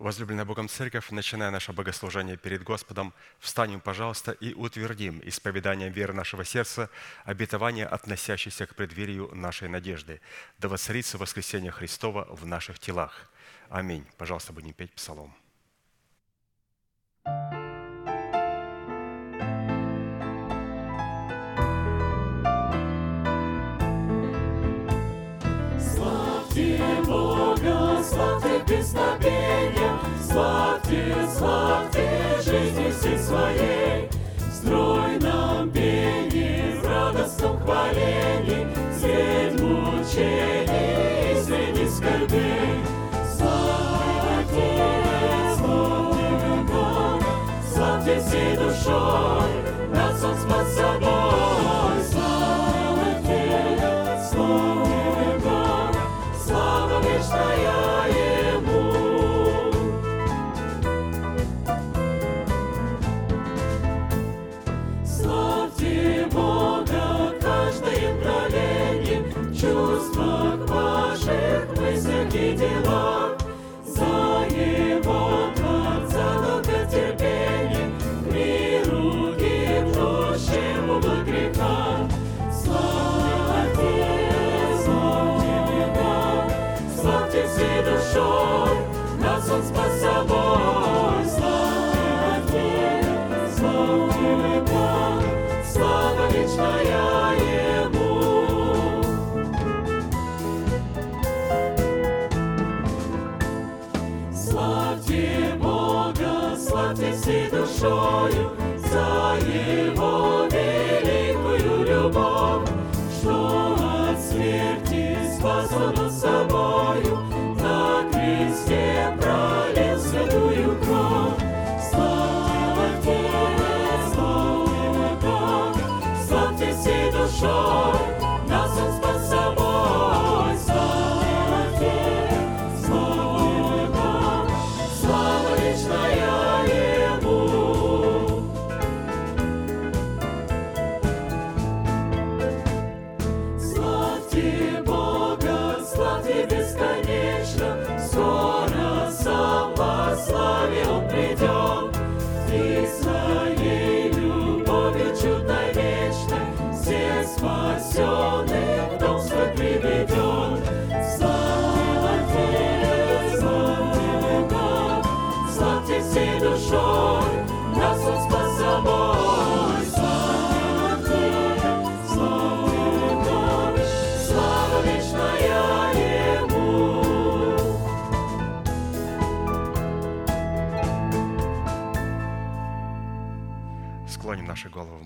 [0.00, 6.42] Возлюбленная Богом Церковь, начиная наше богослужение перед Господом, встанем, пожалуйста, и утвердим исповеданием веры нашего
[6.42, 6.88] сердца
[7.26, 10.22] обетование, относящееся к преддверию нашей надежды,
[10.56, 13.30] да воцарится воскресение Христова в наших телах.
[13.68, 14.06] Аминь.
[14.16, 15.34] Пожалуйста, будем петь псалом.
[25.78, 29.79] Славьте Бога, славьте песнопения,
[30.30, 32.08] славьте, славьте
[32.44, 34.08] жизни всей своей.
[34.52, 38.66] Строй нам пение в радостном хвалении,
[38.98, 42.80] средь мучений и среди скорбей.
[43.36, 44.72] Славьте,
[45.56, 47.24] славьте Бога,
[47.72, 49.50] славьте всей душой,
[49.94, 51.59] нас Он спас собой.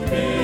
[0.00, 0.39] make.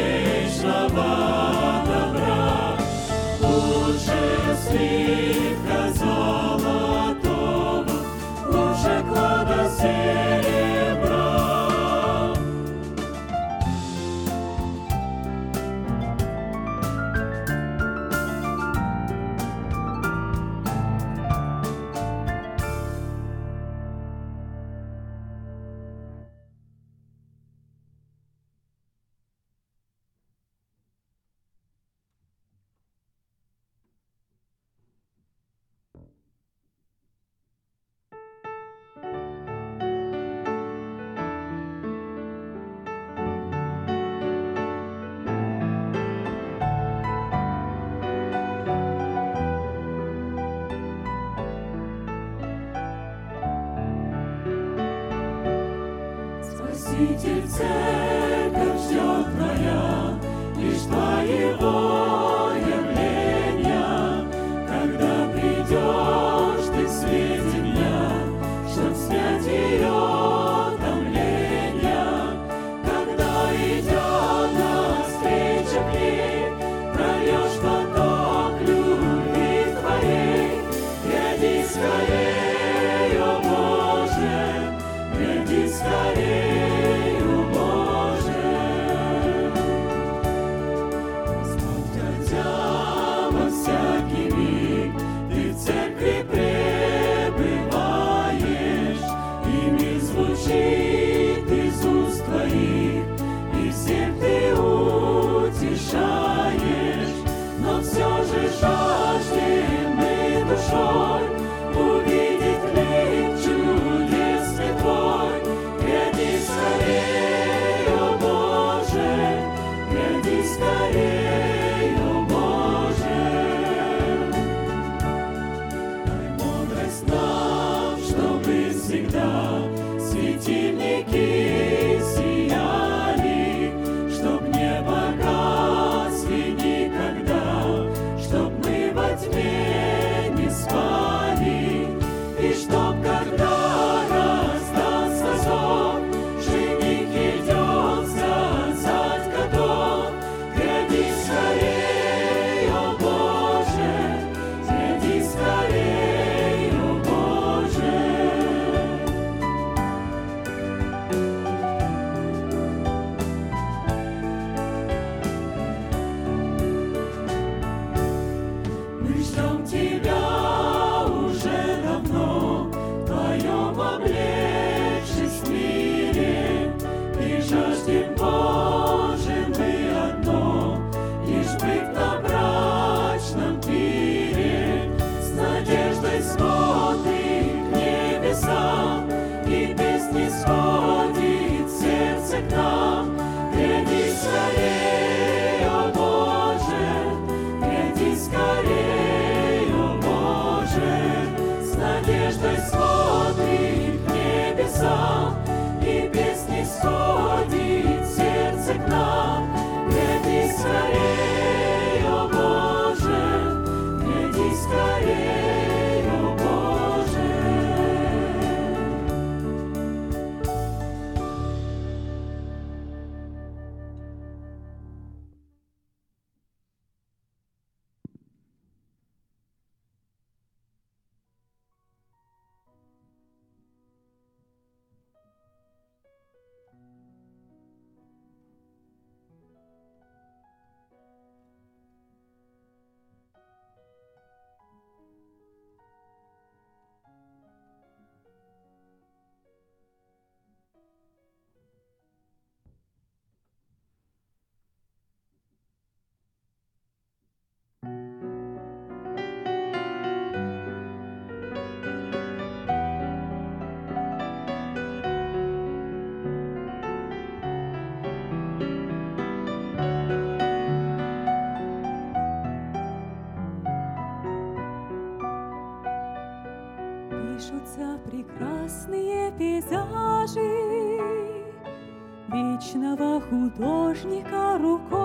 [283.30, 284.96] художника рукой.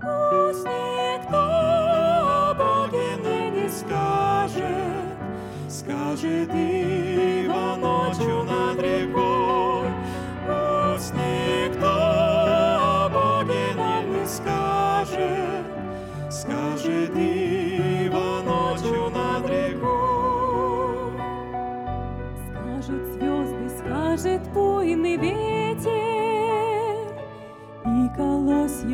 [0.00, 1.42] Пусть никто
[2.58, 5.16] богине не скажет,
[5.68, 6.67] скажет и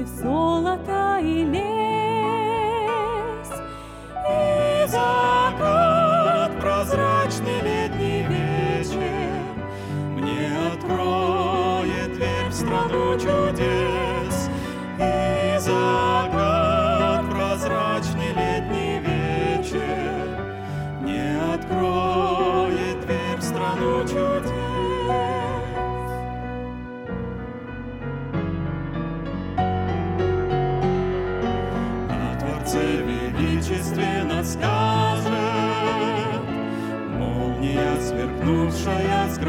[0.04, 0.93] колосьев золота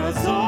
[0.05, 0.44] сверкнувшая с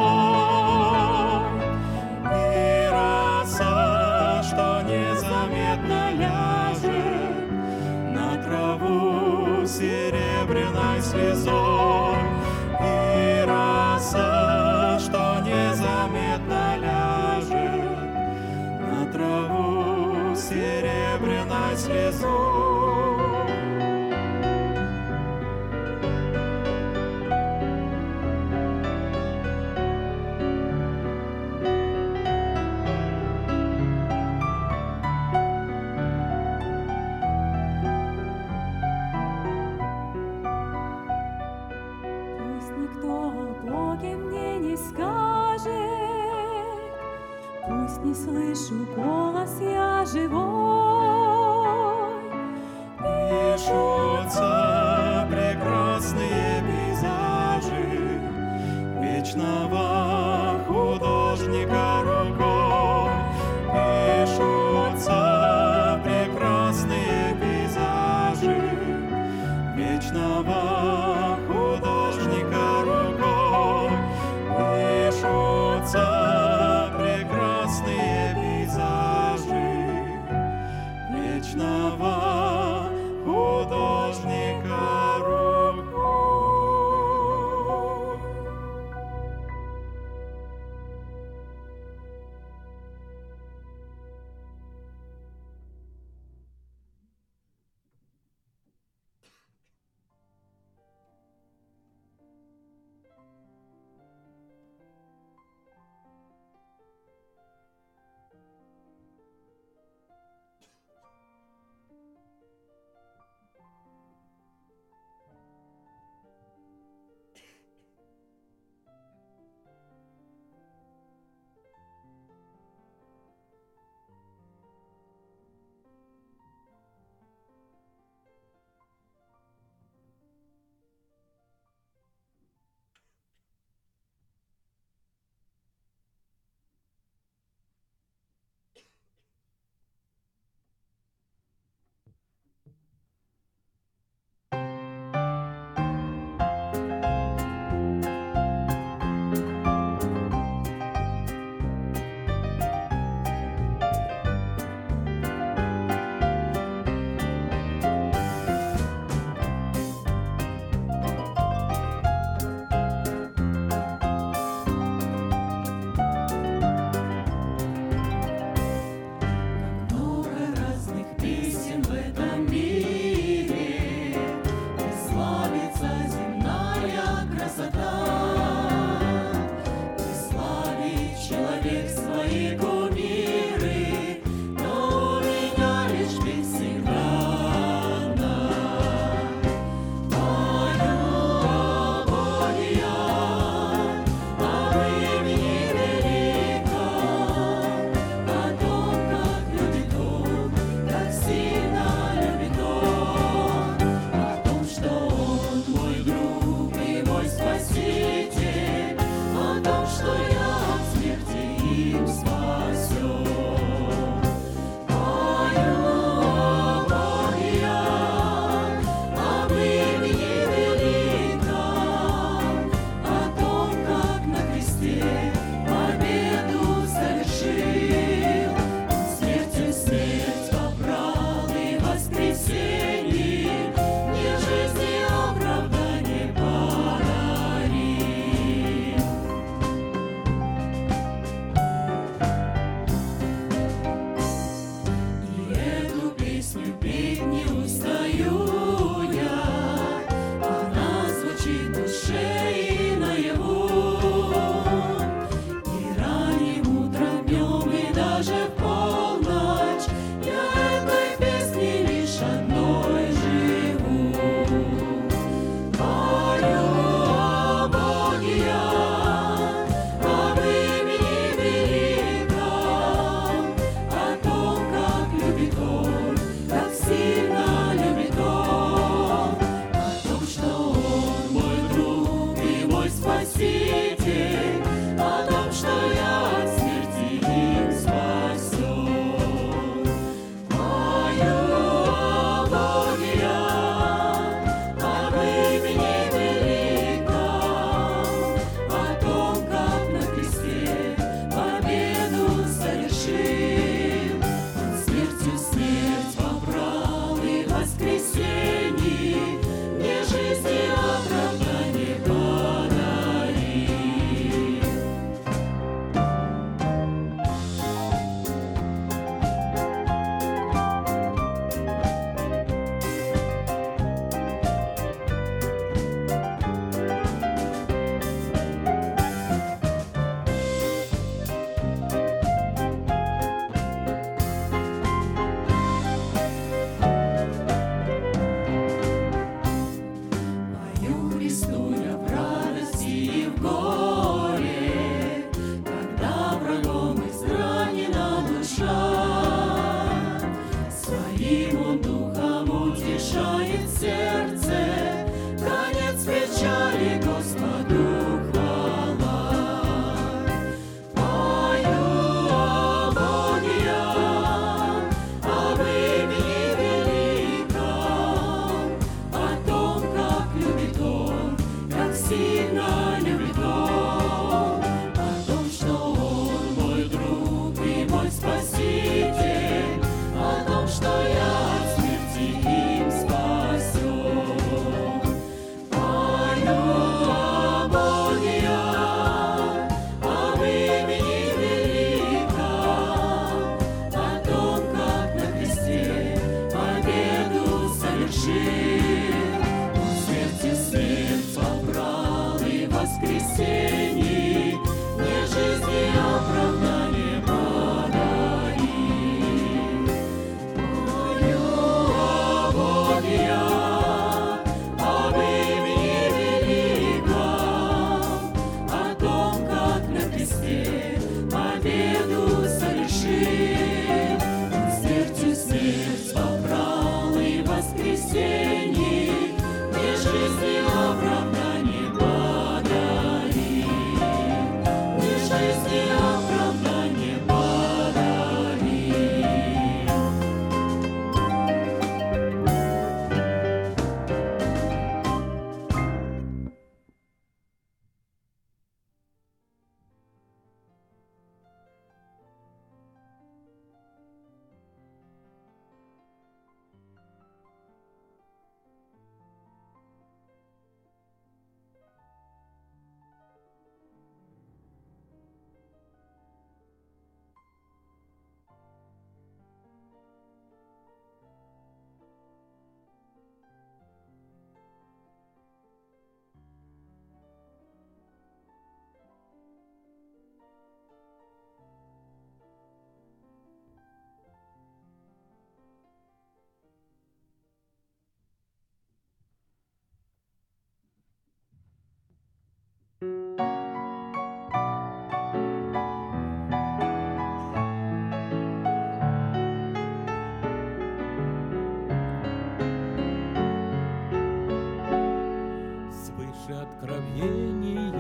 [506.48, 507.94] больше откровения,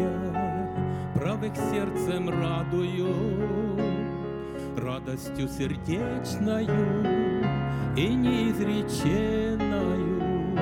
[1.13, 3.15] Правых сердцем радую,
[4.77, 7.03] Радостью сердечною
[7.95, 10.57] и неизреченную.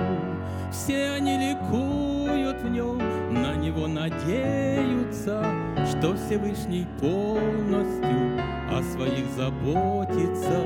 [0.71, 2.97] Все они ликуют в нем,
[3.33, 5.43] на него надеются,
[5.85, 8.39] Что Всевышний полностью
[8.71, 10.63] о своих заботится.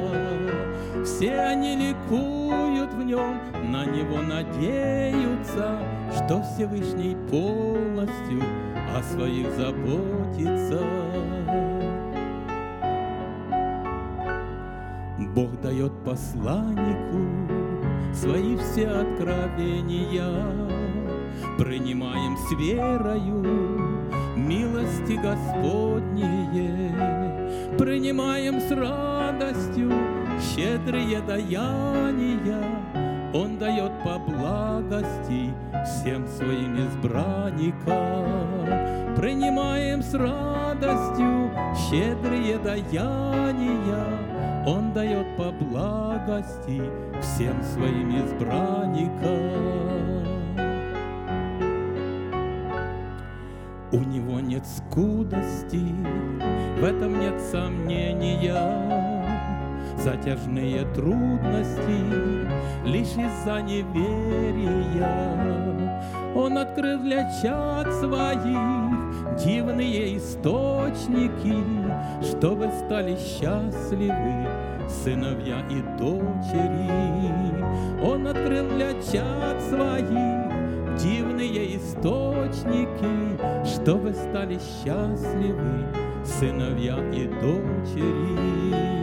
[1.04, 3.40] Все они ликуют тоскуют в нем,
[3.72, 5.80] на него надеются,
[6.12, 8.42] что Всевышний полностью
[8.96, 10.84] о своих заботится.
[15.36, 17.20] Бог дает посланнику
[18.14, 20.44] свои все откровения,
[21.58, 23.46] принимаем с верою
[24.36, 26.92] милости Господние,
[27.78, 32.64] принимаем с радостью щедрые даяния.
[33.34, 35.54] Он дает по благости
[35.86, 38.66] всем своим избранникам.
[39.16, 41.52] Принимаем с радостью
[41.90, 44.06] щедрые даяния.
[44.66, 46.82] Он дает по благости
[47.22, 49.90] всем своим избранникам.
[53.92, 55.82] У него нет скудости,
[56.80, 59.09] в этом нет сомнения.
[60.04, 62.00] Затяжные трудности
[62.86, 65.06] лишь из-за неверия.
[66.34, 68.90] Он открыл для чад своих
[69.44, 71.56] дивные источники,
[72.24, 74.48] чтобы стали счастливы
[74.88, 76.90] сыновья и дочери.
[78.02, 80.50] Он открыл для чад своих
[80.98, 85.88] дивные источники, чтобы стали счастливы
[86.24, 88.99] сыновья и дочери.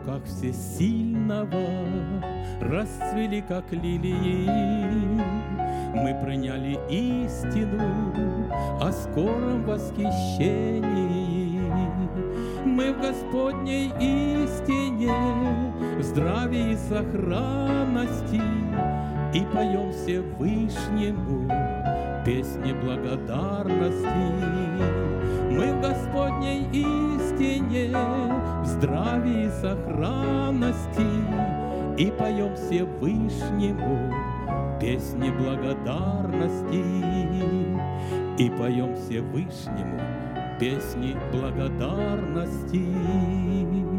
[0.00, 1.66] Руках всесильного
[2.60, 4.48] расцвели, как лилии.
[5.94, 8.48] Мы приняли истину
[8.80, 11.60] о скором восхищении.
[12.64, 15.12] Мы в Господней истине,
[15.98, 18.40] в здравии и сохранности,
[19.34, 21.46] и поем Всевышнему
[22.24, 24.08] песни благодарности.
[25.50, 27.90] Мы в Господней истине,
[28.70, 31.06] здравии и сохранности,
[31.98, 34.14] и поем Всевышнему
[34.80, 36.84] песни благодарности.
[38.38, 40.00] И поем Всевышнему
[40.58, 43.89] песни благодарности.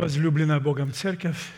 [0.00, 1.52] Возлюбленная Богом Церковь,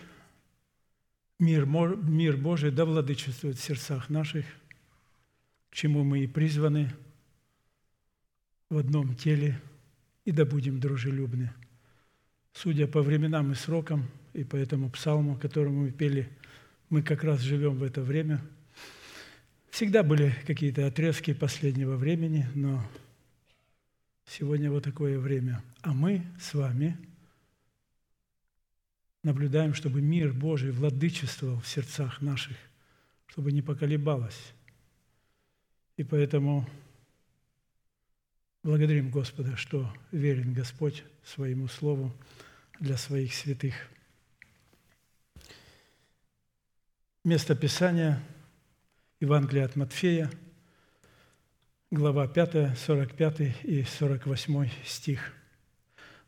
[1.39, 4.45] мир, мир Божий да владычествует в сердцах наших,
[5.71, 6.93] к чему мы и призваны
[8.69, 9.61] в одном теле,
[10.25, 11.53] и да будем дружелюбны.
[12.53, 16.29] Судя по временам и срокам, и по этому псалму, которому мы пели,
[16.89, 18.41] мы как раз живем в это время.
[19.71, 22.85] Всегда были какие-то отрезки последнего времени, но
[24.27, 25.63] сегодня вот такое время.
[25.83, 26.99] А мы с вами–
[29.23, 32.57] наблюдаем, чтобы мир Божий владычествовал в сердцах наших,
[33.27, 34.53] чтобы не поколебалось.
[35.97, 36.69] И поэтому
[38.63, 42.13] благодарим Господа, что верен Господь своему Слову
[42.81, 43.75] для своих святых.
[47.25, 48.21] Место Писания
[49.21, 50.29] Евангелие от Матфея,
[51.93, 55.33] глава 5, 45 и 48 стих.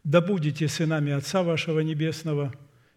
[0.04, 2.54] «Да будете сынами Отца вашего Небесного,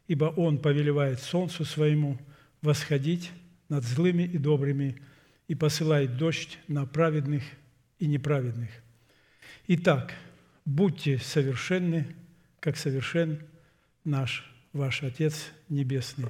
[0.08, 2.18] ибо Он повелевает солнцу своему
[2.62, 3.32] восходить
[3.70, 5.02] над злыми и добрыми
[5.48, 7.44] и посылает дождь на праведных
[8.00, 8.70] и неправедных.
[9.68, 10.14] Итак,
[10.66, 12.16] будьте совершенны,
[12.60, 13.42] как совершен
[14.04, 16.30] наш ваш Отец Небесный».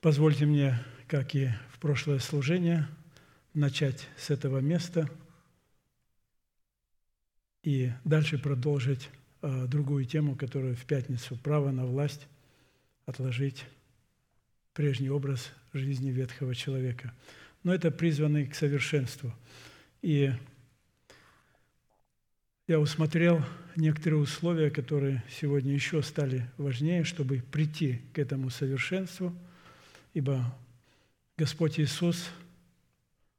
[0.00, 2.86] Позвольте мне, как и в прошлое служение,
[3.52, 5.10] начать с этого места
[7.64, 9.10] и дальше продолжить
[9.42, 12.26] э, другую тему, которую в пятницу «Право на власть»
[13.06, 13.64] отложить
[14.74, 17.12] прежний образ жизни ветхого человека.
[17.64, 19.34] Но это призванный к совершенству.
[20.02, 20.32] И
[22.66, 23.42] я усмотрел
[23.76, 29.34] некоторые условия, которые сегодня еще стали важнее, чтобы прийти к этому совершенству,
[30.14, 30.54] ибо
[31.36, 32.28] Господь Иисус,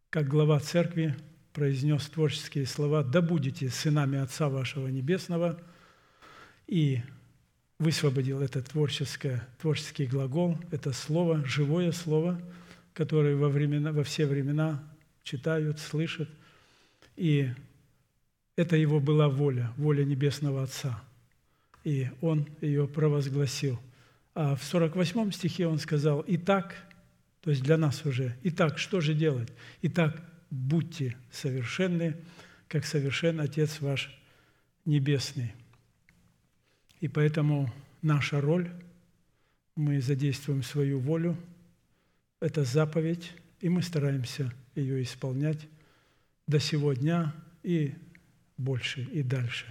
[0.09, 1.15] как глава церкви,
[1.53, 5.61] произнес творческие слова «Да будете сынами Отца вашего Небесного»
[6.69, 7.01] и
[7.79, 12.39] высвободил этот творческое, творческий глагол, это слово, живое слово,
[12.93, 14.83] которое во, времена, во все времена
[15.23, 16.29] читают, слышат.
[17.15, 17.49] И
[18.55, 21.01] это его была воля, воля Небесного Отца.
[21.83, 23.79] И он ее провозгласил.
[24.35, 26.75] А в 48 стихе он сказал, «Итак,
[27.41, 29.51] то есть для нас уже, итак, что же делать?
[29.81, 32.17] Итак, будьте совершенны,
[32.67, 34.15] как совершен Отец ваш
[34.85, 35.53] Небесный».
[36.99, 38.69] И поэтому наша роль,
[39.75, 41.37] мы задействуем свою волю,
[42.41, 43.31] это заповедь,
[43.61, 45.67] и мы стараемся ее исполнять
[46.47, 47.33] до сего дня
[47.63, 47.93] и
[48.57, 49.65] больше, и дальше.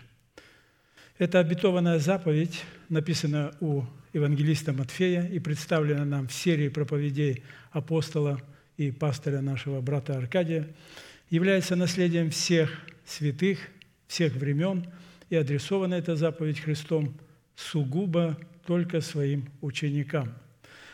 [1.19, 8.41] Эта обетованная заповедь написана у евангелиста Матфея и представлена нам в серии проповедей апостола
[8.77, 10.69] и пастыря нашего брата Аркадия,
[11.29, 12.71] является наследием всех
[13.05, 13.59] святых,
[14.07, 14.87] всех времен,
[15.31, 17.15] и адресована эта заповедь Христом
[17.55, 20.35] сугубо только своим ученикам.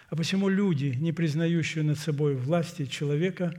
[0.09, 3.55] А посему люди, не признающие над собой власти человека,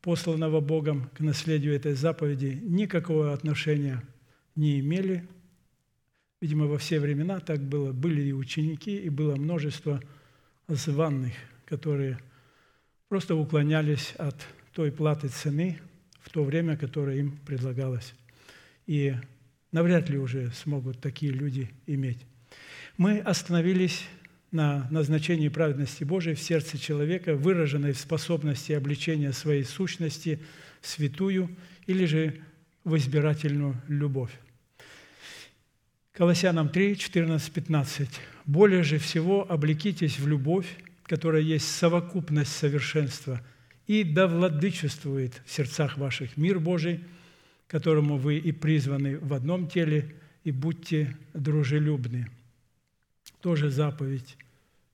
[0.00, 4.02] посланного Богом к наследию этой заповеди, никакого отношения
[4.56, 5.28] не имели.
[6.40, 7.92] Видимо, во все времена так было.
[7.92, 10.02] Были и ученики, и было множество
[10.66, 11.34] званных,
[11.66, 12.18] которые
[13.08, 14.36] просто уклонялись от
[14.72, 15.78] той платы цены
[16.20, 18.14] в то время, которое им предлагалось.
[18.86, 19.14] И
[19.72, 22.18] навряд ли уже смогут такие люди иметь.
[22.96, 24.04] Мы остановились
[24.50, 30.40] на назначении праведности Божией в сердце человека, выраженной в способности обличения своей сущности
[30.82, 31.56] в святую
[31.86, 32.40] или же
[32.84, 34.32] в избирательную любовь.
[36.12, 38.08] Колоссянам 3, 14, 15.
[38.44, 40.66] «Более же всего облекитесь в любовь,
[41.04, 43.40] которая есть совокупность совершенства,
[43.86, 47.00] и да владычествует в сердцах ваших мир Божий,
[47.72, 50.14] которому вы и призваны в одном теле,
[50.44, 52.28] и будьте дружелюбны».
[53.40, 54.36] Тоже заповедь.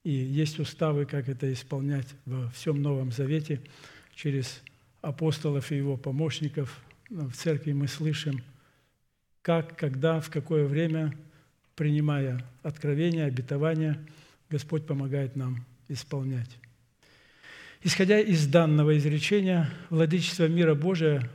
[0.04, 3.60] И есть уставы, как это исполнять во всем Новом Завете
[4.14, 4.62] через
[5.02, 6.80] апостолов и его помощников.
[7.10, 8.42] В церкви мы слышим,
[9.42, 11.14] как, когда, в какое время,
[11.74, 13.98] принимая откровения, обетования,
[14.50, 16.58] Господь помогает нам исполнять.
[17.82, 21.28] Исходя из данного изречения, владычество мира Божия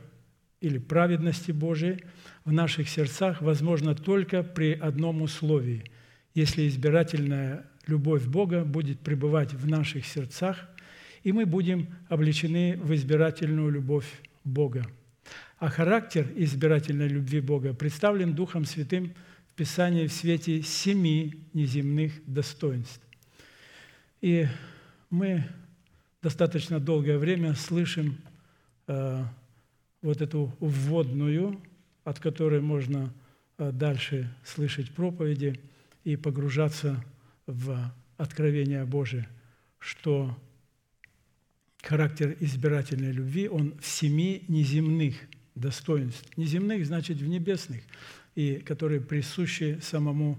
[0.64, 2.04] или праведности Божией
[2.44, 5.84] в наших сердцах возможно только при одном условии,
[6.34, 10.68] если избирательная любовь Бога будет пребывать в наших сердцах,
[11.22, 14.06] и мы будем облечены в избирательную любовь
[14.42, 14.86] Бога.
[15.58, 19.14] А характер избирательной любви Бога представлен Духом Святым
[19.48, 23.00] в Писании в свете семи неземных достоинств.
[24.20, 24.46] И
[25.10, 25.44] мы
[26.22, 28.16] достаточно долгое время слышим
[28.86, 29.24] э,
[30.04, 31.58] вот эту вводную,
[32.04, 33.12] от которой можно
[33.56, 35.58] э, дальше слышать проповеди
[36.04, 37.02] и погружаться
[37.46, 39.26] в откровение Божие,
[39.78, 40.38] что
[41.82, 45.14] характер избирательной любви, он в семи неземных
[45.54, 46.28] достоинств.
[46.36, 47.80] Неземных значит в небесных,
[48.34, 50.38] и которые присущи самому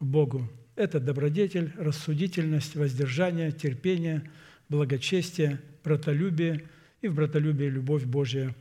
[0.00, 0.50] Богу.
[0.74, 4.28] Это добродетель, рассудительность, воздержание, терпение,
[4.68, 6.64] благочестие, братолюбие
[7.02, 8.52] и в братолюбии любовь Божия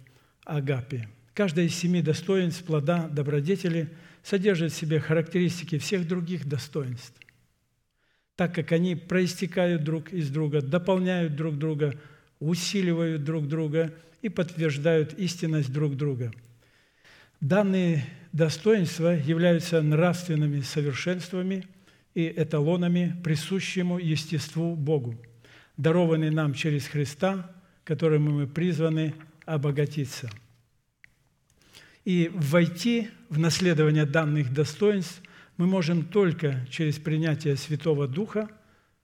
[0.46, 1.08] Агапи.
[1.34, 3.90] Каждое из семи достоинств плода добродетели
[4.24, 7.20] содержит в себе характеристики всех других достоинств
[8.36, 11.94] так как они проистекают друг из друга, дополняют друг друга,
[12.40, 16.32] усиливают друг друга и подтверждают истинность друг друга.
[17.40, 21.68] Данные достоинства являются нравственными совершенствами
[22.14, 25.16] и эталонами присущему естеству Богу,
[25.78, 27.52] дарованные нам через Христа,
[27.84, 29.14] которым мы призваны
[29.46, 30.30] обогатиться.
[32.04, 35.22] И войти в наследование данных достоинств
[35.58, 38.50] мы можем только через принятие Святого Духа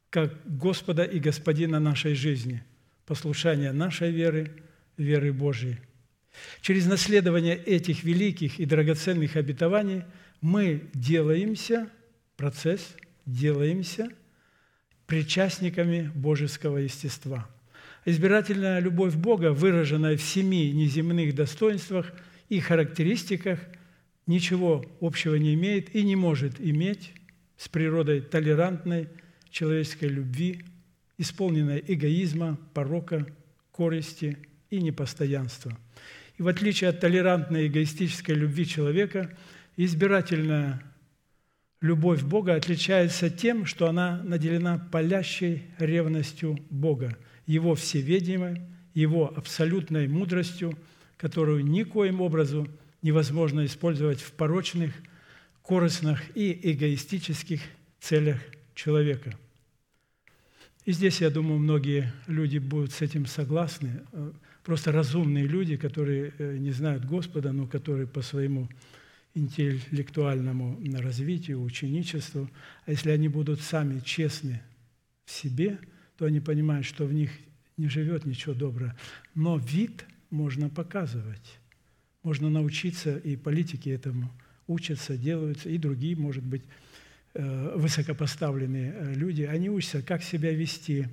[0.09, 2.63] как Господа и Господина нашей жизни,
[3.05, 4.51] послушание нашей веры,
[4.97, 5.77] веры Божией.
[6.61, 10.03] Через наследование этих великих и драгоценных обетований
[10.41, 11.89] мы делаемся,
[12.35, 14.09] процесс, делаемся
[15.07, 17.49] причастниками божеского естества.
[18.05, 22.11] Избирательная любовь Бога, выраженная в семи неземных достоинствах
[22.49, 23.59] и характеристиках–
[24.27, 27.13] ничего общего не имеет и не может иметь
[27.57, 29.09] с природой толерантной
[29.49, 30.63] человеческой любви,
[31.17, 33.27] исполненной эгоизма, порока,
[33.71, 34.37] корысти
[34.69, 35.77] и непостоянства.
[36.37, 39.37] И в отличие от толерантной эгоистической любви человека,
[39.77, 40.81] избирательная
[41.81, 50.77] любовь Бога отличается тем, что она наделена палящей ревностью Бога, Его всеведением, Его абсолютной мудростью,
[51.17, 52.67] которую никоим образом
[53.01, 54.93] невозможно использовать в порочных,
[55.61, 57.61] корыстных и эгоистических
[57.99, 58.39] целях
[58.75, 59.37] человека.
[60.85, 64.01] И здесь, я думаю, многие люди будут с этим согласны.
[64.63, 68.67] Просто разумные люди, которые э, не знают Господа, но которые по своему
[69.33, 72.49] интеллектуальному развитию, ученичеству,
[72.85, 74.61] а если они будут сами честны
[75.25, 75.79] в себе,
[76.22, 77.32] то они понимают, что в них
[77.78, 78.95] не живет ничего доброго.
[79.34, 81.59] Но вид можно показывать.
[82.22, 84.32] Можно научиться, и политики этому
[84.67, 86.61] учатся, делаются, и другие, может быть,
[87.34, 91.07] э, высокопоставленные э, люди, они учатся, как себя вести,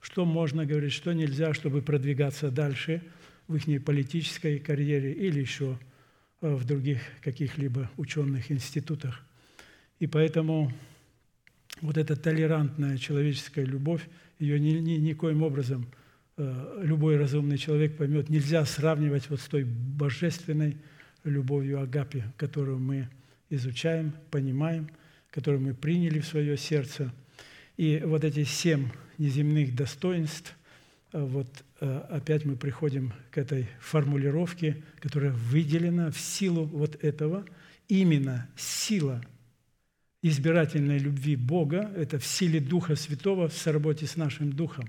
[0.00, 3.02] что можно говорить, что нельзя, чтобы продвигаться дальше
[3.48, 5.76] в их политической карьере или еще
[6.40, 9.26] э, в других каких-либо ученых институтах.
[9.98, 10.72] И поэтому
[11.80, 14.08] вот эта толерантная человеческая любовь,
[14.42, 15.86] ее ни, ни, никоим образом–
[16.38, 20.78] Э, любой разумный человек поймет, нельзя сравнивать вот с той божественной
[21.24, 23.08] любовью Агапи, которую мы
[23.50, 24.88] изучаем, понимаем,
[25.30, 27.12] которую мы приняли в свое сердце.
[27.76, 28.88] И вот эти семь
[29.18, 30.56] неземных достоинств,
[31.12, 31.48] э, вот
[31.80, 37.44] э, опять мы приходим к этой формулировке, которая выделена в силу вот этого.
[37.88, 39.22] Именно сила
[40.22, 44.88] избирательной любви Бога, это в силе Духа Святого в соработе с нашим Духом.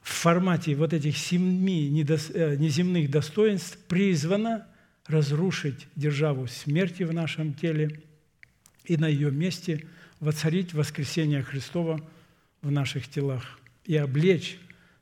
[0.00, 4.66] В формате вот этих семи э, неземных достоинств призвано
[5.06, 8.00] разрушить державу смерти в нашем теле
[8.84, 9.86] и на ее месте
[10.18, 12.00] воцарить воскресение Христова
[12.62, 14.58] в наших телах и облечь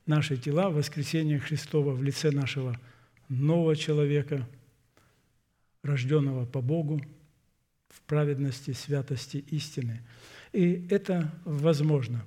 [0.07, 2.79] наши тела в воскресение Христова в лице нашего
[3.29, 4.47] нового человека,
[5.83, 7.01] рожденного по Богу,
[8.11, 10.01] праведности, святости, истины.
[10.53, 12.25] И это возможно.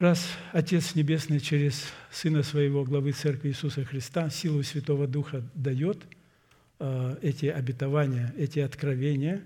[0.00, 5.98] Раз Отец Небесный через Сына Своего, главы Церкви Иисуса Христа, силу Святого Духа дает
[6.80, 9.44] э, эти обетования, эти откровения,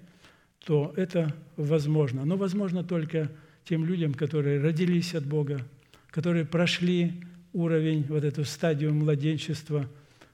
[0.64, 2.24] то это возможно.
[2.24, 3.30] Но возможно только
[3.66, 5.60] тем людям, которые родились от Бога,
[6.08, 7.12] которые прошли
[7.52, 9.86] уровень, вот эту стадию младенчества,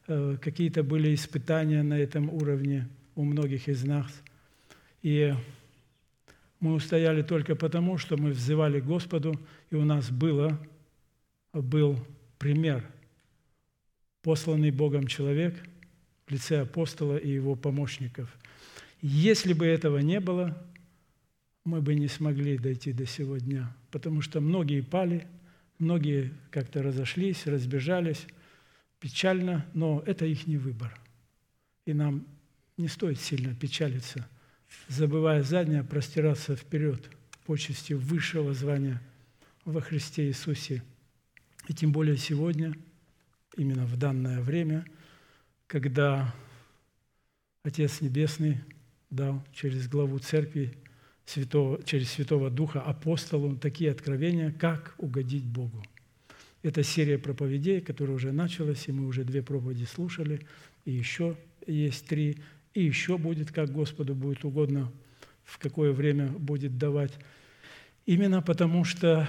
[0.06, 4.06] э, какие-то были испытания на этом уровне у многих из нас–
[5.06, 5.32] и
[6.58, 9.40] мы устояли только потому, что мы взывали Господу,
[9.70, 10.60] и у нас было,
[11.52, 12.04] был
[12.38, 12.84] пример,
[14.22, 15.54] посланный Богом человек
[16.26, 18.36] в лице апостола и его помощников.
[19.00, 20.60] Если бы этого не было,
[21.62, 25.28] мы бы не смогли дойти до сегодня, потому что многие пали,
[25.78, 28.26] многие как-то разошлись, разбежались,
[28.98, 30.98] печально, но это их не выбор.
[31.84, 32.26] И нам
[32.76, 34.28] не стоит сильно печалиться–
[34.88, 37.10] забывая заднее, простираться вперед
[37.44, 39.00] почести высшего звания
[39.64, 40.82] во Христе Иисусе.
[41.68, 42.74] И тем более сегодня,
[43.56, 44.84] именно в данное время,
[45.66, 46.34] когда
[47.62, 48.60] Отец Небесный
[49.10, 50.76] дал через главу Церкви,
[51.24, 55.84] Святого, через Святого Духа апостолу такие откровения, как угодить Богу.
[56.62, 60.46] Это серия проповедей, которая уже началась, и мы уже две проповеди слушали,
[60.84, 61.36] и еще
[61.66, 62.38] есть три–
[62.76, 64.92] и еще будет, как Господу будет угодно,
[65.44, 67.18] в какое время будет давать.
[68.04, 69.26] Именно потому что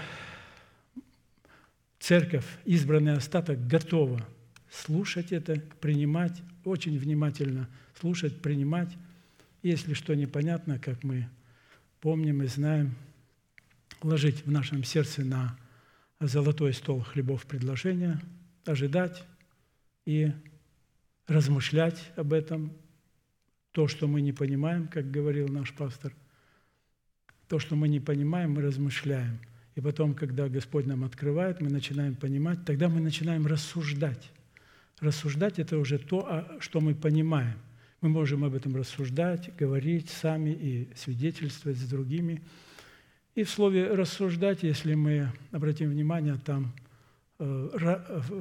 [1.98, 4.28] церковь, избранный остаток, готова
[4.70, 8.94] слушать это, принимать, очень внимательно слушать, принимать.
[9.64, 11.30] Если что непонятно, как мы
[12.02, 12.96] помним и знаем,
[14.04, 15.58] ложить в нашем сердце на
[16.20, 18.20] золотой стол хлебов предложения,
[18.66, 19.24] ожидать
[20.06, 20.34] и
[21.28, 22.74] размышлять об этом,
[23.78, 26.12] то, что мы не понимаем, как говорил наш пастор,
[27.48, 29.38] то, что мы не понимаем, мы размышляем.
[29.76, 34.32] И потом, когда Господь нам открывает, мы начинаем понимать, тогда мы начинаем рассуждать.
[35.00, 37.60] Рассуждать– это уже то, что мы понимаем.
[38.02, 42.42] Мы можем об этом рассуждать, говорить сами и свидетельствовать с другими.
[43.36, 46.74] И в слове «рассуждать», если мы обратим внимание, там
[47.38, 47.44] э,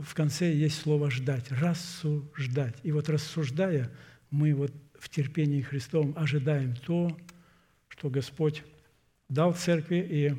[0.03, 2.77] в конце есть слово «ждать», «рассуждать».
[2.85, 3.91] И вот рассуждая,
[4.31, 7.17] мы вот в терпении Христовом ожидаем то,
[7.89, 8.63] что Господь
[9.29, 10.35] дал церкви, и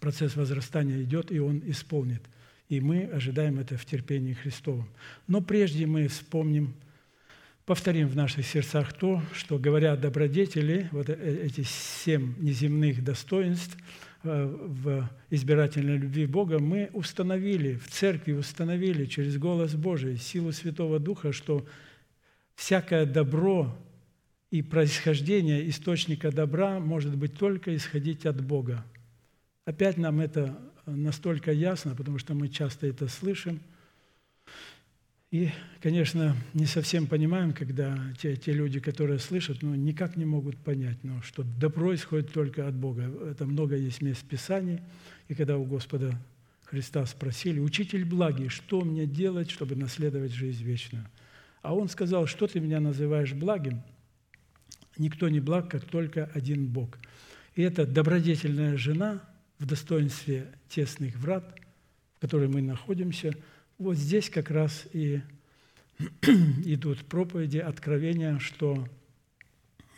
[0.00, 2.22] процесс возрастания идет, и Он исполнит.
[2.68, 4.88] И мы ожидаем это в терпении Христовом.
[5.26, 6.74] Но прежде мы вспомним,
[7.66, 13.76] повторим в наших сердцах то, что, говоря добродетели, вот э, эти семь неземных достоинств
[14.22, 20.98] э, в избирательной любви Бога, мы установили, в церкви установили через голос Божий, силу Святого
[20.98, 21.66] Духа, что
[22.54, 23.76] всякое добро
[24.50, 28.84] и происхождение источника добра может быть только исходить от Бога.
[29.64, 33.60] Опять нам это настолько ясно, потому что мы часто это слышим.
[35.30, 35.50] И,
[35.82, 41.02] конечно, не совсем понимаем, когда те, те люди, которые слышат, но никак не могут понять,
[41.02, 43.10] но что добро исходит только от Бога.
[43.28, 44.80] Это много есть мест Писаний.
[45.26, 46.16] И когда у Господа
[46.66, 51.04] Христа спросили, «Учитель благий, что мне делать, чтобы наследовать жизнь вечную?»
[51.64, 53.82] А он сказал, что ты меня называешь благим?
[54.98, 56.98] Никто не благ, как только один Бог.
[57.54, 59.24] И эта добродетельная жена
[59.58, 61.58] в достоинстве тесных врат,
[62.16, 63.34] в которой мы находимся,
[63.78, 65.22] вот здесь как раз и
[66.66, 68.86] идут проповеди, откровения, что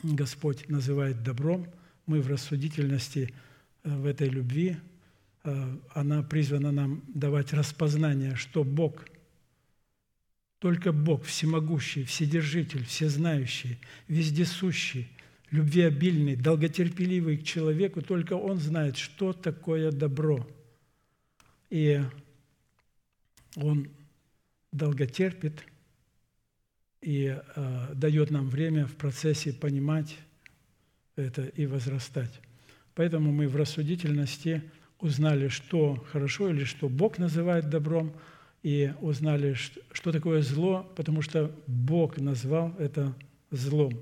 [0.04, 1.66] Господь называет добром,
[2.06, 3.34] мы в рассудительности
[3.82, 4.76] э, в этой любви,
[5.42, 9.04] э, она призвана нам давать распознание, что Бог–
[10.58, 13.78] только Бог, всемогущий, вседержитель, всезнающий,
[14.08, 15.08] вездесущий,
[15.50, 20.46] любвеобильный, долготерпеливый к человеку, только Он знает, что такое добро.
[21.70, 22.00] И
[23.56, 23.88] Он
[24.72, 25.62] долготерпит
[27.02, 30.16] и э, дает нам время в процессе понимать
[31.14, 32.40] это и возрастать.
[32.94, 34.62] Поэтому мы в рассудительности
[34.98, 38.14] узнали, что хорошо или что Бог называет добром,
[38.66, 39.54] и узнали,
[39.92, 43.14] что такое зло, потому что Бог назвал это
[43.52, 43.92] злом.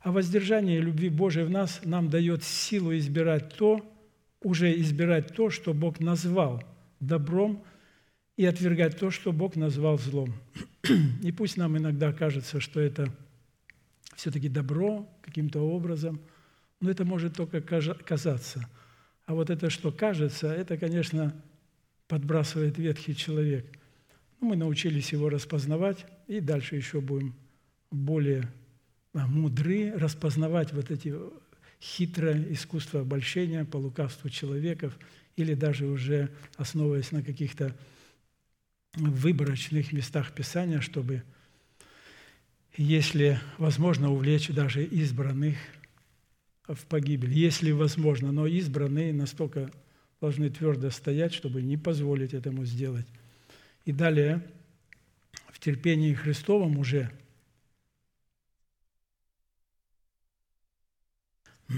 [0.00, 3.88] А воздержание любви Божией в нас нам дает силу избирать то,
[4.42, 6.60] уже избирать то, что Бог назвал
[6.98, 7.62] добром,
[8.36, 10.34] и отвергать то, что Бог назвал злом.
[11.22, 13.14] И пусть нам иногда кажется, что это
[14.16, 16.20] все-таки добро каким-то образом,
[16.80, 18.68] но это может только казаться.
[19.26, 21.32] А вот это, что кажется, это, конечно,
[22.08, 23.79] подбрасывает ветхий человек.
[24.40, 27.34] Ну, мы научились его распознавать, и дальше еще будем
[27.90, 28.50] более
[29.12, 31.14] а, мудры распознавать вот эти
[31.80, 34.98] хитрое искусство обольщения по лукавству человеков
[35.36, 37.76] или даже уже основываясь на каких-то
[38.94, 41.22] выборочных местах Писания, чтобы,
[42.76, 45.56] если возможно, увлечь даже избранных
[46.66, 47.32] в погибель.
[47.32, 49.70] Если возможно, но избранные настолько
[50.20, 53.06] должны твердо стоять, чтобы не позволить этому сделать.
[53.84, 54.42] И далее,
[55.48, 57.10] в терпении Христовом уже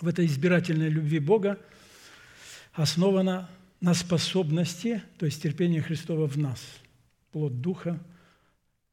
[0.00, 1.58] в этой избирательной любви Бога
[2.72, 3.50] основана
[3.80, 6.62] на способности, то есть терпение Христова в нас,
[7.32, 8.00] плод Духа,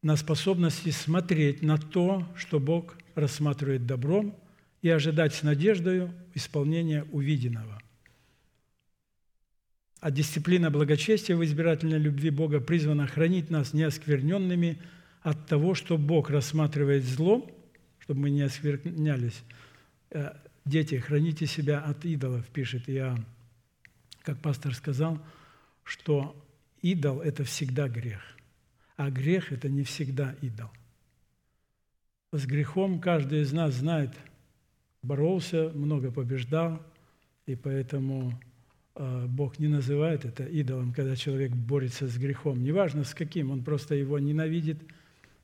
[0.02, 4.38] на способности смотреть на то, что Бог рассматривает добром,
[4.82, 7.82] и ожидать с надеждой исполнения увиденного.
[10.04, 14.82] А дисциплина благочестия в избирательной любви Бога призвана хранить нас неоскверненными
[15.22, 17.50] от того, что Бог рассматривает зло,
[18.00, 19.42] чтобы мы не осквернялись.
[20.12, 20.34] Э,
[20.66, 23.26] Дети, храните себя от идолов, пишет Иоанн
[24.24, 25.20] как пастор сказал,
[25.86, 26.36] что
[26.82, 28.22] идол– это всегда грех,
[28.98, 30.70] а грех– это не всегда идол.
[32.34, 34.12] С грехом каждый из нас знает,
[35.02, 36.82] боролся, много побеждал,
[37.46, 38.38] и поэтому
[38.96, 42.64] Бог не называет это идолом, когда человек борется с грехом.
[42.64, 44.78] Неважно с каким, он просто его ненавидит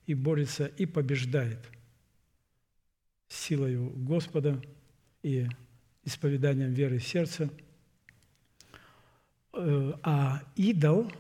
[0.05, 1.59] и борется, и побеждает
[3.27, 4.61] силою Господа
[5.23, 5.47] и
[6.03, 7.49] исповеданием веры сердца–
[9.53, 11.11] Э, а идол,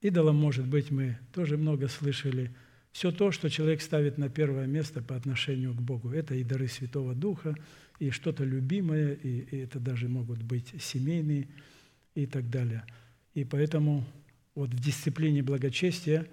[0.00, 2.54] идолом, может быть, мы тоже много слышали,
[2.92, 6.10] все то, что человек ставит на первое место по отношению к Богу.
[6.10, 7.54] Это и дары Святого Духа,
[8.00, 11.46] и что-то любимое, и, и это даже могут быть семейные
[12.16, 12.84] и так далее.
[13.34, 14.04] И поэтому
[14.56, 16.26] вот в дисциплине благочестия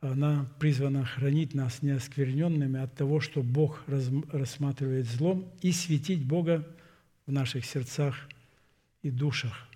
[0.00, 6.66] она призвана хранить нас неоскверненными от того, что Бог рассматривает злом, и светить Бога
[7.26, 8.28] в наших сердцах
[9.02, 9.68] и душах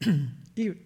[0.56, 0.76] –и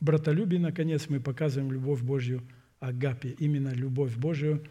[0.00, 2.42] братолюбие, наконец, мы показываем любовь Божью
[2.80, 4.64] Агапе, именно любовь Божию,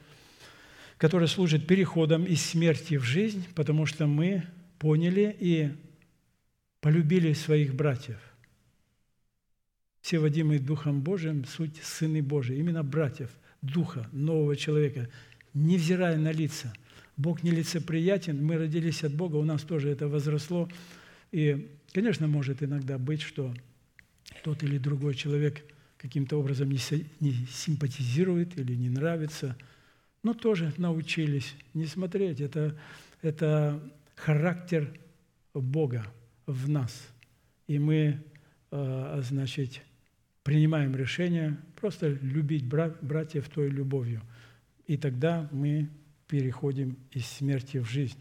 [0.97, 4.43] которая служит переходом из смерти в жизнь, потому что мы
[4.79, 5.71] поняли и
[6.81, 8.17] полюбили своих братьев.
[10.01, 13.29] Все водимые Духом Божиим– суть сыны Божии, именно братьев,
[13.61, 15.09] Духа, нового человека,
[15.53, 16.71] невзирая на лица.
[17.17, 20.69] Бог не лицеприятен, мы родились от Бога, у нас тоже это возросло.
[21.31, 21.67] И
[21.97, 23.53] Конечно, может иногда быть, что
[24.43, 25.63] тот или другой человек
[25.97, 29.57] каким-то образом не симпатизирует или не нравится,
[30.23, 32.41] но тоже научились не смотреть.
[32.41, 32.77] Это,
[33.21, 33.81] это
[34.15, 34.99] характер
[35.53, 36.05] Бога
[36.45, 37.09] в нас.
[37.67, 38.23] И мы,
[38.71, 39.81] а, значит,
[40.43, 44.21] принимаем решение просто любить братьев той любовью.
[44.85, 45.89] И тогда мы
[46.27, 48.17] переходим из смерти в жизнь.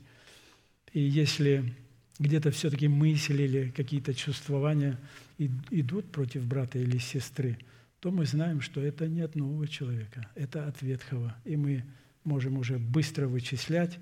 [0.92, 1.74] И если
[2.18, 4.98] где-то все-таки мысли или какие-то чувствования
[5.38, 7.58] идут против брата или сестры,
[8.00, 11.34] то мы знаем, что это не от нового человека, это от ветхого.
[11.44, 11.84] И мы
[12.24, 13.98] можем уже быстро вычислять,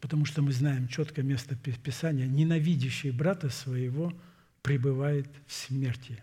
[0.00, 4.12] потому что мы знаем четко место Писания, ненавидящий брата своего
[4.62, 6.22] пребывает в смерти.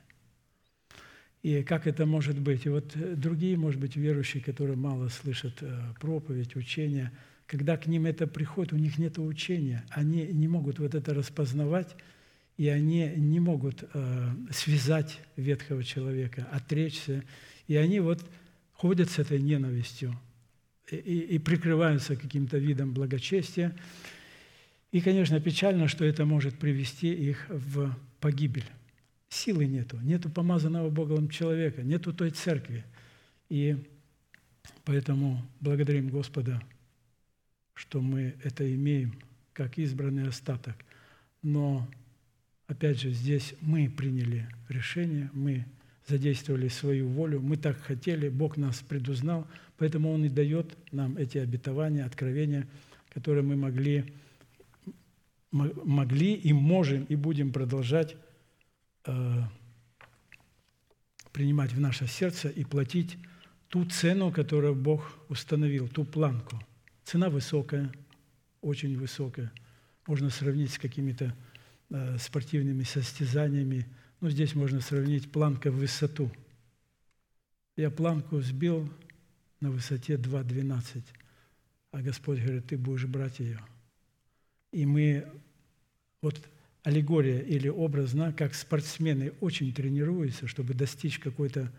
[1.43, 2.66] И как это может быть?
[2.66, 7.11] И вот другие, может быть, верующие, которые мало слышат э, проповедь, учения–
[7.47, 11.95] когда к ним это приходит, у них нет учения, они не могут вот это распознавать,
[12.58, 17.24] и они не могут э, связать ветхого человека, отречься,
[17.68, 18.26] и они вот
[18.74, 20.18] ходят с этой ненавистью
[20.89, 23.76] и, и, и прикрываются каким-то видом благочестия.
[24.91, 28.66] И, конечно, печально, что это может привести их в погибель.
[29.28, 32.86] Силы нету, нету помазанного Богом человека, нету той церкви.
[33.49, 33.76] И
[34.86, 36.62] поэтому благодарим Господа
[37.76, 39.20] что мы это имеем
[39.53, 40.76] как избранный остаток.
[41.43, 41.88] Но,
[42.68, 45.66] опять же, здесь мы приняли решение, мы
[46.07, 49.47] задействовали свою волю, мы так хотели, Бог нас предузнал,
[49.78, 52.68] поэтому Он и дает нам эти обетования, откровения,
[53.13, 54.05] которые мы могли
[55.51, 58.18] могли и можем и будем продолжать
[59.05, 59.41] э,
[61.32, 63.18] принимать в наше сердце и платить
[63.70, 66.59] ту цену, которую Бог установил, ту планку.
[67.03, 67.91] Цена высокая,
[68.61, 69.51] очень высокая.
[70.07, 71.34] Можно сравнить с какими-то
[72.19, 73.85] спортивными состязаниями.
[74.21, 76.31] Ну, здесь можно сравнить планка в высоту.
[77.77, 78.89] Я планку сбил
[79.59, 81.03] на высоте 2,12,
[81.91, 83.59] а Господь говорит, ты будешь брать ее.
[84.71, 85.25] И мы,
[86.21, 86.39] вот
[86.83, 91.71] аллегория или образно, как спортсмены очень тренируются, чтобы достичь какой-то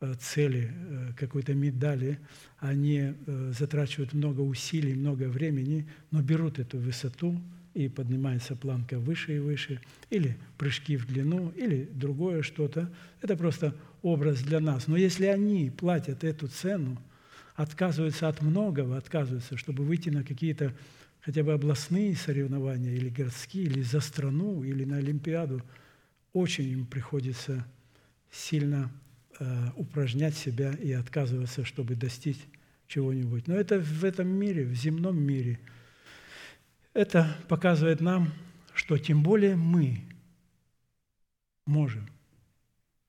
[0.00, 2.18] э, цели, э, какой-то медали,
[2.58, 7.40] они э, затрачивают много усилий, много времени, но берут эту высоту,
[7.74, 12.90] и поднимается планка выше и выше, или прыжки в длину, или другое что-то.
[13.20, 14.86] Это просто образ для нас.
[14.86, 17.00] Но если они платят эту цену,
[17.54, 20.74] отказываются от многого, отказываются, чтобы выйти на какие-то
[21.20, 25.62] хотя бы областные соревнования или городские, или за страну, или на Олимпиаду,
[26.32, 27.66] очень им приходится
[28.30, 28.90] сильно
[29.38, 32.38] э, упражнять себя и отказываться, чтобы достичь
[32.86, 33.46] чего-нибудь.
[33.46, 35.58] Но это в этом мире, в земном мире.
[36.98, 38.32] Это показывает нам,
[38.74, 40.00] что тем более мы
[41.64, 42.10] можем,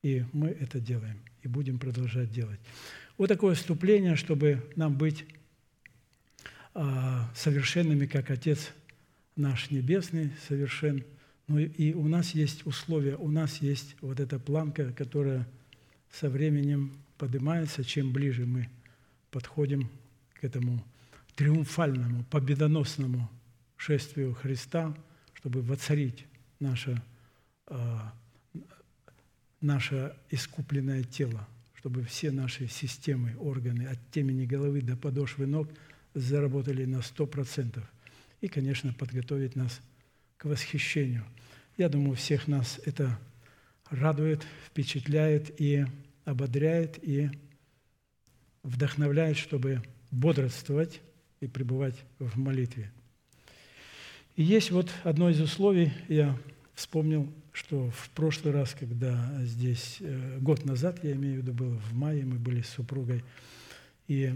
[0.04, 2.60] и мы это делаем, и будем продолжать делать.
[3.18, 5.24] Вот такое вступление, чтобы нам быть
[6.72, 8.70] а, совершенными, как Отец
[9.34, 11.02] наш Небесный совершен.
[11.48, 15.48] Но и у нас есть условия, у нас есть вот эта планка, которая
[16.12, 18.68] со временем поднимается, чем ближе мы
[19.32, 19.90] подходим
[20.34, 20.80] к этому
[21.34, 23.28] триумфальному, победоносному
[23.80, 24.94] шествию Христа,
[25.34, 26.26] чтобы воцарить
[26.58, 27.02] наше,
[27.66, 28.12] а,
[29.60, 35.68] наше искупленное тело, чтобы все наши системы, органы от темени головы до подошвы ног–
[36.14, 37.82] заработали на 100%.
[38.40, 39.80] И, конечно, подготовить нас
[40.36, 41.24] к восхищению.
[41.76, 43.18] Я думаю, всех нас это
[43.90, 45.86] радует, впечатляет и
[46.24, 47.30] ободряет, и
[48.62, 51.00] вдохновляет, чтобы бодрствовать
[51.40, 52.90] и пребывать в молитве.
[54.36, 56.36] И есть вот одно из условий, я
[56.74, 61.76] вспомнил, что в прошлый раз, когда здесь, э, год назад, я имею в виду, было
[61.76, 63.24] в мае, мы были с супругой,
[64.06, 64.32] и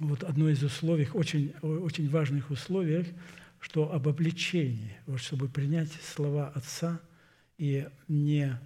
[0.00, 3.06] вот одно из условий, очень, очень важных условий,
[3.60, 7.00] что об обличении, вот чтобы принять слова Отца
[7.58, 8.58] и не,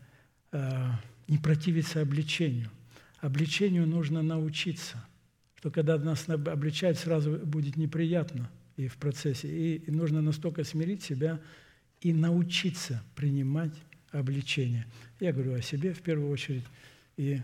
[0.53, 0.91] э,
[1.29, 2.71] не противиться обличению.
[3.19, 5.05] Обличению нужно научиться,
[5.57, 8.51] что когда нас обличают, сразу будет неприятно
[8.81, 9.49] и в процессе.
[9.49, 11.39] И нужно настолько смирить себя
[12.01, 13.75] и научиться принимать
[14.11, 14.87] обличение.
[15.21, 16.65] Я говорю о себе в первую очередь
[17.19, 17.43] и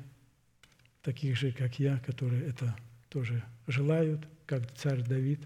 [1.02, 2.74] таких же, как я, которые это
[3.10, 5.40] тоже желают, как царь Давид.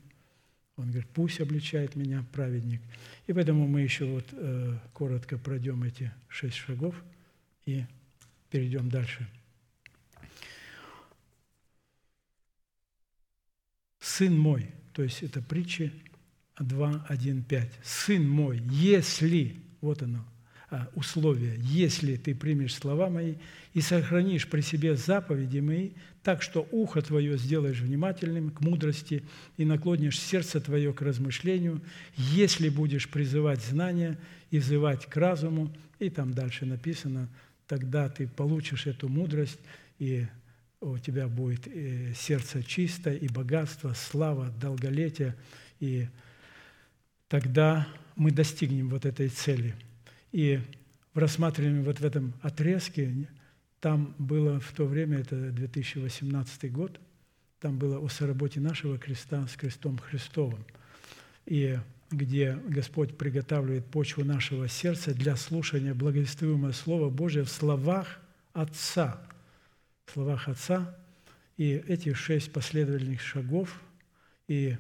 [0.76, 2.80] Он говорит, пусть обличает меня праведник.
[3.26, 6.94] И поэтому мы еще вот э, коротко пройдем эти шесть шагов
[7.66, 7.84] и
[8.48, 9.26] перейдем дальше.
[13.98, 15.92] Сын мой, то есть это притчи
[16.58, 17.72] 2, 1, 5.
[17.82, 20.24] Сын мой, если, вот оно,
[20.70, 23.34] а, условия, если ты примешь слова мои
[23.74, 25.90] и сохранишь при себе заповеди мои,
[26.22, 29.24] так что ухо твое сделаешь внимательным к мудрости
[29.56, 31.80] и наклонишь сердце твое к размышлению,
[32.16, 34.16] если будешь призывать знания
[34.50, 37.28] и взывать к разуму, и там дальше написано,
[37.66, 39.58] тогда ты получишь эту мудрость,
[39.98, 40.26] и
[40.80, 45.36] у тебя будет э, сердце чистое, и богатство, слава, долголетие,
[45.78, 46.08] и
[47.28, 49.74] тогда мы достигнем вот этой цели–
[50.32, 50.60] и
[51.12, 53.28] в рассматриваемом вот в этом отрезке,
[53.80, 57.00] там было в то время, это 2018 год,
[57.60, 60.64] там было о соработе нашего креста с крестом Христовым,
[61.46, 61.78] и
[62.10, 68.20] где Господь приготавливает почву нашего сердца для слушания благовествуемого Слова Божия в словах
[68.52, 69.20] Отца.
[70.12, 70.96] Словах Отца.
[71.56, 73.80] И эти шесть последовательных шагов,
[74.48, 74.76] и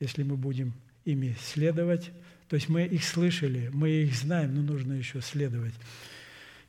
[0.00, 0.72] если мы будем
[1.04, 2.10] ими следовать,
[2.48, 5.74] то есть мы их слышали, мы их знаем, но нужно еще следовать.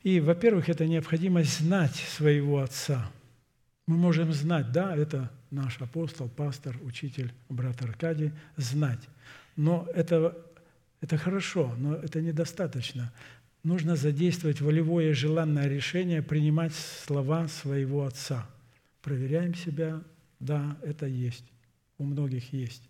[0.02, 3.10] И, во-первых, это необходимость знать своего Отца.
[3.86, 9.08] Мы можем знать, да, это наш апостол, пастор, учитель, брат Аркадий, знать.
[9.56, 10.36] Но это,
[11.00, 13.12] это хорошо, но это недостаточно.
[13.66, 18.48] Нужно задействовать волевое желанное решение принимать слова своего Отца.
[19.02, 20.04] Проверяем себя,
[20.38, 21.44] да, это есть,
[21.98, 22.88] у многих есть.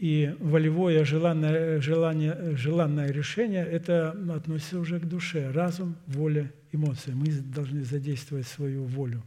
[0.00, 5.48] И волевое желанное, желание, желанное решение– это относится уже к душе.
[5.52, 7.12] Разум, воля, эмоции.
[7.12, 9.22] Мы должны задействовать свою волю.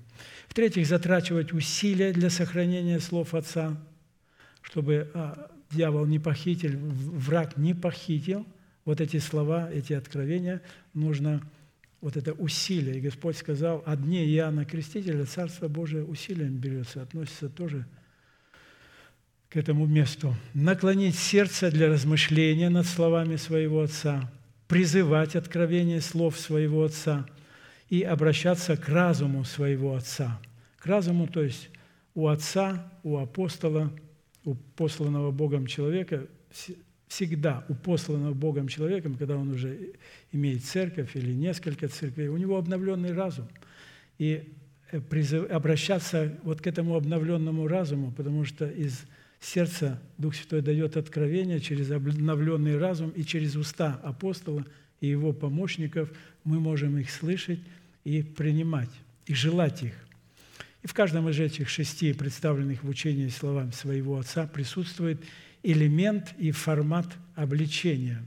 [0.50, 3.82] В-третьих, затрачивать усилия для сохранения слов Отца,
[4.64, 8.46] чтобы а, дьявол не похитил, враг не похитил,
[8.90, 10.64] вот эти слова, эти откровения
[10.96, 11.44] нужно
[12.02, 12.98] вот это усилие.
[12.98, 17.86] И Господь сказал, о дне Иоанна Крестителя Царство Божие усилием берется, относится тоже
[19.48, 20.36] к этому месту.
[20.56, 24.28] Наклонить сердце для размышления над словами своего Отца,
[24.68, 27.28] призывать откровение слов своего Отца
[27.90, 30.42] и обращаться к разуму своего Отца.
[30.80, 31.70] К разуму, то есть
[32.16, 33.92] у Отца, у апостола,
[34.46, 36.26] у посланного Богом человека
[37.10, 39.94] всегда у посланного Богом человеком, когда он уже
[40.32, 43.48] имеет церковь или несколько церквей, у него обновленный разум.
[44.20, 44.54] И
[44.92, 49.06] э, призыв, обращаться вот к этому обновленному разуму, потому что из
[49.42, 54.66] сердца Дух Святой дает откровение через обновленный разум и через уста апостола
[55.02, 56.12] и его помощников
[56.44, 57.60] мы можем их слышать
[58.04, 58.90] и принимать,
[59.26, 59.94] и желать их.
[60.84, 65.20] И в каждом из этих шести представленных в учении словам своего Отца присутствует
[65.64, 68.24] элемент и формат обличения.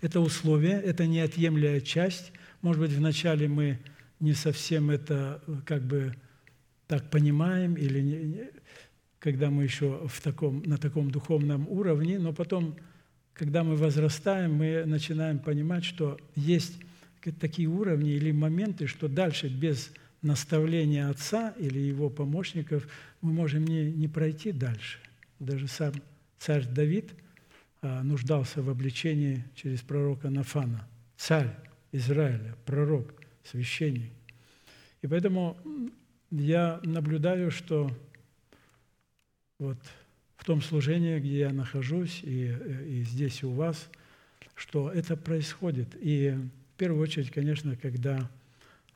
[0.00, 2.32] Это условие, это неотъемлемая часть.
[2.62, 3.78] Может быть, вначале мы
[4.18, 6.14] не совсем это как бы
[6.86, 8.50] так понимаем, или не,
[9.18, 12.76] когда мы еще в таком, на таком духовном уровне, но потом,
[13.34, 16.80] когда мы возрастаем, мы начинаем понимать, что есть
[17.38, 19.92] такие уровни или моменты, что дальше без
[20.22, 22.88] наставления Отца или Его помощников
[23.20, 24.98] мы можем не, не пройти дальше.
[25.40, 25.94] Даже сам
[26.38, 27.14] царь Давид
[27.80, 30.86] а, нуждался в обличении через пророка Нафана.
[31.16, 31.56] Царь
[31.92, 34.12] Израиля, пророк, священник.
[35.00, 35.56] И поэтому
[36.30, 37.90] я наблюдаю, что
[39.58, 39.78] вот
[40.36, 42.54] в том служении, где я нахожусь, и,
[42.86, 43.88] и здесь у вас,
[44.54, 45.88] что это происходит.
[46.02, 46.34] И
[46.74, 48.30] в первую очередь, конечно, когда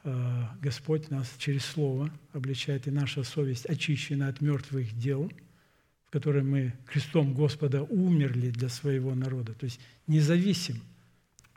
[0.02, 5.32] э, Господь нас через Слово обличает, и наша совесть очищена от мертвых дел–
[6.14, 10.80] которой мы крестом Господа умерли для своего народа, то есть независим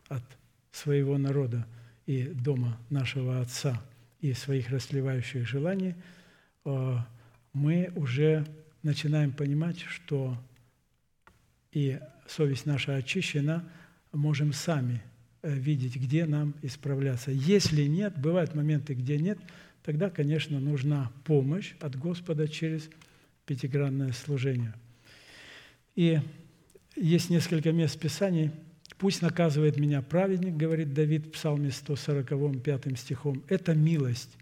[0.07, 0.23] от
[0.71, 1.67] своего народа
[2.07, 3.79] и дома нашего Отца
[4.19, 5.93] и своих расливающих желаний,
[6.65, 6.97] э,
[7.53, 8.47] мы уже
[8.81, 10.35] начинаем понимать, что
[11.71, 13.63] и совесть наша очищена,
[14.11, 15.03] можем сами
[15.43, 17.29] э, видеть, где нам исправляться.
[17.29, 19.37] Если нет, бывают моменты, где нет,
[19.83, 22.89] тогда, конечно, нужна помощь от Господа через
[23.47, 24.75] пятигранное служение.
[25.95, 26.19] И
[26.95, 28.51] есть несколько мест Писаний.
[28.99, 34.37] «Пусть наказывает меня праведник,— говорит Давид в Псалме 140, 5 стихом,— это милость.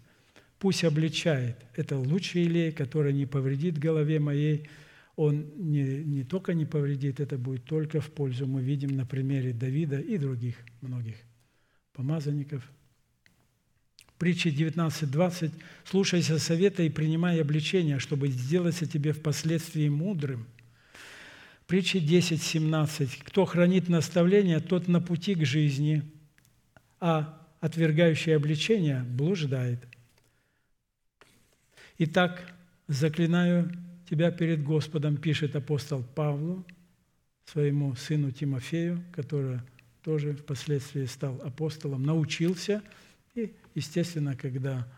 [0.58, 1.56] Пусть обличает.
[1.74, 4.68] Это лучший елей, который не повредит голове моей.
[5.14, 8.46] Он не, не только не повредит, это будет только в пользу.
[8.46, 11.16] Мы видим на примере Давида и других многих
[11.92, 12.70] помазанников–
[14.18, 15.52] Притча 19.20.
[15.84, 20.46] «Слушайся совета и принимай обличения, чтобы сделаться тебе впоследствии мудрым».
[21.66, 23.24] Притча 10.17.
[23.24, 26.02] «Кто хранит наставление, тот на пути к жизни,
[26.98, 29.86] а отвергающий обличение блуждает».
[31.98, 32.54] Итак,
[32.88, 33.70] заклинаю
[34.08, 36.64] тебя перед Господом, пишет апостол Павлу,
[37.44, 39.60] своему сыну Тимофею, который
[40.02, 42.82] тоже впоследствии стал апостолом, научился–
[43.36, 44.88] и, естественно, когда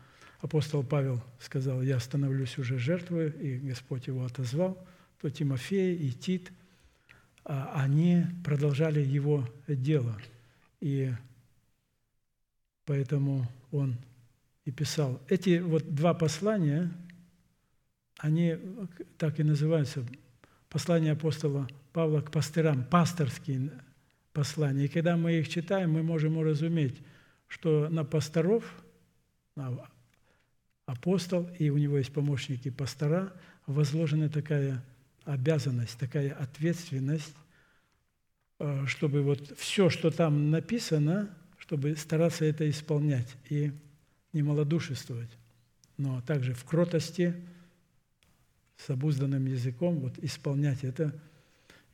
[0.40, 4.86] апостол Павел сказал, я становлюсь уже жертвой, и Господь его отозвал,
[5.20, 6.52] то Тимофей и Тит,
[7.44, 10.16] а, они продолжали его дело.
[10.80, 11.12] И
[12.86, 13.96] поэтому он
[14.64, 15.20] и писал.
[15.28, 16.92] Эти вот два послания,
[18.18, 18.56] они
[19.18, 20.06] так и называются,
[20.68, 23.72] послание апостола Павла к пастырам, пасторские
[24.32, 24.84] послания.
[24.84, 26.96] И когда мы их читаем, мы можем уразуметь–
[27.48, 28.64] что на пасторов,
[29.56, 29.90] на
[30.86, 33.32] апостол, и у него есть помощники пастора,
[33.66, 34.84] возложена такая
[35.24, 37.34] обязанность, такая ответственность,
[38.58, 43.72] э, чтобы вот все, что там написано, чтобы стараться это исполнять и
[44.32, 45.30] не малодушествовать,
[45.96, 47.34] но также в кротости,
[48.76, 51.12] с обузданным языком вот исполнять это,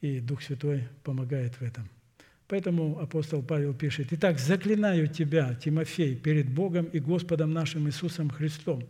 [0.02, 1.88] и Дух Святой помогает в этом–
[2.46, 8.84] Поэтому апостол Павел пишет, «Итак, заклинаю тебя, Тимофей, перед Богом и Господом нашим Иисусом Христом,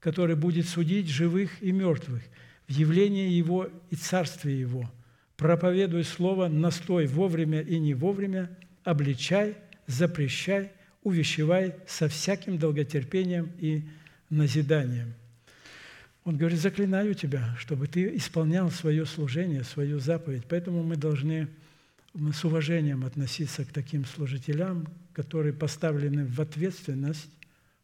[0.00, 2.22] который будет судить живых и мертвых
[2.66, 4.90] в явлении Его и Царстве Его.
[5.36, 8.50] Проповедуй Слово, настой вовремя и не вовремя,
[8.82, 9.54] обличай,
[9.86, 10.72] запрещай,
[11.04, 13.84] увещевай со всяким долготерпением и
[14.28, 15.14] назиданием».
[16.24, 20.42] Он говорит, заклинаю тебя, чтобы ты исполнял свое служение, свою заповедь.
[20.46, 21.48] Поэтому мы должны
[22.32, 27.30] с уважением относиться к таким служителям, которые поставлены в ответственность,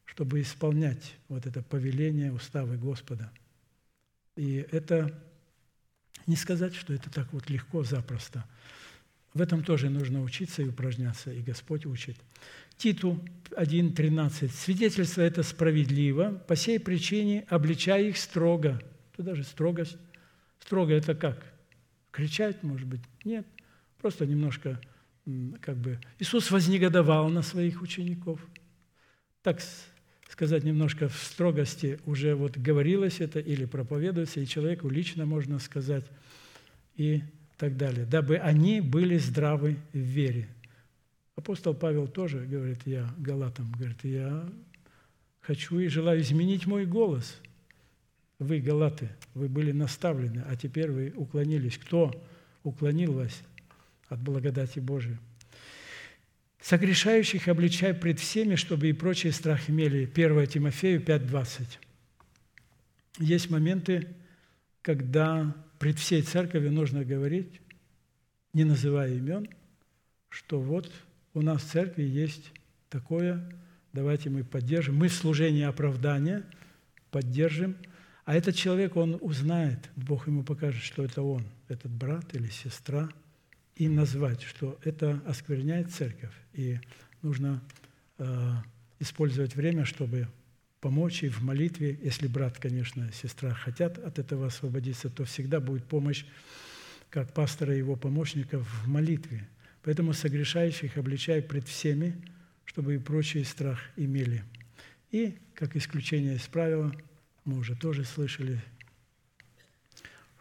[0.05, 3.30] чтобы исполнять вот это повеление, уставы Господа.
[4.37, 5.12] И это
[6.26, 8.45] Не сказать, что это так вот легко, запросто.
[9.35, 12.16] В этом тоже нужно учиться и упражняться, и Господь учит.
[12.76, 14.49] Титу 1.13.
[14.51, 18.80] Свидетельство это справедливо, по сей причине обличай их строго.
[19.16, 19.97] Тут даже строгость.
[20.61, 21.45] Строго это как?
[22.11, 23.03] Кричать, может быть?
[23.24, 23.47] Нет.
[24.05, 24.78] Просто немножко
[25.62, 25.98] как бы...
[26.18, 28.38] Иисус вознегодовал на своих учеников.
[29.40, 29.62] Так
[30.28, 36.05] сказать, немножко в строгости уже вот говорилось это или проповедуется, и человеку лично можно сказать
[36.96, 37.22] и
[37.57, 40.48] так далее, дабы они были здравы в вере.
[41.34, 44.46] Апостол Павел тоже говорит, я Галатам, говорит, я
[45.40, 47.40] хочу и желаю изменить мой голос.
[48.38, 51.78] Вы, Галаты, вы были наставлены, а теперь вы уклонились.
[51.78, 52.12] Кто
[52.64, 53.32] уклонил вас
[54.14, 55.18] от благодати Божией?
[56.60, 60.10] Согрешающих обличай пред всеми, чтобы и прочие страх имели.
[60.10, 61.66] 1 Тимофею 5.20.
[63.18, 64.08] Есть моменты,
[64.80, 67.60] когда пред всей церковью нужно говорить,
[68.54, 69.46] не называя имен,
[70.30, 70.90] что вот
[71.34, 72.50] у нас в церкви есть
[72.88, 73.46] такое,
[73.92, 74.96] давайте мы поддержим.
[74.96, 76.44] Мы в служении оправдания
[77.10, 77.76] поддержим,
[78.24, 83.10] а этот человек, он узнает, Бог ему покажет, что это он, этот брат или сестра–
[83.77, 86.33] и назвать, что это оскверняет церковь.
[86.53, 86.79] И
[87.22, 87.62] нужно
[88.18, 88.53] э,
[89.01, 90.29] использовать время, чтобы
[90.81, 91.99] помочь и в молитве.
[92.03, 96.25] Если брат, конечно, сестра хотят от этого освободиться, то всегда будет помощь
[97.11, 99.49] как пастора и его помощников в молитве.
[99.83, 102.14] Поэтому согрешающих обличай пред всеми,
[102.64, 104.43] чтобы и прочие страх имели.
[105.11, 106.95] И, как исключение из правила,
[107.45, 108.61] мы уже тоже слышали,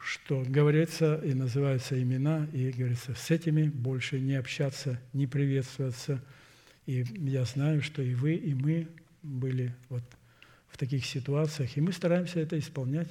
[0.03, 6.21] что говорится и называются имена, и говорится, с этими больше не общаться, не приветствоваться.
[6.85, 8.89] И я знаю, что и вы, и мы
[9.21, 10.03] были вот
[10.67, 13.07] в таких ситуациях, и мы стараемся это исполнять.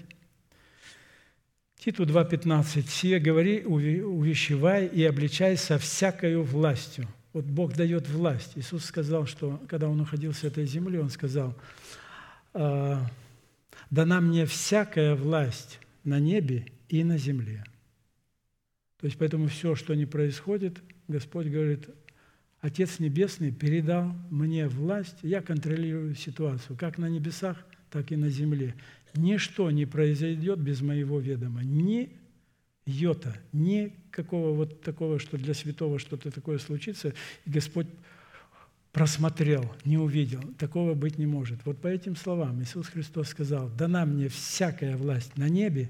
[1.78, 2.86] Титу 2.15.
[2.88, 7.08] «Сие говори, увещевай и обличай со всякою властью».
[7.32, 8.52] Вот Бог дает власть.
[8.56, 11.56] Иисус сказал, что когда Он уходил с этой земли, Он сказал,
[12.52, 13.04] «А,
[13.90, 17.64] «Дана мне всякая власть на небе и на земле.
[19.00, 21.88] То есть поэтому все, что не происходит, Господь говорит,
[22.60, 27.56] Отец Небесный передал мне власть, я контролирую ситуацию, как на небесах,
[27.90, 28.74] так и на земле.
[29.14, 32.12] Ничто не произойдет без моего ведома, ни
[32.84, 37.14] йота, ни какого вот такого, что для святого что-то такое случится,
[37.46, 37.86] и Господь
[38.92, 40.42] просмотрел, не увидел.
[40.58, 41.64] Такого быть не может.
[41.64, 45.88] Вот по этим словам Иисус Христос сказал, «Дана мне всякая власть на небе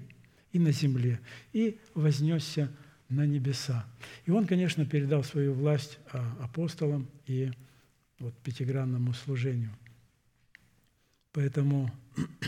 [0.53, 1.20] и на земле,
[1.53, 2.70] и вознесся
[3.09, 3.86] на небеса.
[4.26, 7.50] И он, конечно, передал свою власть а, апостолам и
[8.18, 9.70] вот пятигранному служению.
[11.32, 11.90] Поэтому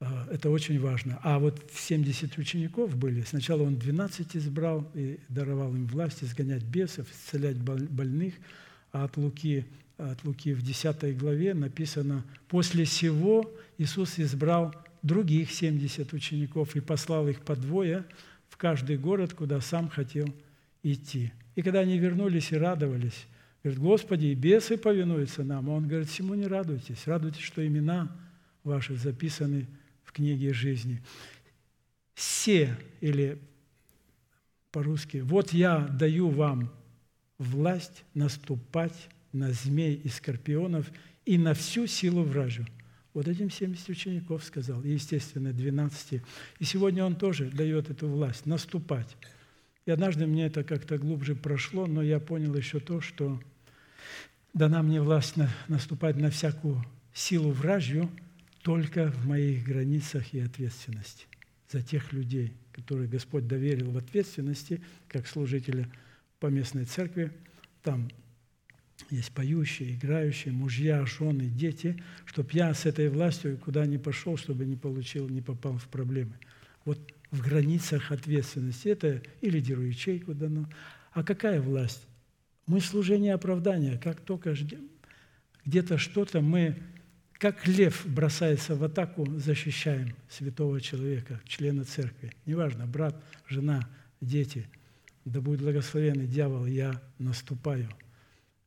[0.00, 1.18] а, это очень важно.
[1.22, 3.22] А вот 70 учеников были.
[3.22, 8.34] Сначала он 12 избрал и даровал им власть изгонять бесов, исцелять больных.
[8.92, 9.66] А от Луки,
[9.98, 17.28] от Луки в 10 главе написано, «После сего Иисус избрал других 70 учеников и послал
[17.28, 18.04] их по двое
[18.48, 20.32] в каждый город, куда сам хотел
[20.82, 21.32] идти.
[21.54, 23.26] И когда они вернулись и радовались,
[23.62, 25.68] говорят, Господи, и бесы повинуются нам.
[25.68, 28.14] А он говорит, всему не радуйтесь, радуйтесь, что имена
[28.64, 29.66] ваши записаны
[30.04, 31.02] в книге жизни.
[32.14, 33.38] Все, или
[34.70, 36.72] по-русски, вот я даю вам
[37.38, 40.90] власть наступать на змей и скорпионов
[41.24, 42.66] и на всю силу вражью.
[43.16, 46.20] Вот этим 70 учеников сказал, и, естественно, 12.
[46.58, 49.16] И сегодня он тоже дает эту власть наступать.
[49.86, 53.40] И однажды мне это как-то глубже прошло, но я понял еще то, что
[54.52, 58.10] дана мне власть на, наступать на всякую силу вражью
[58.60, 61.24] только в моих границах и ответственности
[61.70, 65.88] за тех людей, которые Господь доверил в ответственности, как служителя
[66.38, 67.32] по местной церкви.
[67.82, 68.10] Там
[69.10, 74.64] есть поющие, играющие, мужья, жены, дети, чтобы я с этой властью куда ни пошел, чтобы
[74.64, 76.34] не получил, не попал в проблемы.
[76.84, 76.98] Вот
[77.30, 78.88] в границах ответственности.
[78.88, 80.68] Это и лидеру ячейку дано.
[81.12, 82.06] А какая власть?
[82.66, 83.98] Мы служение оправдания.
[84.02, 84.54] Как только
[85.64, 86.76] где-то что-то мы,
[87.34, 92.32] как лев бросается в атаку, защищаем святого человека, члена церкви.
[92.44, 93.88] Неважно, брат, жена,
[94.20, 94.68] дети.
[95.24, 97.88] Да будет благословенный дьявол, я наступаю–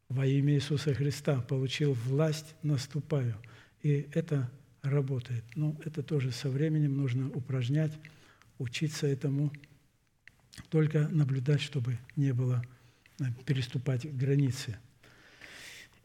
[0.09, 3.35] во имя Иисуса Христа получил власть, наступаю.
[3.83, 4.49] И это
[4.81, 5.43] работает.
[5.55, 7.93] Но это тоже со временем нужно упражнять,
[8.57, 9.53] учиться этому,
[10.69, 12.63] только наблюдать, чтобы не было
[13.19, 14.77] э, переступать границы.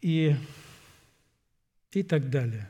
[0.03, 0.37] И,
[1.93, 2.69] и так далее.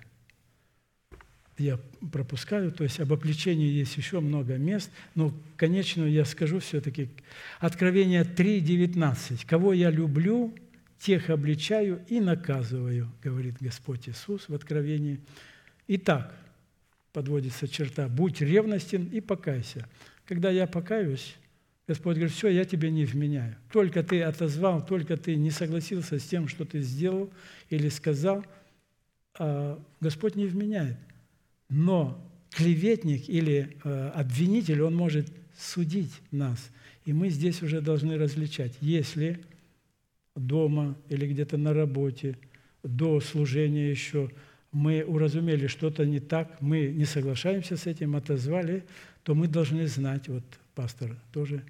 [1.58, 1.80] я
[2.12, 7.10] пропускаю, то есть об обличении есть еще много мест, но конечно я скажу все-таки
[7.58, 9.44] Откровение 3.19.
[9.46, 10.54] «Кого я люблю,
[11.04, 15.20] тех обличаю и наказываю», говорит Господь Иисус в Откровении.
[15.88, 16.34] Итак,
[17.12, 19.88] подводится черта, «Будь ревностен и покайся».
[20.26, 21.36] Когда я покаюсь,
[21.86, 23.56] Господь говорит, все, я тебе не вменяю.
[23.70, 27.30] Только ты отозвал, только ты не согласился с тем, что ты сделал
[27.68, 28.44] или сказал,
[29.38, 30.96] а Господь не вменяет–
[31.68, 35.26] но клеветник или э, обвинитель, он может
[35.58, 36.70] судить нас.
[37.04, 39.40] И мы здесь уже должны различать, если
[40.34, 42.36] дома или где-то на работе,
[42.82, 44.30] до служения еще
[44.72, 48.84] мы уразумели что-то не так, мы не соглашаемся с этим, отозвали,
[49.22, 51.62] то мы должны знать, вот пастор тоже,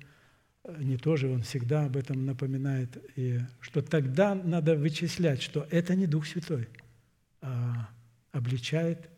[0.65, 5.95] э, не тоже, он всегда об этом напоминает, и что тогда надо вычислять, что это
[5.95, 6.67] не Дух Святой,
[7.43, 7.91] а
[8.33, 9.11] обличает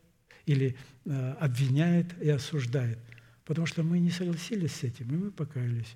[0.47, 2.99] или э, обвиняет и осуждает.
[3.45, 5.95] Потому что мы не согласились с этим, и мы покаялись.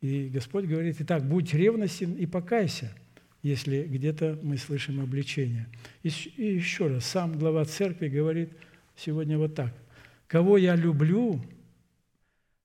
[0.00, 2.92] И Господь говорит, итак, будь ревностен и покайся,
[3.42, 5.68] если где-то мы слышим обличение.
[6.02, 8.50] И еще раз, сам глава церкви говорит
[8.96, 9.72] сегодня вот так.
[10.26, 11.40] «Кого я люблю,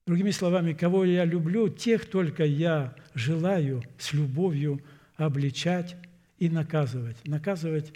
[0.08, 4.82] другими словами, кого я люблю, тех только я желаю с любовью
[5.16, 5.96] обличать
[6.40, 7.18] и наказывать».
[7.28, 7.94] Наказывать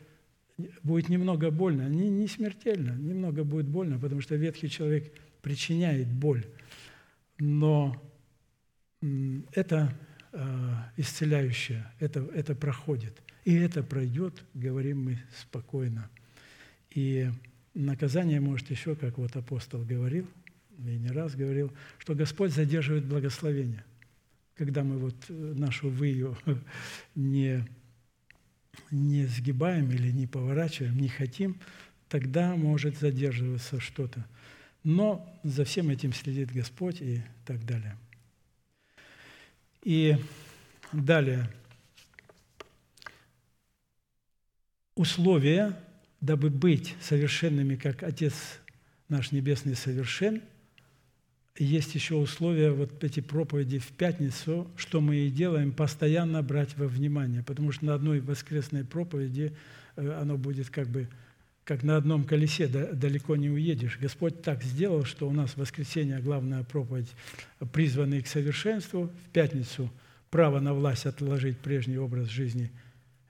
[0.83, 5.11] будет немного больно, не, не смертельно, немного будет больно, потому что ветхий человек
[5.41, 6.45] причиняет боль.
[7.39, 8.01] Но
[9.51, 9.93] это
[10.31, 13.21] э, исцеляющее, это, это проходит.
[13.43, 16.09] И это пройдет, говорим мы спокойно.
[16.89, 17.29] И
[17.73, 20.27] наказание может еще, как вот апостол говорил,
[20.79, 23.83] и не раз говорил, что Господь задерживает благословение.
[24.55, 26.37] Когда мы вот э, нашу выю
[27.15, 27.65] не
[28.91, 31.59] не сгибаем или не поворачиваем, не хотим,
[32.09, 34.25] тогда может задерживаться что-то.
[34.83, 37.97] Но за всем этим следит Господь и так далее.
[39.85, 40.17] И
[40.91, 41.49] далее.
[44.95, 45.79] Условия,
[46.19, 48.33] дабы быть совершенными, как Отец
[49.07, 50.41] наш Небесный совершен–
[51.57, 56.85] есть еще условия, вот эти проповеди в пятницу, что мы и делаем, постоянно брать во
[56.85, 59.55] внимание, потому что на одной воскресной проповеди
[59.95, 61.07] э, оно будет как бы
[61.65, 63.97] как на одном колесе, далеко не уедешь.
[63.99, 67.11] Господь так сделал, что у нас в воскресенье главная проповедь,
[67.73, 69.91] призванный к совершенству, в пятницу
[70.29, 72.71] право на власть отложить прежний образ жизни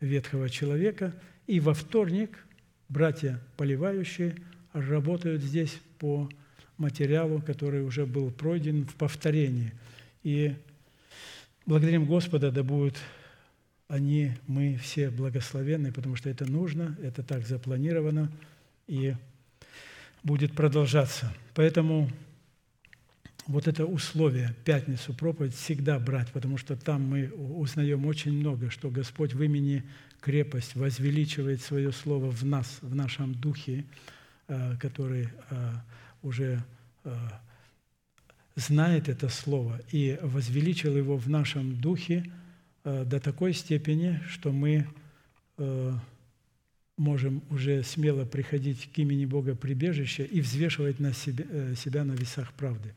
[0.01, 1.13] ветхого человека,
[1.47, 2.45] и во вторник
[2.89, 4.35] братья поливающие
[4.73, 6.29] работают здесь по
[6.77, 9.71] материалу, который уже был пройден в повторении.
[10.23, 10.55] И
[11.65, 12.97] благодарим Господа, да будут
[13.87, 18.31] они, мы все благословенны, потому что это нужно, это так запланировано
[18.87, 19.15] и
[20.23, 21.33] будет продолжаться.
[21.53, 22.09] Поэтому
[23.47, 28.89] вот это условие, пятницу проповедь всегда брать, потому что там мы узнаем очень много, что
[28.89, 29.83] Господь в имени
[30.19, 33.85] крепость возвеличивает свое слово в нас, в нашем духе,
[34.47, 35.73] э, который э,
[36.23, 36.63] уже
[37.03, 37.15] э,
[38.55, 42.31] знает это слово и возвеличил его в нашем духе
[42.85, 44.87] до такой степени, что мы
[45.57, 45.93] э,
[46.97, 52.53] можем уже смело приходить к имени Бога прибежища и взвешивать на себя, себя на весах
[52.53, 52.93] правды.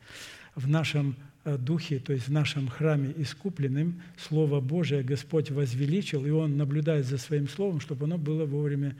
[0.55, 6.57] В нашем духе, то есть в нашем храме искупленным, Слово Божие Господь возвеличил, и Он
[6.57, 8.95] наблюдает за Своим Словом, чтобы оно было вовремя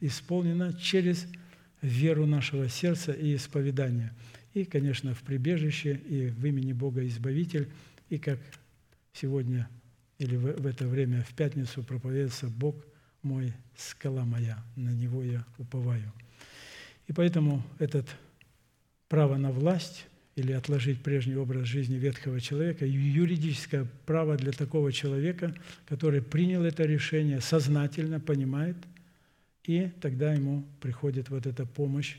[0.00, 1.26] исполнено через
[1.82, 4.12] веру нашего сердца и исповедания.
[4.54, 7.68] И, конечно, в прибежище, и в имени Бога Избавитель,
[8.08, 8.38] и как
[9.12, 9.68] сегодня
[10.18, 12.76] или в, в это время в пятницу проповедуется Бог
[13.22, 16.12] мой, скала моя, на Него я уповаю.
[17.06, 18.08] И поэтому этот
[19.08, 25.54] право на власть или отложить прежний образ жизни ветхого человека, юридическое право для такого человека,
[25.86, 28.76] который принял это решение, сознательно понимает–
[29.66, 32.16] и тогда ему приходит вот эта помощь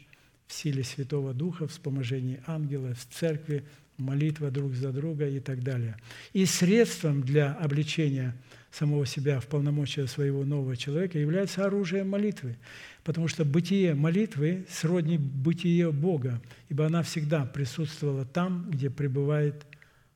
[0.48, 3.64] в силе Святого Духа, в вспоможении ангела, в церкви,
[3.98, 5.98] молитва друг за друга и так далее.
[6.34, 8.36] И средством для обличения
[8.72, 12.58] самого себя в полномочия своего нового человека является оружие молитвы,
[13.04, 19.66] потому что бытие молитвы сродни бытие Бога, ибо она всегда присутствовала там, где пребывает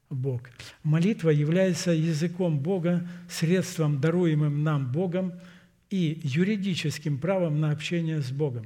[0.10, 0.50] Бог.
[0.84, 5.34] Молитва является языком Бога, средством, даруемым нам Богом–
[5.92, 8.66] и юридическим правом на общение с Богом.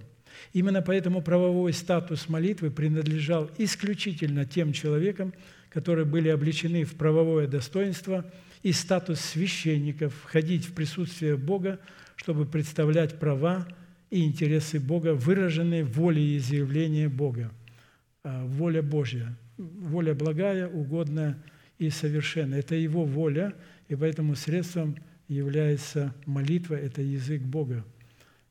[0.53, 5.33] Именно поэтому правовой статус молитвы принадлежал исключительно тем человекам,
[5.69, 8.25] которые были обличены в правовое достоинство
[8.63, 11.79] и статус священников, входить в присутствие Бога,
[12.15, 13.67] чтобы представлять права
[14.09, 17.51] и интересы Бога, выраженные в воле и изъявление Бога.
[18.23, 21.37] А, Воля Божья, воля благая, угодная
[21.77, 22.59] и совершенная.
[22.59, 23.53] Это Его воля,
[23.87, 24.95] и поэтому средством
[25.27, 27.85] является молитва, это язык Бога.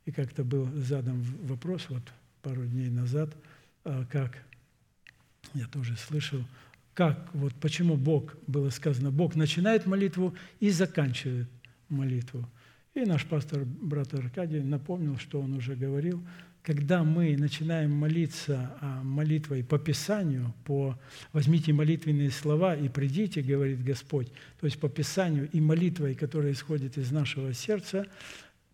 [0.07, 2.03] И как-то был задан вопрос вот
[2.43, 3.35] пару дней назад,
[3.85, 4.39] а, как
[5.55, 6.45] я тоже слышал,
[6.95, 11.49] как, вот почему Бог, было сказано, Бог начинает молитву и заканчивает
[11.89, 12.49] молитву.
[12.95, 16.23] И наш пастор, брат Аркадий, напомнил, что он уже говорил,
[16.63, 20.99] когда мы начинаем молиться а, молитвой по Писанию, по
[21.33, 24.29] «возьмите молитвенные слова и придите», говорит Господь,
[24.61, 28.07] то есть по Писанию и молитвой, которая исходит из нашего сердца,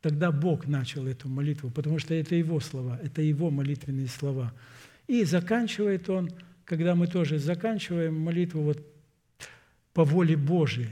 [0.00, 4.52] тогда Бог начал эту молитву, потому что это Его слова, это Его молитвенные слова.
[5.06, 6.30] И заканчивает Он,
[6.64, 8.78] когда мы тоже заканчиваем молитву вот
[9.92, 10.90] по воле Божией,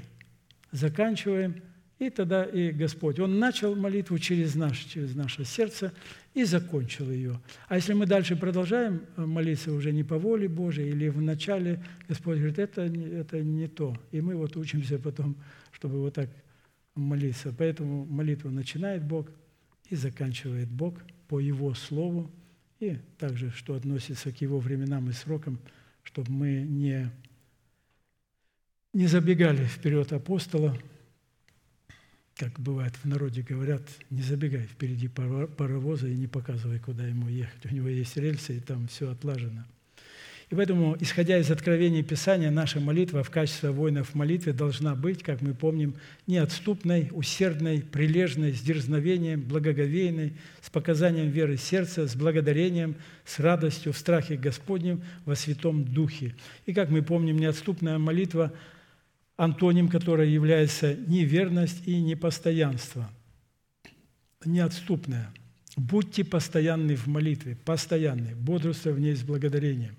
[0.73, 1.63] заканчиваем–
[1.99, 5.93] и тогда и Господь, Он начал молитву через, наш, через наше сердце
[6.33, 7.41] и закончил ее.
[7.67, 11.83] А если мы дальше продолжаем э, молиться уже не по воле Божией или в начале,
[12.09, 13.97] Господь говорит, это, это не то.
[14.13, 15.37] И мы вот учимся потом,
[15.73, 16.31] чтобы вот так
[17.01, 17.55] молиться.
[17.57, 19.31] Поэтому молитву начинает Бог
[19.89, 20.95] и заканчивает Бог
[21.29, 22.31] по Его Слову.
[22.81, 25.59] И также, что относится к Его временам и срокам,
[26.03, 27.11] чтобы мы не,
[28.93, 30.79] не забегали вперед апостола,
[32.37, 37.67] как бывает в народе говорят, не забегай впереди паровоза и не показывай, куда ему ехать.
[37.67, 39.65] У него есть рельсы, и там все отлажено.
[40.51, 45.23] И поэтому, исходя из откровения Писания, наша молитва в качестве воинов в молитве должна быть,
[45.23, 45.95] как мы помним,
[46.27, 52.97] неотступной, усердной, прилежной, с дерзновением, благоговейной, с показанием веры сердца, с благодарением,
[53.27, 56.35] с радостью, в страхе Господнем, во Святом Духе.
[56.65, 58.53] И, как мы помним, неотступная молитва–
[59.39, 63.09] антоним, который является неверность и непостоянство,
[64.45, 65.33] неотступное.
[65.77, 69.95] Будьте постоянны в молитве, постоянны, бодрствуя в ней с благодарением.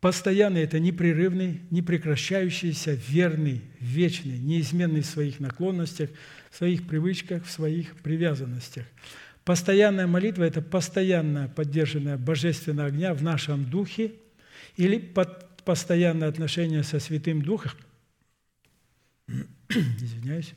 [0.00, 6.10] Постоянный– это непрерывный, непрекращающийся, верный, вечный, неизменный в своих наклонностях,
[6.50, 8.86] в своих привычках, в своих привязанностях.
[9.44, 14.12] Постоянная молитва– это постоянная поддержанная божественного огня в нашем духе
[14.76, 17.72] или под постоянное отношение со Святым Духом,
[19.68, 20.54] извиняюсь,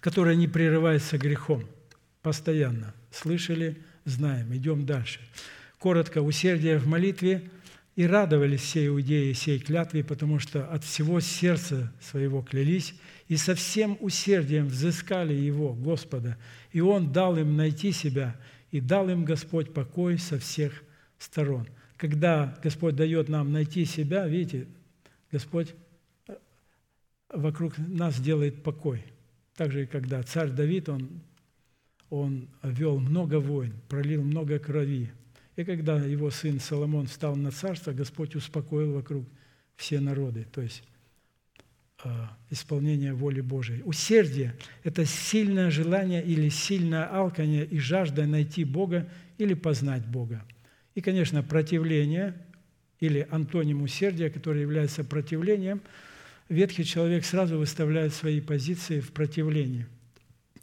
[0.00, 1.64] которое не прерывается грехом,
[2.20, 2.94] постоянно.
[3.10, 5.20] Слышали, знаем, идем дальше.
[5.78, 7.48] Коротко, усердие в молитве
[7.96, 12.94] и радовались все иудеи сей клятве, потому что от всего сердца своего клялись
[13.28, 16.38] и со всем усердием взыскали Его, Господа,
[16.72, 18.36] и Он дал им найти себя,
[18.70, 20.82] и дал им Господь покой со всех
[21.18, 21.68] сторон–
[22.00, 24.66] когда Господь дает нам найти себя, видите,
[25.30, 25.74] Господь
[26.28, 26.36] э,
[27.28, 29.04] вокруг нас делает покой.
[29.54, 31.20] Так же, и когда царь Давид, он,
[32.08, 35.12] он вел много войн, пролил много крови.
[35.60, 39.26] И когда его сын Соломон встал на царство, Господь успокоил вокруг
[39.76, 40.46] все народы.
[40.50, 40.82] То есть
[42.02, 42.08] э,
[42.48, 43.82] исполнение воли Божией.
[43.84, 49.06] Усердие– это сильное желание или сильное алкание и жажда найти Бога
[49.36, 50.42] или познать Бога.
[50.94, 52.42] И, конечно, противление
[52.98, 55.82] или антоним усердия, который является противлением,
[56.48, 59.86] ветхий человек сразу выставляет свои позиции в противлении.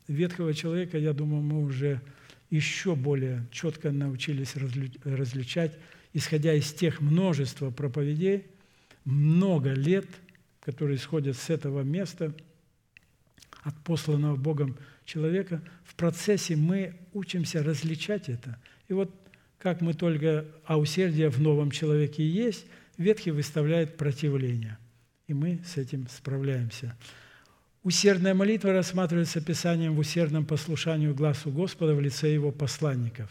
[0.07, 2.01] Ветхого человека, я думаю, мы уже
[2.49, 4.55] еще более четко научились
[5.03, 5.77] различать,
[6.13, 8.45] исходя из тех множества проповедей,
[9.05, 10.07] много лет,
[10.61, 12.33] которые исходят с этого места,
[13.63, 18.61] от посланного Богом человека, в процессе мы учимся различать это.
[18.87, 19.13] И вот
[19.57, 22.65] как мы только, а усердие в новом человеке есть,
[22.97, 24.77] Ветхий выставляет противление.
[25.27, 26.97] И мы с этим справляемся.
[27.87, 33.29] Усердная молитва рассматривается Писанием в усердном послушанию глазу Господа в лице Его посланников.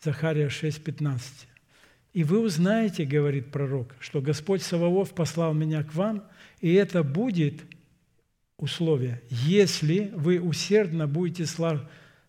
[0.00, 1.18] Захария 6,15.
[2.12, 6.22] «И вы узнаете,— говорит пророк,— что Господь Саваоф послал меня к вам,
[6.60, 7.62] и это будет
[8.58, 11.44] условие, если вы усердно будете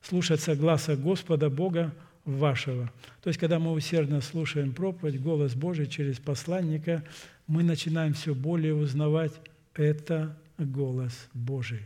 [0.01, 1.93] слушаться глаза Господа Бога
[2.23, 2.91] вашего.
[3.21, 7.03] То есть, когда мы усердно слушаем проповедь, голос Божий через посланника,
[7.45, 9.33] мы начинаем все более узнавать,
[9.75, 11.81] это голос Божий.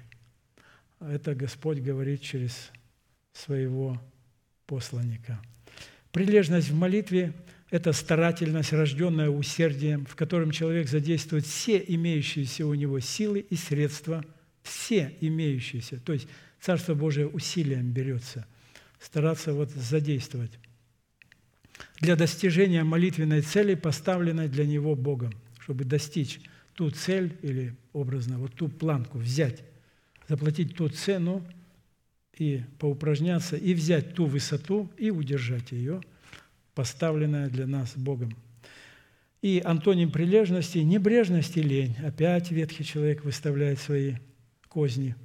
[1.00, 2.72] Это Господь говорит через
[3.34, 4.02] своего
[4.66, 5.42] посланника.
[6.12, 7.34] Прилежность в молитве–
[7.70, 14.26] это старательность, рожденная усердием, в котором человек задействует все имеющиеся у него силы и средства,
[14.64, 16.00] все имеющиеся.
[16.00, 16.28] То есть
[16.60, 18.46] Царство Божие усилием берется–
[19.00, 20.52] стараться вот задействовать
[22.00, 26.40] для достижения молитвенной цели, поставленной для него Богом, чтобы достичь
[26.80, 29.66] ту цель или образно вот ту планку взять,
[30.30, 31.46] заплатить ту цену,
[32.38, 36.00] и поупражняться, и взять ту высоту, и удержать ее,
[36.76, 38.34] поставленная для нас Богом.
[39.42, 41.98] И антоним прилежности– небрежность и лень.
[42.02, 44.14] Опять ветхий человек выставляет свои
[44.70, 45.16] козни.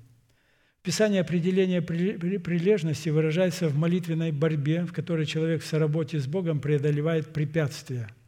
[0.82, 7.32] Писание определения прилежности выражается в молитвенной борьбе, в которой человек в соработе с Богом преодолевает
[7.32, 8.08] препятствия–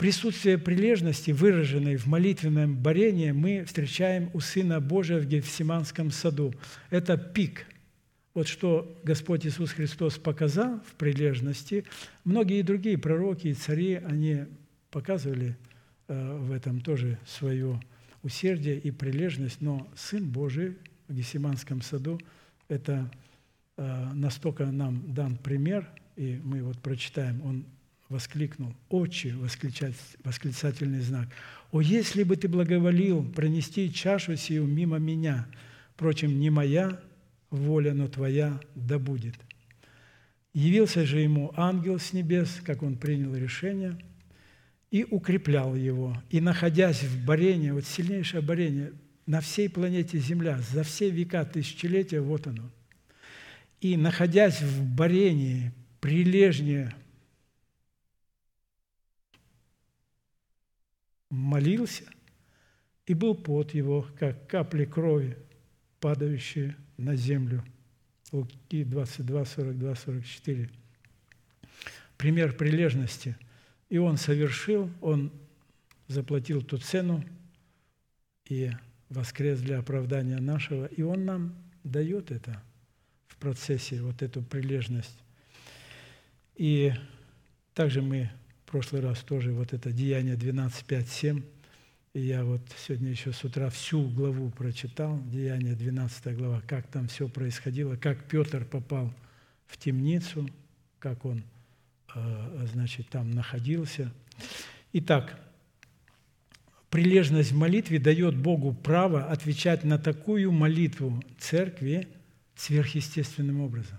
[0.00, 6.54] Присутствие прилежности, выраженной в молитвенном борении, мы встречаем у Сына Божия в Гефсиманском саду.
[6.88, 7.66] Это пик.
[8.32, 11.84] Вот что Господь Иисус Христос показал в прилежности.
[12.24, 14.46] Многие другие пророки и цари, они
[14.90, 15.58] показывали
[16.08, 17.78] э, в этом тоже свое
[18.22, 20.78] усердие и прилежность, но Сын Божий
[21.08, 22.18] в Гефсиманском саду–
[22.68, 23.12] это
[23.76, 25.86] э, настолько нам дан пример,
[26.16, 27.66] и мы вот прочитаем, он
[28.10, 29.34] воскликнул, «Отче!»–
[30.24, 31.28] восклицательный знак.
[31.70, 35.46] «О, если бы ты благоволил пронести чашу сию мимо меня!
[35.94, 37.00] Впрочем, не моя
[37.50, 39.36] воля, но твоя да будет».
[40.52, 43.96] Явился же ему ангел с небес, как он принял решение,
[44.90, 46.20] и укреплял его.
[46.30, 48.92] И, находясь в борении, вот сильнейшее борение
[49.26, 52.72] на всей планете Земля, за все века, тысячелетия, вот оно.
[53.80, 56.92] И, находясь в борении, прилежнее–
[61.30, 62.04] молился,
[63.06, 65.36] и был пот его, как капли крови,
[66.00, 67.64] падающие на землю.
[68.32, 70.70] Луки 22, 42, 44.
[72.16, 73.36] Пример прилежности.
[73.88, 75.32] И он совершил, он
[76.06, 77.24] заплатил ту цену
[78.48, 78.70] и
[79.08, 80.86] воскрес для оправдания нашего.
[80.86, 82.62] И он нам дает это
[83.26, 85.18] в процессе, вот эту прилежность.
[86.54, 86.92] И
[87.74, 88.30] также мы
[88.70, 91.42] прошлый раз тоже вот это Деяние 12, 5, 7.
[92.14, 97.08] И я вот сегодня еще с утра всю главу прочитал, Деяние 12 глава, как там
[97.08, 99.12] все происходило, как Петр попал
[99.66, 100.48] в темницу,
[101.00, 101.42] как он,
[102.14, 104.12] э, значит, там находился.
[104.92, 105.40] Итак,
[106.90, 112.08] прилежность в молитве дает Богу право отвечать на такую молитву церкви
[112.54, 113.98] сверхъестественным образом.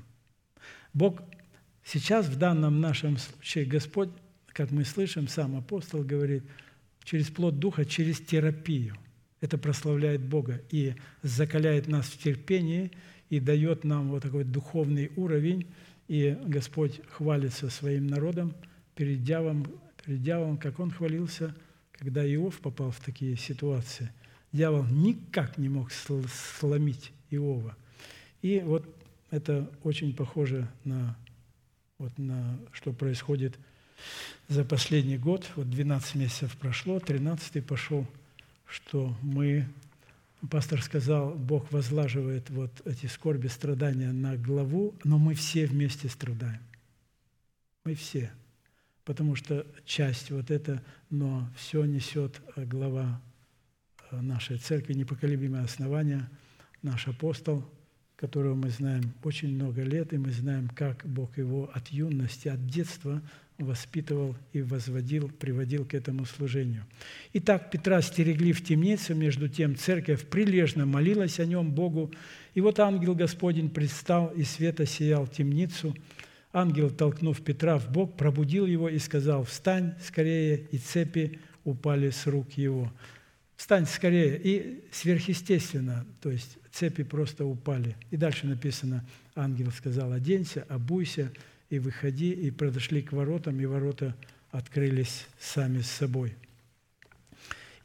[0.94, 1.22] Бог
[1.84, 4.10] сейчас в данном нашем случае, Господь
[4.54, 6.44] как мы слышим, сам апостол говорит,
[7.04, 8.96] через плод Духа, через терапию.
[9.40, 12.92] Это прославляет Бога и закаляет нас в терпении
[13.30, 15.68] и дает нам вот такой духовный уровень.
[16.08, 18.54] И Господь хвалится своим народом
[18.96, 19.66] перед дьяволом,
[20.06, 21.56] перед дьяволом, как он хвалился,
[21.94, 24.12] когда Иов попал в такие ситуации.
[24.52, 27.76] Дьявол никак не мог сломить Иова.
[28.42, 28.86] И вот
[29.32, 31.18] это очень похоже на,
[31.98, 33.58] вот на что происходит
[34.52, 38.06] за последний год, вот 12 месяцев прошло, 13 пошел,
[38.68, 39.66] что мы,
[40.50, 46.60] пастор сказал, Бог возлаживает вот эти скорби, страдания на главу, но мы все вместе страдаем.
[47.86, 48.30] Мы все.
[49.06, 53.22] Потому что часть вот это, но все несет глава
[54.12, 56.30] нашей церкви, непоколебимое основание,
[56.82, 57.64] наш апостол,
[58.18, 62.68] которого мы знаем очень много лет, и мы знаем, как Бог его от юности, от
[62.68, 63.22] детства–
[63.64, 66.86] воспитывал и возводил, приводил к этому служению.
[67.34, 72.12] Итак, Петра стерегли в темнице, между тем церковь прилежно молилась о нем Богу.
[72.54, 75.96] И вот ангел Господень предстал, и света сиял темницу.
[76.54, 82.28] Ангел, толкнув Петра в бок, пробудил его и сказал, «Встань скорее!» И цепи упали с
[82.28, 82.92] рук его.
[83.56, 87.96] «Встань скорее!» И сверхъестественно, то есть цепи просто упали.
[88.10, 89.06] И дальше написано,
[89.36, 91.32] ангел сказал, «Оденься, обуйся,
[91.72, 94.16] и выходи, и подошли к воротам, и ворота
[94.52, 96.36] открылись сами с собой.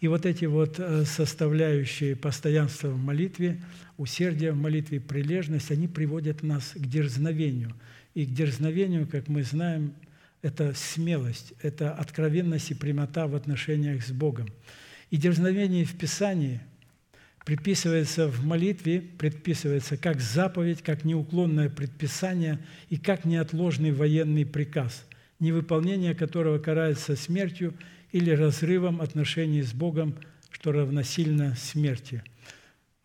[0.00, 3.62] И вот эти вот э, составляющие постоянства в молитве,
[3.96, 7.74] усердие в молитве, прилежность, они приводят нас к дерзновению.
[8.14, 9.94] И к дерзновению, как мы знаем,
[10.42, 14.48] это смелость, это откровенность и прямота в отношениях с Богом.
[15.10, 16.60] И дерзновение в Писании–
[17.46, 22.58] приписывается в молитве, предписывается как заповедь, как неуклонное предписание
[22.90, 25.06] и как неотложный военный приказ,
[25.38, 27.72] невыполнение которого карается смертью
[28.10, 30.16] или разрывом отношений с Богом,
[30.50, 32.24] что равносильно смерти.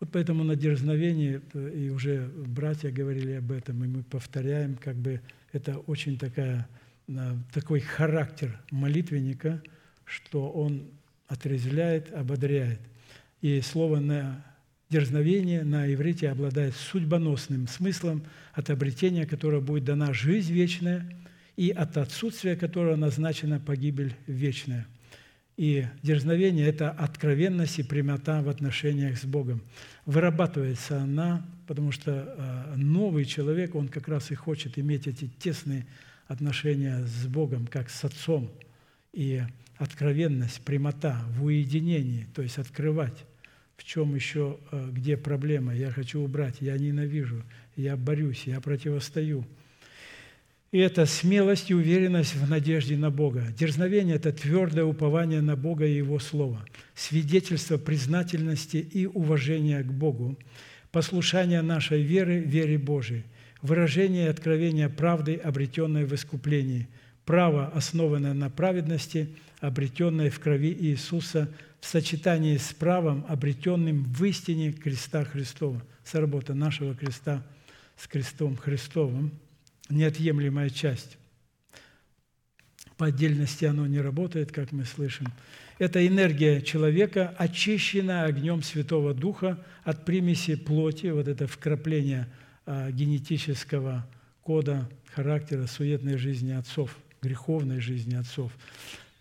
[0.00, 5.20] Вот поэтому на дерзновении, и уже братья говорили об этом, и мы повторяем, как бы
[5.52, 6.66] это очень такая,
[7.54, 9.62] такой характер молитвенника,
[10.04, 10.88] что он
[11.28, 12.80] отрезвляет, ободряет.
[13.42, 14.44] И слово на
[14.88, 21.08] дерзновение на иврите обладает судьбоносным смыслом от обретения, которое будет дана жизнь вечная,
[21.56, 24.86] и от отсутствия которого назначена погибель вечная.
[25.56, 29.62] И дерзновение– это откровенность и прямота в отношениях с Богом.
[30.06, 35.86] Вырабатывается она, потому что э, новый человек, он как раз и хочет иметь эти тесные
[36.26, 38.50] отношения с Богом, как с Отцом.
[39.12, 39.42] И
[39.76, 43.24] откровенность, прямота в уединении, то есть открывать,
[43.82, 47.42] в чем еще, э, где проблема, я хочу убрать, я ненавижу,
[47.76, 49.44] я борюсь, я противостою–
[50.72, 53.44] и это смелость и уверенность в надежде на Бога.
[53.58, 56.64] Дерзновение– это твердое упование на Бога и Его Слово,
[56.94, 60.38] свидетельство признательности и уважения к Богу,
[60.90, 63.24] послушание нашей веры, вере Божией,
[63.60, 66.88] выражение и откровение правды, обретенной в искуплении,
[67.26, 69.28] право, основанное на праведности,
[69.60, 71.50] обретенное в крови Иисуса,
[71.82, 75.82] в сочетании с правом, обретенным в истине креста Христова.
[76.04, 77.42] Сработа нашего креста
[77.96, 79.32] с крестом Христовым–
[79.90, 81.18] неотъемлемая часть.
[82.96, 85.26] По отдельности оно не работает, как мы слышим.
[85.80, 92.28] Это энергия человека, очищенная огнем Святого Духа от примеси плоти, вот это вкрапление
[92.64, 94.06] а, генетического
[94.42, 98.52] кода характера суетной жизни отцов, греховной жизни отцов.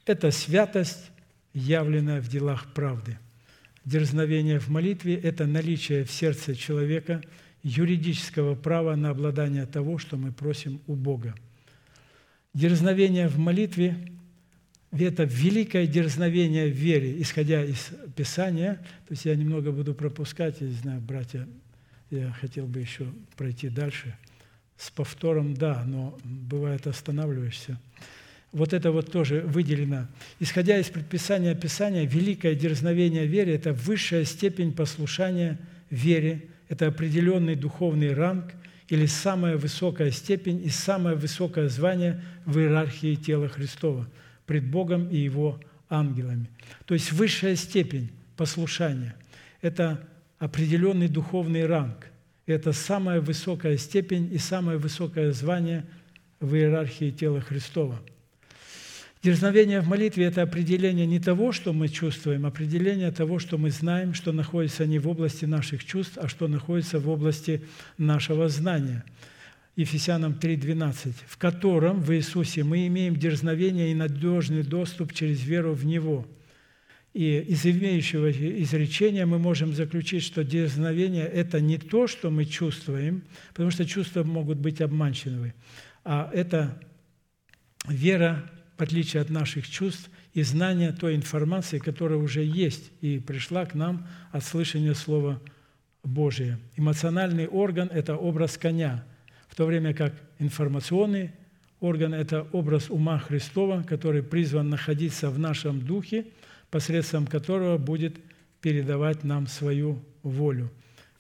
[0.05, 1.10] Это святость,
[1.53, 3.18] явленная в делах правды.
[3.86, 7.22] Дерзновение в молитве– это наличие в сердце человека–
[7.64, 11.36] юридического права на обладание того, что мы просим у Бога.
[12.53, 13.95] Дерзновение в молитве–
[14.91, 18.76] это великое дерзновение в вере, исходя из Писания.
[19.07, 21.48] То есть я немного буду пропускать, я не знаю, братья,
[22.10, 23.07] я хотел бы еще
[23.38, 24.15] пройти дальше.
[24.78, 27.80] С повтором– да, но бывает останавливаешься.
[28.52, 30.07] Вот это вот тоже выделено.
[30.40, 35.57] Исходя из предписания Писания, великое дерзновение в вере– это высшая степень послушания
[35.90, 38.53] вере, это определенный духовный ранг
[38.90, 44.10] или самая высокая степень и самое высокое звание в иерархии тела Христова
[44.45, 45.57] пред Богом и Его
[45.90, 46.49] ангелами.
[46.86, 49.15] То есть высшая степень послушания–
[49.61, 50.06] это
[50.40, 52.07] определенный духовный ранг.
[52.48, 55.86] Это самая высокая степень и самое высокое звание
[56.41, 58.02] в иерархии тела Христова–
[59.23, 63.69] Дерзновение в молитве– это определение не того, что мы чувствуем, а определение того, что мы
[63.69, 67.61] знаем, что находится не в области наших чувств, а что находится в области
[67.99, 69.03] нашего знания.
[69.76, 75.85] Ефесянам 3:12, в котором в Иисусе мы имеем дерзновение и надежный доступ через веру в
[75.85, 76.26] Него.
[77.14, 83.22] И из имеющего изречения мы можем заключить, что дерзновение– это не то, что мы чувствуем,
[83.49, 85.53] потому что чувства могут быть обманчивы,
[86.03, 86.81] а это
[87.88, 88.49] вера
[88.81, 94.07] отличие от наших чувств, и знания той информации, которая уже есть и пришла к нам
[94.31, 95.39] от слышания Слова
[96.03, 96.59] Божия.
[96.77, 99.03] Эмоциональный орган– это образ коня,
[99.47, 101.31] в то время как информационный
[101.79, 106.25] орган– это образ ума Христова, который призван находиться в нашем духе,
[106.71, 108.17] посредством которого будет
[108.61, 110.71] передавать нам свою волю.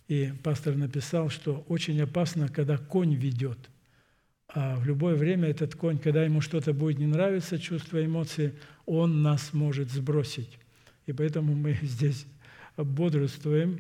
[0.07, 3.59] И пастор написал, что очень опасно, когда конь ведет–
[4.53, 8.53] а в любое время этот конь, когда ему что-то будет не нравиться, чувства, эмоции,
[8.85, 10.59] он нас может сбросить.
[11.05, 12.25] И поэтому мы здесь
[12.75, 13.79] бодрствуем,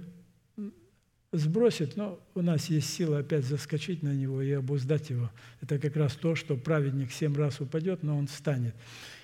[1.33, 5.29] сбросит, но у нас есть сила опять заскочить на него и обуздать его.
[5.61, 8.75] Это как раз то, что праведник семь раз упадет, но он встанет.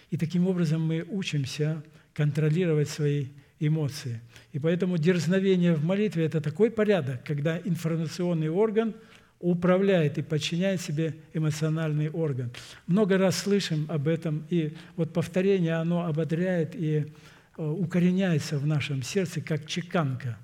[0.10, 1.84] И таким образом мы учимся
[2.14, 3.28] контролировать свои
[3.60, 4.22] эмоции.
[4.54, 8.94] И поэтому дерзновение в молитве– это такой порядок, когда информационный орган–
[9.40, 12.52] управляет и подчиняет себе эмоциональный орган.
[12.88, 17.14] Много раз слышим об этом, и вот повторение, оно ободряет и
[17.58, 20.38] э, укореняется в нашем сердце, как чеканка.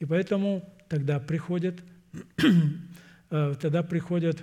[0.00, 1.80] И поэтому тогда приходят,
[3.30, 4.42] э, тогда приходят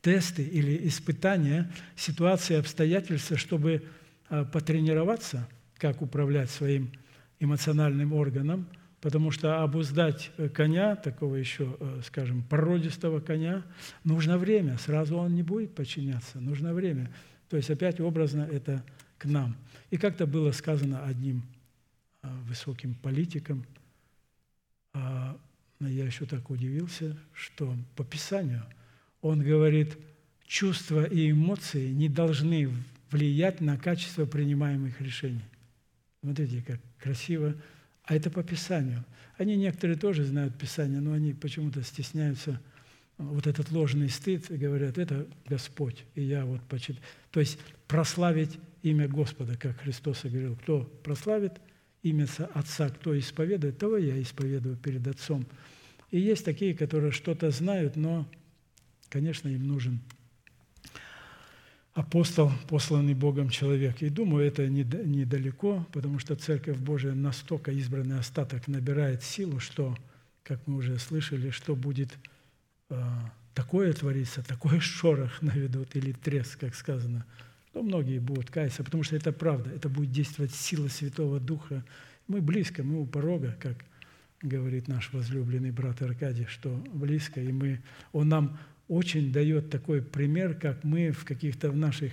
[0.00, 3.84] тесты или испытания, ситуации, обстоятельства, чтобы
[4.30, 6.90] э, потренироваться, как управлять своим
[7.38, 8.66] эмоциональным органом–
[9.04, 13.62] потому что обуздать коня, такого еще, э, скажем, породистого коня,
[14.02, 14.78] нужно время.
[14.78, 17.12] Сразу он не будет подчиняться, нужно время.
[17.50, 18.82] То есть опять образно это
[19.18, 19.58] к нам.
[19.90, 21.42] И как-то было сказано одним
[22.22, 23.66] э, высоким политиком,
[24.94, 25.36] а,
[25.80, 28.64] я еще так удивился, что по Писанию
[29.20, 29.98] он говорит,
[30.46, 32.70] чувства и эмоции не должны
[33.10, 35.44] влиять на качество принимаемых решений.
[36.22, 37.54] Смотрите, как красиво
[38.04, 39.04] а это по Писанию.
[39.36, 42.60] Они некоторые тоже знают Писание, но они почему-то стесняются
[43.18, 47.04] вот этот ложный стыд и говорят, это Господь, и я вот почитаю.
[47.30, 51.60] То есть прославить имя Господа, как Христос говорил, кто прославит
[52.02, 55.46] имя Отца, кто исповедует, того я исповедую перед Отцом.
[56.10, 58.28] И есть такие, которые что-то знают, но,
[59.08, 60.00] конечно, им нужен
[61.94, 64.02] апостол, посланный Богом человек.
[64.02, 69.96] И думаю, это недалеко, потому что Церковь Божия настолько избранный остаток набирает силу, что,
[70.42, 72.10] как мы уже слышали, что будет
[72.90, 77.24] а, такое твориться, такой шорох наведут или треск, как сказано,
[77.72, 81.84] то многие будут каяться, потому что это правда, это будет действовать сила Святого Духа.
[82.26, 83.84] Мы близко, мы у порога, как
[84.42, 87.80] говорит наш возлюбленный брат Аркадий, что близко, и мы,
[88.12, 88.58] он нам
[88.88, 92.12] очень дает такой пример, как мы в каких-то в наших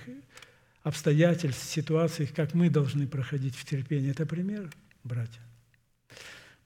[0.82, 4.10] обстоятельствах, ситуациях, как мы должны проходить в терпении.
[4.10, 4.70] Это пример,
[5.04, 5.40] братья.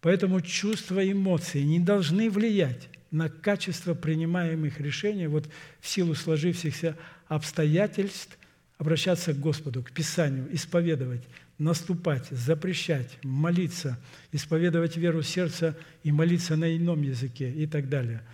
[0.01, 5.49] Поэтому чувства, эмоции не должны влиять на качество принимаемых решений, вот
[5.81, 6.97] в силу сложившихся
[7.27, 8.39] обстоятельств,
[8.79, 11.23] обращаться к Господу, к Писанию, исповедовать,
[11.59, 13.99] наступать, запрещать, молиться,
[14.33, 18.23] исповедовать веру сердца и молиться на ином языке и так далее–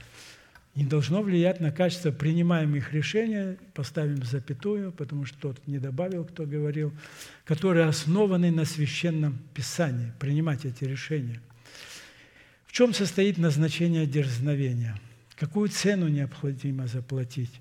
[0.74, 6.46] не должно влиять на качество принимаемых решений, поставим запятую, потому что тот не добавил, кто
[6.46, 6.92] говорил,
[7.44, 11.40] которые основаны на священном Писании, принимать эти решения.
[12.64, 14.98] В чем состоит назначение дерзновения?
[15.36, 17.60] Какую цену необходимо заплатить?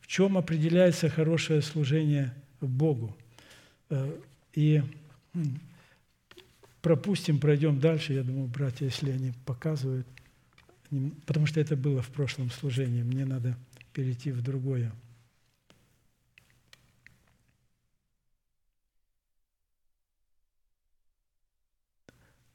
[0.00, 3.14] В чем определяется хорошее служение Богу?
[3.90, 4.18] Э,
[4.54, 4.82] и
[6.80, 8.14] пропустим, пройдем дальше.
[8.14, 10.06] Я думаю, братья, если они показывают–
[11.26, 13.56] потому что это было в прошлом служении, мне надо
[13.92, 14.92] перейти в другое.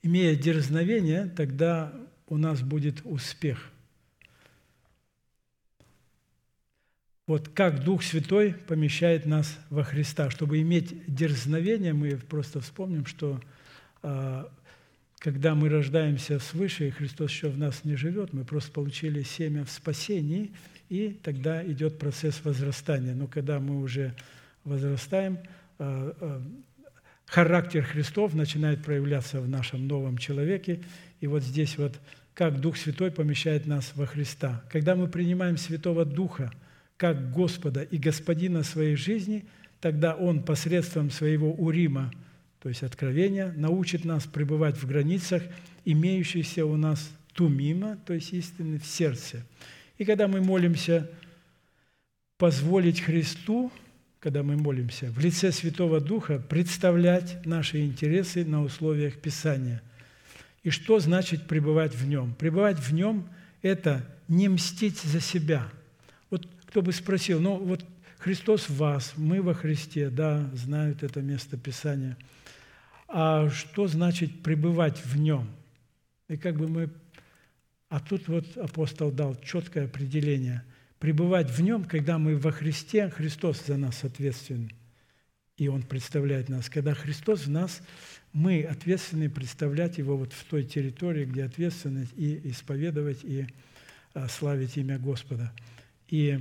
[0.04, 1.94] Имея дерзновение, тогда
[2.28, 3.72] у нас будет успех.
[7.28, 10.30] Вот как Дух Святой помещает нас во Христа.
[10.32, 13.40] Чтобы иметь дерзновение, мы просто вспомним, что
[14.02, 14.52] а,
[15.22, 19.64] когда мы рождаемся свыше, и Христос еще в нас не живет, мы просто получили семя
[19.64, 20.52] в спасении,
[20.90, 23.14] и тогда идет процесс возрастания.
[23.14, 24.16] Но когда мы уже
[24.64, 25.38] возрастаем,
[25.78, 26.42] а, а,
[27.28, 30.82] характер Христов начинает проявляться в нашем новом человеке.
[31.20, 32.00] И вот здесь вот
[32.34, 34.64] как Дух Святой помещает нас во Христа.
[34.72, 36.52] Когда мы принимаем Святого Духа
[36.98, 39.46] как Господа и Господина своей жизни,
[39.82, 42.12] тогда Он посредством своего Урима–
[42.62, 45.42] то есть откровение, научит нас пребывать в границах,
[45.84, 49.44] имеющихся у нас тумима, то есть истины в сердце.
[49.98, 51.10] И когда мы молимся,
[52.38, 53.72] позволить Христу,
[54.20, 59.82] когда мы молимся, в лице Святого Духа представлять наши интересы на условиях Писания.
[60.62, 62.36] И что значит пребывать в Нем?
[62.36, 63.28] Пребывать в Нем–
[63.64, 65.68] это не мстить за себя.
[66.30, 67.84] Вот кто бы спросил, ну вот
[68.20, 72.16] Христос в вас, мы во Христе, да, знают это место Писания–
[73.14, 75.50] а что значит пребывать в нем?
[76.28, 76.90] И как бы мы...
[77.90, 80.64] А тут вот апостол дал четкое определение.
[80.98, 84.72] Пребывать в нем, когда мы во Христе, Христос за нас ответственен,
[85.58, 86.70] и Он представляет нас.
[86.70, 87.82] Когда Христос в нас,
[88.32, 93.48] мы ответственны представлять Его вот в той территории, где ответственность, и исповедовать, и
[94.14, 95.52] а, славить имя Господа.
[96.08, 96.40] И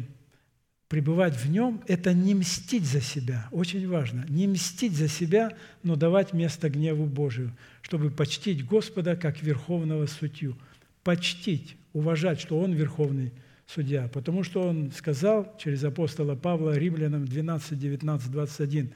[0.90, 3.46] пребывать в нем– это не мстить за себя.
[3.52, 4.26] Очень важно.
[4.28, 10.56] Не мстить за себя, но давать место гневу Божию, чтобы почтить Господа как верховного судью.
[11.04, 13.32] Почтить, уважать, что Он верховный
[13.68, 14.08] судья.
[14.08, 18.90] Потому что Он сказал через апостола Павла Римлянам 12, 19, 21,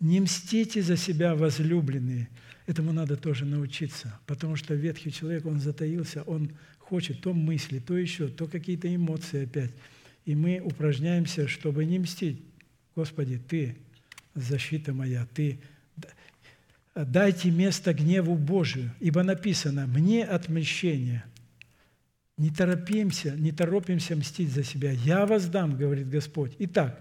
[0.00, 2.30] «Не мстите за себя, возлюбленные».
[2.66, 7.96] Этому надо тоже научиться, потому что ветхий человек, он затаился, он хочет то мысли, то
[7.96, 9.72] еще, то какие-то эмоции опять–
[10.26, 12.42] и мы упражняемся, чтобы не мстить.
[12.94, 13.76] Господи, Ты
[14.34, 15.60] защита моя, Ты
[16.94, 21.24] дайте место гневу Божию, ибо написано «мне отмщение».
[22.36, 24.90] Не торопимся, не торопимся мстить за себя.
[24.90, 26.54] «Я воздам», говорит Господь.
[26.58, 27.00] Итак,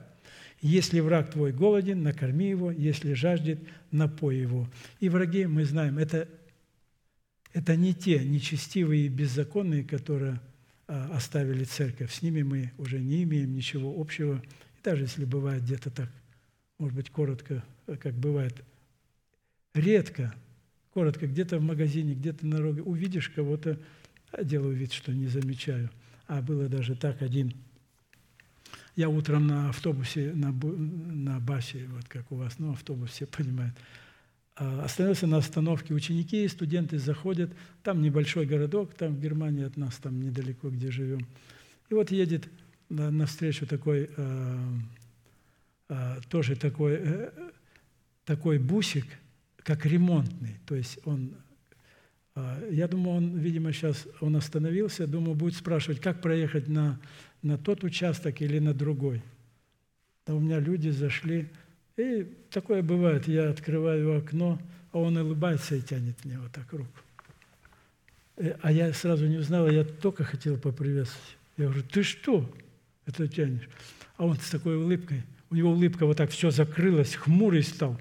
[0.61, 3.59] если враг твой голоден, накорми его, если жаждет,
[3.91, 4.69] напой его.
[5.01, 6.29] И враги, мы знаем, это,
[7.53, 10.39] это не те нечестивые и беззаконные, которые
[10.87, 12.13] оставили церковь.
[12.13, 14.41] С ними мы уже не имеем ничего общего.
[14.77, 16.09] И даже если бывает где-то так,
[16.77, 18.63] может быть, коротко, как бывает,
[19.73, 20.33] редко,
[20.93, 23.79] коротко, где-то в магазине, где-то на дороге, увидишь кого-то,
[24.31, 25.89] а делаю вид, что не замечаю.
[26.27, 27.53] А было даже так один.
[28.95, 33.75] Я утром на автобусе, на, на басе, вот как у вас, ну, автобус все понимают–
[33.85, 34.04] а,
[34.55, 35.93] остановился на остановке.
[35.93, 37.51] Ученики и студенты заходят.
[37.83, 41.27] Там небольшой городок, там в Германии от нас, там недалеко, где живем.
[41.89, 42.47] И вот едет
[42.89, 44.73] навстречу такой, а,
[45.89, 47.31] а, тоже такой, э,
[48.23, 49.05] такой бусик,
[49.57, 50.55] как ремонтный.
[50.65, 51.35] То есть он,
[52.69, 56.99] я думаю, он, видимо, сейчас он остановился, думаю, будет спрашивать, как проехать на,
[57.41, 59.23] на тот участок или на другой.
[60.25, 61.49] Да у меня люди зашли,
[61.97, 64.59] и такое бывает, я открываю окно,
[64.91, 66.99] а он улыбается и тянет мне вот так руку.
[68.37, 71.37] Э, а я сразу не узнала, я только хотел поприветствовать.
[71.57, 72.49] Я говорю, ты что
[73.05, 73.69] это тянешь?
[74.17, 77.99] А он с такой улыбкой, у него улыбка вот так все закрылась, хмурый стал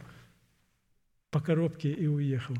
[1.30, 2.56] по коробке и уехал.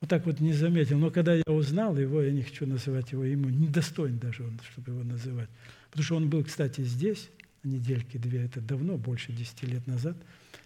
[0.00, 0.98] Вот так вот не заметил.
[0.98, 4.90] Но когда я узнал его, я не хочу называть его ему, недостоин даже он, чтобы
[4.90, 5.48] его называть.
[5.90, 7.30] Потому что он был, кстати, здесь,
[7.62, 10.16] недельки две, это давно, больше десяти лет назад.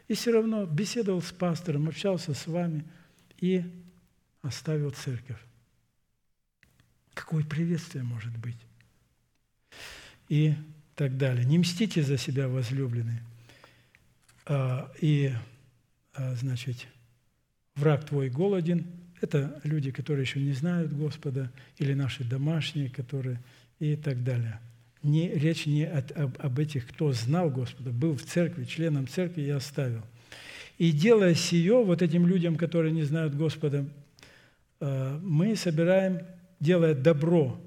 [0.09, 2.85] И все равно беседовал с пастором, общался с вами
[3.41, 3.65] и
[4.43, 5.41] оставил церковь.
[7.15, 8.59] Какое приветствие может быть?
[10.29, 10.55] И
[10.95, 11.45] так далее.
[11.45, 13.23] Не мстите за себя, возлюбленные.
[14.47, 15.33] А, и,
[16.15, 16.87] а, значит,
[17.75, 18.87] враг твой голоден.
[19.21, 23.43] Это люди, которые еще не знают Господа, или наши домашние, которые
[23.79, 24.61] и так далее.
[25.07, 29.43] Не, речь не от, об, об этих, кто знал Господа, был в церкви, членом церкви
[29.43, 30.03] и оставил.
[30.79, 33.87] И делая сие, вот этим людям, которые не знают Господа,
[34.81, 36.21] а, мы собираем,
[36.61, 37.59] делая добро,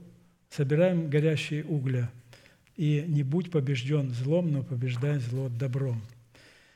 [0.50, 2.12] собираем горящие угля–
[2.80, 6.02] и не будь побежден злом, но побеждай зло добром.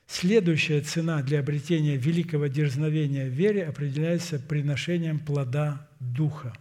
[0.05, 6.53] Следующая цена для обретения великого дерзновения в вере определяется приношением плода Духа.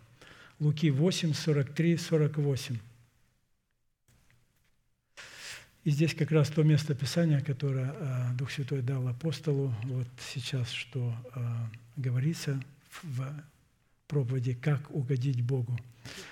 [0.61, 2.77] Луки 8, 43, 48.
[5.85, 10.71] И здесь как раз то место Писания, которое а, Дух Святой дал апостолу, вот сейчас,
[10.71, 12.63] что а, говорится
[13.03, 13.25] в
[14.07, 15.77] проповеди «Как угодить Богу».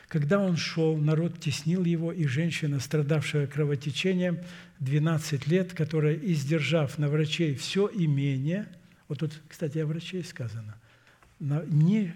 [0.06, 4.38] Когда он шел, народ теснил его, и женщина, страдавшая кровотечением
[4.78, 8.68] 12 лет, которая, издержав на врачей все имение,
[9.08, 10.76] вот тут, кстати, о врачей сказано,
[11.40, 12.12] ни,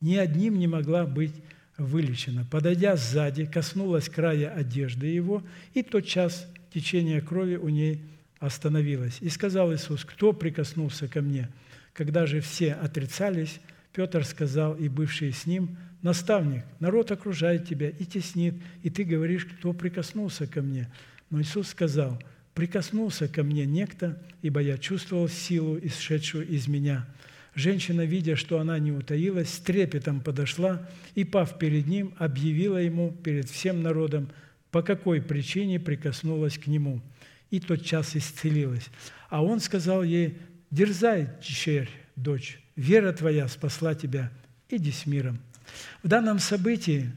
[0.00, 1.34] ни одним не могла быть
[1.76, 2.46] вылечена.
[2.50, 5.42] Подойдя сзади, коснулась края одежды его,
[5.74, 8.00] и тот час течение крови у ней
[8.38, 9.18] остановилось.
[9.20, 11.48] И сказал Иисус, кто прикоснулся ко мне?
[11.92, 13.60] Когда же все отрицались,
[13.92, 19.46] Петр сказал, и бывшие с ним– наставник, народ окружает тебя и теснит, и ты говоришь,
[19.46, 20.92] кто прикоснулся ко мне.
[21.30, 22.20] Но Иисус сказал,
[22.54, 27.06] прикоснулся ко мне некто, ибо я чувствовал силу, исшедшую из меня.
[27.54, 33.12] Женщина, видя, что она не утаилась, с трепетом подошла и, пав перед ним, объявила ему
[33.12, 34.28] перед всем народом,
[34.72, 37.00] по какой причине прикоснулась к нему.
[37.50, 38.88] И тот час исцелилась.
[39.28, 40.38] А он сказал ей,
[40.70, 44.32] «Дерзай, черь, дочь, вера твоя спасла тебя,
[44.70, 45.38] иди с миром».
[46.02, 47.12] В данном событии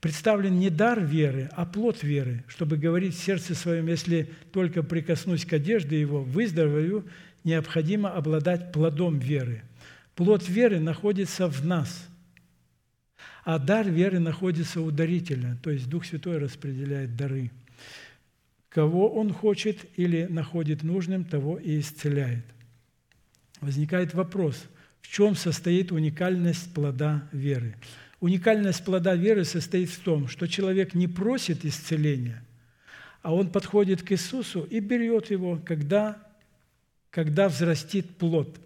[0.00, 5.44] представлен не дар веры, а плод веры, чтобы говорить в сердце своем, если только прикоснусь
[5.44, 7.04] к одежде его, выздоровею,
[7.42, 9.62] необходимо обладать плодом веры.
[10.14, 12.06] Плод веры находится в нас,
[13.44, 17.50] а дар веры находится у дарителя, то есть Дух Святой распределяет дары.
[18.68, 22.44] Кого Он хочет или находит нужным, того и исцеляет.
[23.60, 24.64] Возникает вопрос–
[25.04, 27.76] в чем состоит уникальность плода веры?
[28.20, 32.42] Уникальность плода веры состоит в том, что человек не просит исцеления,
[33.20, 36.16] а он подходит к Иисусу и берет его, когда,
[37.10, 38.58] когда взрастит плод.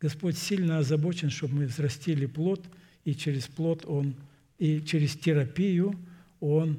[0.00, 2.66] Господь сильно озабочен, чтобы мы взрастили плод,
[3.04, 4.14] и через плод Он,
[4.58, 5.98] и через терапию
[6.40, 6.78] Он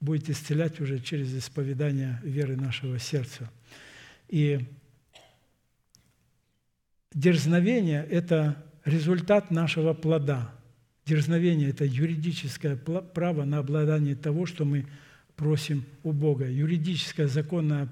[0.00, 3.50] будет исцелять уже через исповедание веры нашего сердца.
[4.28, 4.60] И
[7.14, 10.52] Дерзновение– это результат нашего плода.
[11.06, 14.86] Дерзновение– это юридическое право на обладание того, что мы
[15.34, 16.48] просим у Бога.
[16.48, 17.88] Юридическое законное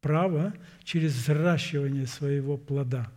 [0.00, 0.52] право
[0.82, 3.10] через взращивание своего плода.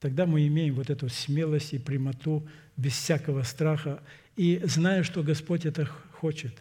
[0.00, 2.46] Тогда мы имеем вот эту смелость и прямоту
[2.76, 4.00] без всякого страха.
[4.36, 6.52] И зная, что Господь это хочет.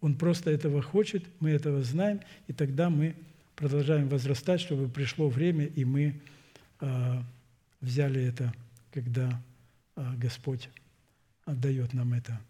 [0.00, 3.14] Он просто этого хочет, мы этого знаем, и тогда мы
[3.56, 6.14] продолжаем возрастать, чтобы пришло время, и мы
[6.80, 7.22] а,
[7.80, 8.52] взяли это,
[8.92, 9.42] когда
[9.96, 10.68] а, Господь
[11.44, 12.40] отдает нам это.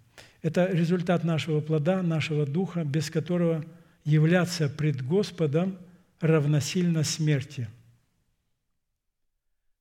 [0.42, 3.64] Это результат нашего плода, нашего духа, без которого
[4.04, 5.76] являться пред Господом
[6.20, 7.68] равносильно смерти.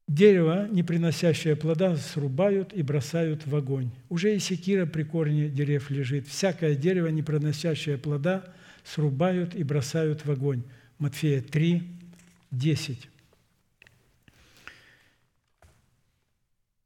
[0.08, 3.92] Дерево, не приносящее плода, срубают и бросают в огонь.
[4.10, 6.28] Уже и секира при корне дерев лежит.
[6.28, 8.46] Всякое дерево, не приносящее плода,
[8.86, 10.64] срубают и бросают в огонь.
[10.98, 11.84] Матфея 3,
[12.52, 13.10] 10.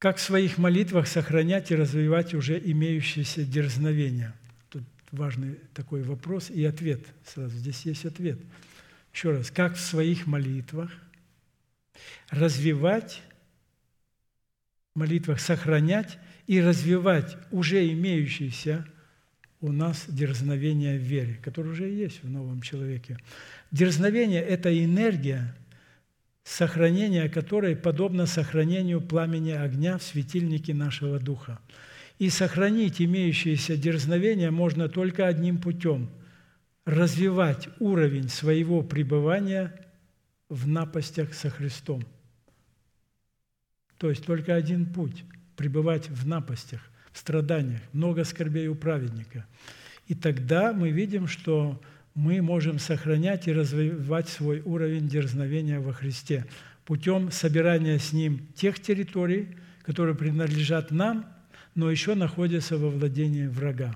[0.01, 4.33] как в своих молитвах сохранять и развивать уже имеющиеся дерзновения.
[4.71, 4.81] Тут
[5.11, 7.05] важный такой вопрос и ответ.
[7.23, 8.39] Сразу здесь есть ответ.
[9.13, 10.89] Еще раз, как в своих молитвах
[12.29, 13.21] развивать,
[14.93, 16.17] в молитвах сохранять
[16.47, 18.85] и развивать уже имеющиеся
[19.61, 23.17] у нас дерзновение в вере, которое уже есть в новом человеке.
[23.71, 25.55] Дерзновение– это энергия,
[26.43, 31.59] сохранение которой подобно сохранению пламени огня в светильнике нашего духа.
[32.17, 36.09] И сохранить имеющееся дерзновение можно только одним путем–
[36.85, 39.90] развивать уровень своего пребывания
[40.51, 42.03] в напастях со Христом.
[43.97, 45.23] То есть только один путь–
[45.55, 46.81] пребывать в напастях,
[47.13, 49.45] в страданиях, много скорбей у праведника.
[50.07, 51.81] И тогда мы видим, что
[52.15, 56.45] мы можем сохранять и развивать свой уровень дерзновения во Христе
[56.83, 61.25] путем собирания с Ним тех территорий, которые принадлежат нам,
[61.75, 63.95] но еще находятся во владении врага.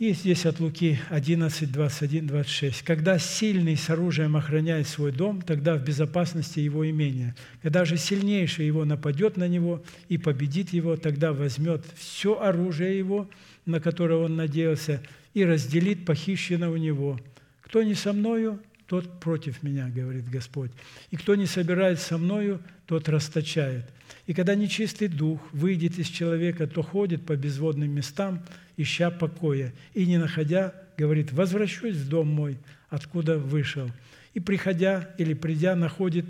[0.00, 2.80] И здесь от Луки 11, 21, 26.
[2.84, 7.34] «Когда сильный с оружием охраняет свой дом, тогда в безопасности его имение.
[7.62, 13.28] Когда же сильнейший его нападет на него и победит его, тогда возьмет все оружие его,
[13.66, 15.02] на которое он надеялся,
[15.34, 17.20] и разделит похищенное у него.
[17.60, 20.70] Кто не со мною, тот против меня, говорит Господь.
[21.10, 23.84] И кто не собирает со мною, тот расточает.
[24.30, 28.44] И когда нечистый дух выйдет из человека, то ходит по безводным местам,
[28.76, 32.56] ища покоя, и не находя, говорит, возвращусь в дом мой,
[32.90, 33.90] откуда вышел.
[34.32, 36.26] И приходя или придя, находит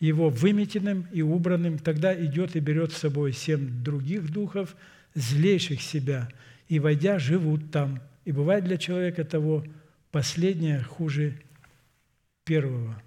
[0.00, 4.74] его выметенным и убранным, тогда идет и берет с собой семь других духов,
[5.14, 6.30] злейших себя,
[6.68, 8.00] и, войдя, живут там.
[8.24, 9.62] И бывает для человека того
[10.10, 11.34] последнее хуже
[12.46, 13.02] первого.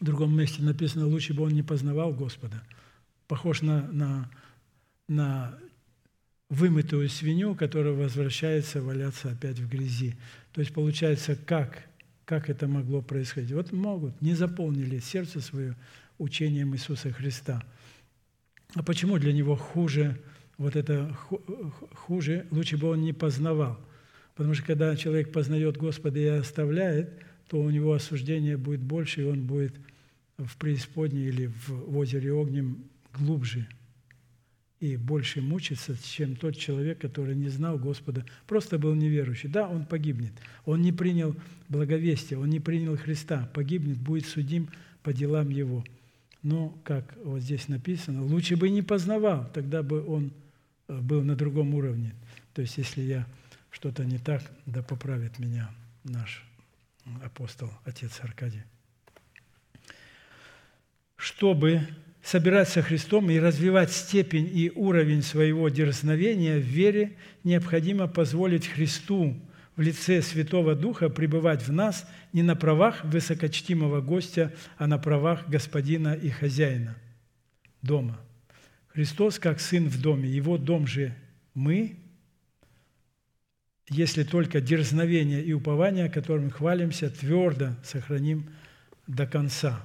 [0.00, 2.62] В другом месте написано, лучше бы он не познавал Господа.
[3.26, 4.30] Похож на, на,
[5.08, 5.58] на
[6.50, 10.16] вымытую свинью, которая возвращается валяться опять в грязи.
[10.52, 11.88] То есть получается, как,
[12.24, 13.52] как это могло происходить?
[13.52, 15.76] Вот могут, не заполнили сердце свое
[16.18, 17.62] учением Иисуса Христа.
[18.74, 20.20] А почему для него хуже,
[20.58, 21.16] вот это
[21.92, 23.80] хуже, лучше бы он не познавал–
[24.34, 29.24] Потому что когда человек познает Господа и оставляет, то у него осуждение будет больше, и
[29.24, 29.74] он будет
[30.38, 33.68] в преисподней или в озере огнем глубже
[34.80, 39.48] и больше мучиться, чем тот человек, который не знал Господа, просто был неверующий.
[39.48, 40.32] Да, он погибнет.
[40.66, 41.34] Он не принял
[41.70, 44.68] благовестие, он не принял Христа, погибнет, будет судим
[45.02, 45.84] по делам его.
[46.42, 50.32] Но, как вот здесь написано, лучше бы не познавал, тогда бы он
[50.88, 52.12] э, был на другом уровне.
[52.52, 53.26] То есть, если я
[53.70, 55.70] что-то не так, да поправит меня
[56.04, 56.44] наш
[57.22, 58.62] апостол, отец Аркадий.
[61.16, 61.86] Чтобы
[62.22, 69.36] собираться Христом и развивать степень и уровень своего дерзновения в вере, необходимо позволить Христу
[69.76, 75.48] в лице Святого Духа пребывать в нас не на правах высокочтимого гостя, а на правах
[75.48, 76.96] господина и хозяина
[77.82, 78.18] дома.
[78.88, 81.14] Христос как Сын в доме, Его дом же
[81.54, 81.96] мы,
[83.88, 88.50] если только дерзновение и упование, которым хвалимся, твердо сохраним
[89.06, 89.84] до конца.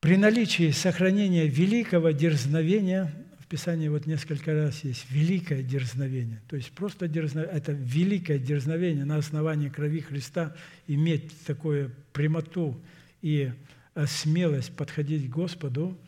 [0.00, 6.70] При наличии сохранения великого дерзновения, в Писании вот несколько раз есть великое дерзновение, то есть
[6.72, 10.54] просто дерзновение, это великое дерзновение на основании крови Христа
[10.86, 12.80] иметь такую прямоту
[13.22, 13.52] и
[13.94, 15.98] э, смелость подходить к Господу–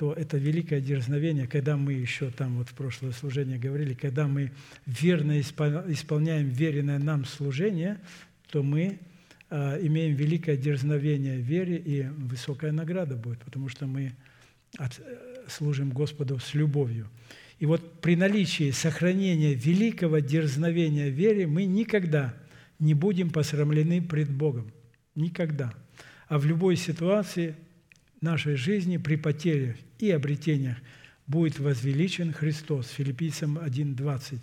[0.00, 4.50] то это великое дерзновение, когда мы еще там вот в прошлое служение говорили, когда мы
[4.86, 7.98] верно исполняем веренное нам служение,
[8.50, 8.98] то мы
[9.50, 14.14] а, имеем великое дерзновение в вере, и высокая награда будет, потому что мы
[14.78, 14.84] э,
[15.46, 17.06] служим Господу с любовью.
[17.58, 22.34] И вот при наличии сохранения великого дерзновения в вере мы никогда
[22.78, 24.72] не будем посрамлены пред Богом.
[25.14, 25.74] Никогда.
[26.26, 27.54] А в любой ситуации
[28.22, 30.76] нашей жизни при потерях и обретениях
[31.26, 32.88] будет возвеличен Христос.
[32.88, 34.38] Филиппийцам 1.20.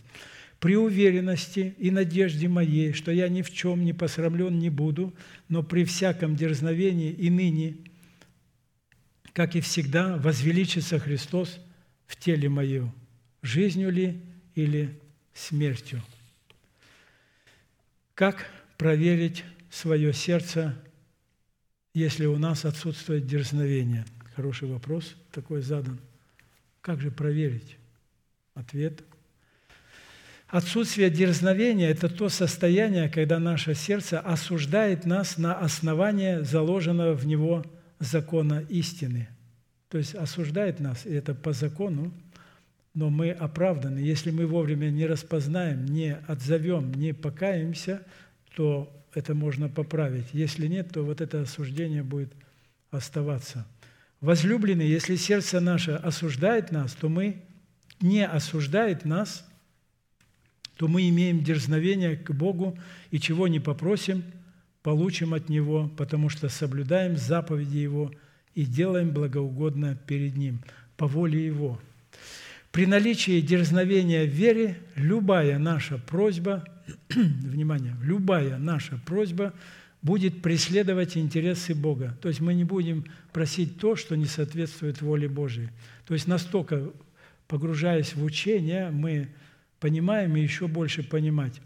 [0.60, 5.14] «При уверенности и надежде моей, что я ни в чем не посрамлен не буду,
[5.50, 7.78] но при всяком дерзновении и ныне,
[9.34, 11.60] как и всегда, возвеличится Христос
[12.08, 12.92] в теле моем,
[13.42, 14.20] жизнью ли
[14.56, 15.00] или
[15.34, 16.02] смертью».
[18.16, 20.76] Как проверить свое сердце
[21.98, 24.06] если у нас отсутствует дерзновение?
[24.38, 25.98] Хороший вопрос такой задан.
[26.82, 27.76] Как же проверить?
[28.54, 29.04] Ответ.
[30.48, 37.66] Отсутствие дерзновения– это то состояние, когда наше сердце осуждает нас на основании заложенного в него
[37.98, 39.28] закона истины.
[39.90, 42.14] То есть осуждает нас, и это по закону,
[42.94, 43.98] но мы оправданы.
[43.98, 48.04] Если мы вовремя не распознаем, не отзовем, не покаемся,
[48.56, 50.28] то это можно поправить.
[50.32, 52.32] Если нет, то вот это осуждение будет
[52.92, 53.66] оставаться.
[54.22, 57.44] Возлюбленные, если сердце наше осуждает нас, то мы
[58.02, 59.48] не осуждает нас,
[60.78, 62.78] то мы имеем дерзновение к Богу,
[63.12, 64.24] и чего не попросим,
[64.82, 68.12] получим от Него, потому что соблюдаем заповеди Его
[68.56, 70.62] и делаем благоугодно перед Ним,
[70.98, 71.80] по воле Его.
[72.72, 76.64] При наличии дерзновения в вере любая наша просьба,
[77.10, 79.54] внимание, любая наша просьба
[80.02, 82.18] будет преследовать интересы Бога.
[82.22, 85.70] То есть мы не будем просить то, что не соответствует воле Божьей.
[86.06, 86.92] То есть настолько
[87.48, 89.30] погружаясь в учение, мы
[89.80, 91.62] понимаем и еще больше понимать,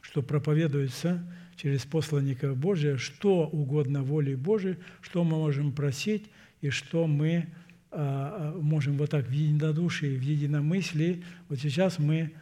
[0.00, 1.24] что проповедуется
[1.56, 6.26] через посланников Божия, что угодно воле Божией, что мы можем просить
[6.60, 7.48] и что мы
[7.90, 11.24] а, а, можем вот так в единодушии, в единомыслии.
[11.48, 12.32] Вот сейчас мы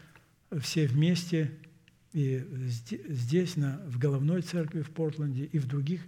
[0.61, 1.51] все вместе
[2.17, 2.43] и
[3.09, 6.01] здесь, на, в Головной церкви в Портленде, и в других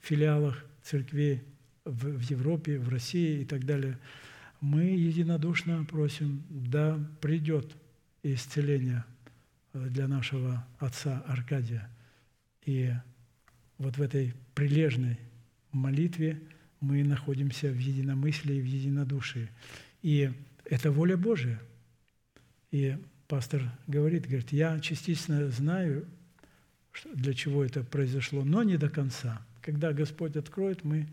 [0.00, 1.42] филиалах церквей
[1.84, 3.98] в, в Европе, в России и так далее–
[4.64, 7.76] мы единодушно просим, да придет
[8.22, 9.04] исцеление
[9.74, 11.90] э, для нашего отца Аркадия.
[12.64, 12.90] И
[13.76, 15.18] вот в этой прилежной
[15.70, 16.40] молитве
[16.80, 19.50] мы находимся в единомыслии, в единодушии.
[20.00, 20.32] И
[20.64, 21.60] это воля Божия.
[22.70, 22.96] И
[23.34, 26.06] пастор говорит, говорит, я частично знаю,
[27.14, 29.44] для чего это произошло, но не до конца.
[29.60, 31.08] Когда Господь откроет, мы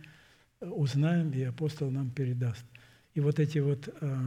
[0.60, 2.64] узнаем, и апостол нам передаст.
[3.16, 4.18] И вот эти вот э,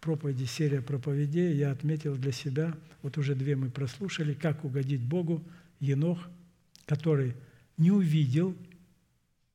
[0.00, 5.40] проповеди, серия проповедей я отметил для себя, вот уже две мы прослушали, как угодить Богу,
[5.78, 6.18] Енох,
[6.86, 7.34] который
[7.76, 8.56] не увидел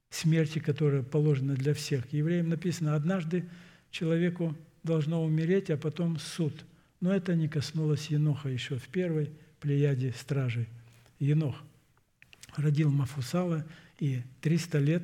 [0.09, 2.13] смерти, которая положена для всех.
[2.13, 3.43] Евреям написано, однажды
[3.91, 6.53] человеку должно умереть, а потом суд.
[7.01, 10.67] Но это не коснулось Еноха еще в первой плеяде стражей.
[11.19, 11.55] Енох
[12.55, 13.65] родил Мафусала
[13.99, 15.03] и 300 лет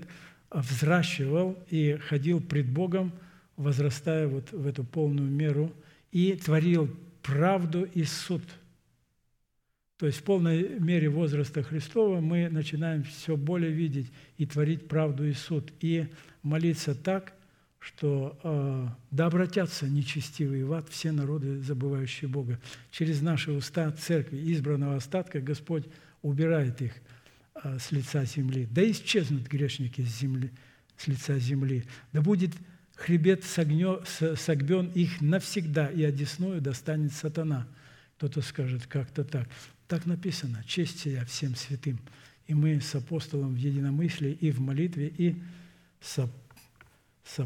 [0.50, 3.12] взращивал и ходил пред Богом–
[3.58, 5.72] возрастая вот в эту полную меру,
[6.12, 6.90] и творил
[7.22, 8.44] правду и суд.
[9.98, 15.26] То есть в полной мере возраста Христова мы начинаем все более видеть и творить правду
[15.26, 16.08] и суд, и
[16.44, 17.34] молиться так,
[17.86, 22.60] что э, да обратятся нечестивые в ад все народы, забывающие Бога.
[22.90, 25.86] Через наши уста церкви, избранного остатка, Господь
[26.24, 26.94] убирает их
[27.64, 28.68] э, с лица земли.
[28.72, 30.52] Да исчезнут грешники с, земли,
[30.98, 31.84] с лица земли.
[32.12, 32.52] Да будет
[32.96, 37.68] хребет согбен их навсегда, и одесную достанет сатана.
[38.18, 39.48] Кто-то скажет, как-то так.
[39.88, 42.00] Так написано, честь сия всем святым.
[42.48, 45.36] И мы с апостолом в единомыслии и в молитве, и
[46.02, 46.30] с, с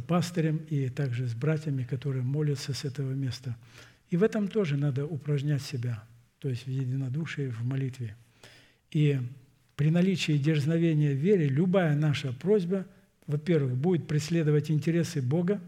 [0.08, 3.58] пастырем, и также с братьями, которые молятся с этого места.
[4.10, 6.04] И в этом тоже надо упражнять себя,
[6.40, 8.16] то есть в единодушии, в молитве.
[8.92, 9.20] И
[9.76, 12.86] при наличии дерзновения в вере любая наша просьба–
[13.30, 15.62] во-первых, будет преследовать интересы Бога,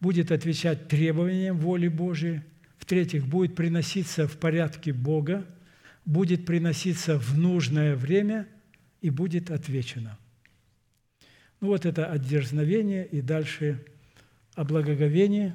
[0.00, 2.42] будет отвечать требованиям воли Божией,
[2.78, 5.44] в-третьих, будет приноситься в порядке Бога,
[6.04, 8.46] будет приноситься в нужное время
[9.00, 10.16] и будет отвечено.
[11.60, 13.84] Ну вот это от дерзновения и дальше
[14.54, 15.54] о благоговении.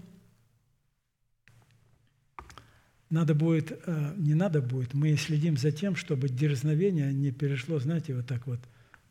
[3.09, 8.15] Надо будет, э, не надо будет, мы следим за тем, чтобы дерзновение не перешло, знаете,
[8.15, 8.59] вот так вот,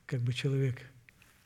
[0.06, 0.80] как бы человек–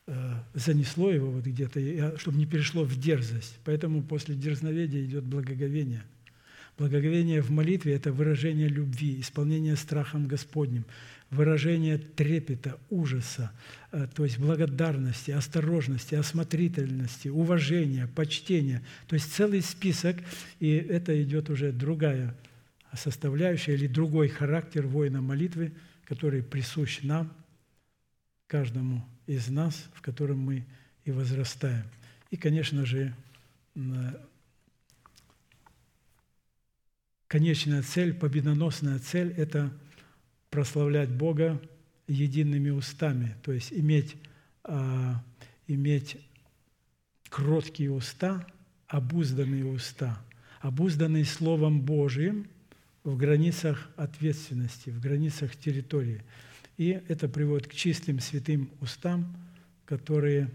[0.07, 3.59] Э, занесло его вот где-то, а, чтобы не перешло в дерзость.
[3.65, 6.03] Поэтому после дерзновения идет благоговение.
[6.77, 10.85] Благоговение в молитве– это выражение любви, исполнение страхом Господним,
[11.35, 13.53] выражение трепета, ужаса,
[13.93, 18.83] э, то есть благодарности, осторожности, осмотрительности, уважения, почтения.
[19.09, 20.17] То есть целый список,
[20.61, 22.35] и это идет уже другая
[22.97, 25.73] составляющая или другой характер воина молитвы,
[26.05, 27.33] который присущ нам,
[28.47, 30.65] каждому из нас, в котором мы
[31.05, 31.85] и возрастаем.
[32.31, 33.15] И, конечно же,
[37.27, 39.73] конечная цель, победоносная цель– это
[40.55, 41.61] прославлять Бога
[42.07, 44.15] едиными устами, то есть иметь,
[44.63, 45.21] а,
[45.67, 46.17] иметь
[47.29, 48.47] кроткие уста,
[48.87, 50.25] обузданные уста,
[50.61, 52.47] обузданные Словом Божиим
[53.03, 56.23] в границах ответственности, в границах территории–
[56.77, 59.37] и это приводит к чистым святым устам,
[59.85, 60.51] которые,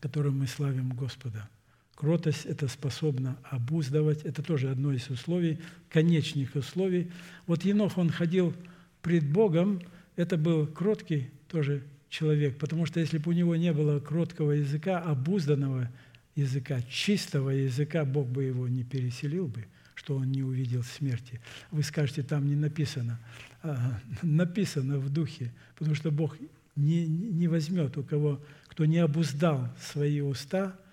[0.00, 1.48] которым мы славим Господа.
[1.94, 5.58] Кротость– это способно обуздывать, это тоже одно из условий,
[5.88, 7.10] конечных условий.
[7.46, 8.52] Вот Енох, он ходил
[9.00, 9.80] пред Богом,
[10.16, 14.98] это был кроткий тоже человек, потому что если бы у него не было кроткого языка,
[14.98, 15.88] обузданного
[16.34, 19.64] языка, чистого языка, Бог бы его не переселил бы,
[19.94, 21.40] что он не увидел смерти.
[21.70, 23.20] Вы скажете, там не написано
[24.22, 26.36] написано в духе, потому что Бог
[26.74, 30.83] не, не возьмет, у кого, кто не обуздал свои уста а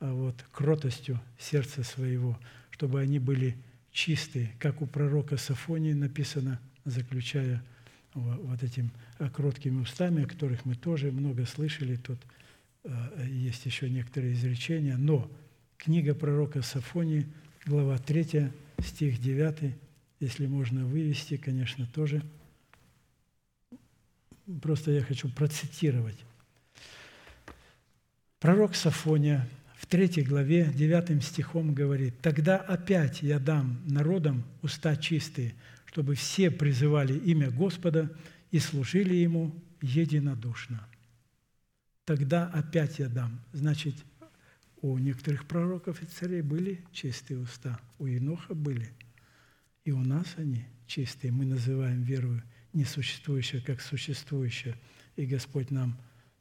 [0.00, 2.38] вот, кротостью сердца своего,
[2.70, 3.56] чтобы они были
[3.92, 7.62] чистые, как у пророка Сафонии написано, заключая
[8.14, 12.18] вот этим э, кроткими устами, о которых мы тоже много слышали, тут
[12.84, 15.30] э, есть еще некоторые изречения, но
[15.76, 17.26] книга пророка Сафонии,
[17.66, 18.50] глава 3,
[18.82, 19.74] стих 9,
[20.20, 22.22] если можно вывести, конечно, тоже.
[24.62, 26.18] Просто я хочу процитировать.
[28.40, 29.48] Пророк Сафония
[29.80, 35.54] в третьей главе, девятым стихом говорит, «Тогда опять я дам народам уста чистые,
[35.86, 38.14] чтобы все призывали имя Господа
[38.50, 40.86] и служили Ему единодушно».
[42.04, 43.40] Тогда опять я дам.
[43.54, 43.94] Значит,
[44.82, 48.90] у некоторых пророков и царей были чистые уста, у Еноха были.
[49.86, 51.32] И у нас они чистые.
[51.32, 52.42] Мы называем веру
[52.74, 54.76] несуществующее как существующее.
[55.16, 55.98] И Господь нам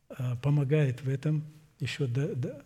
[0.10, 1.46] а, помогает в этом
[1.80, 2.66] еще до, до,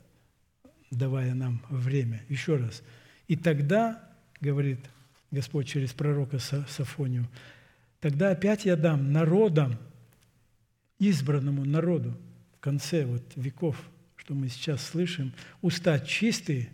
[0.98, 2.24] давая нам время.
[2.30, 2.84] Еще раз.
[3.28, 4.04] И тогда,
[4.42, 4.80] говорит
[5.32, 7.28] Господь через пророка Сафонию,
[8.00, 9.78] тогда опять я дам народам,
[11.00, 12.18] избранному народу,
[12.58, 13.78] в конце вот веков,
[14.16, 16.70] что мы сейчас слышим, уста чистые,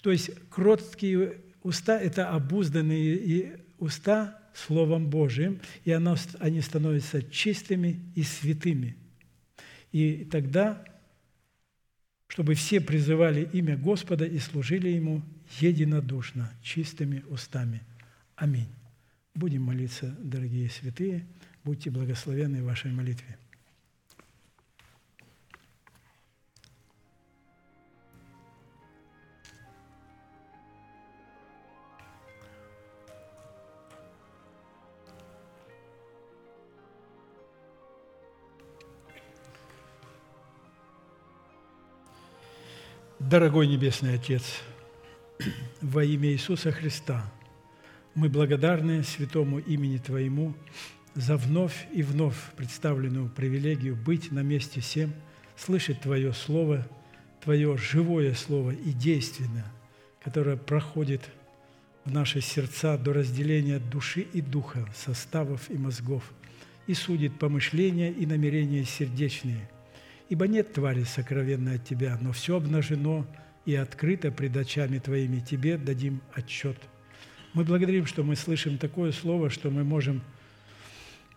[0.00, 8.96] то есть кроткие уста– это обузданные уста Словом Божиим, и они становятся чистыми и святыми.
[9.92, 10.84] И тогда
[12.32, 15.20] чтобы все призывали имя Господа и служили Ему
[15.60, 17.82] единодушно, чистыми устами.
[18.36, 18.68] Аминь.
[19.34, 21.26] Будем молиться, дорогие святые,
[21.62, 23.36] будьте благословенны в вашей молитве.
[43.32, 44.60] Дорогой Небесный Отец,
[45.80, 47.32] во имя Иисуса Христа,
[48.14, 50.54] мы благодарны святому имени Твоему
[51.14, 55.14] за вновь и вновь представленную привилегию быть на месте всем,
[55.56, 56.86] слышать Твое Слово,
[57.42, 59.72] Твое живое Слово и действенное,
[60.22, 61.22] которое проходит
[62.04, 66.30] в наши сердца до разделения души и духа, составов и мозгов,
[66.86, 69.70] и судит помышления и намерения сердечные–
[70.32, 73.26] Ибо нет твари сокровенной от Тебя, но все обнажено
[73.66, 75.40] и открыто пред очами Твоими.
[75.40, 76.78] Тебе дадим отчет.
[77.52, 80.22] Мы благодарим, что мы слышим такое слово, что мы можем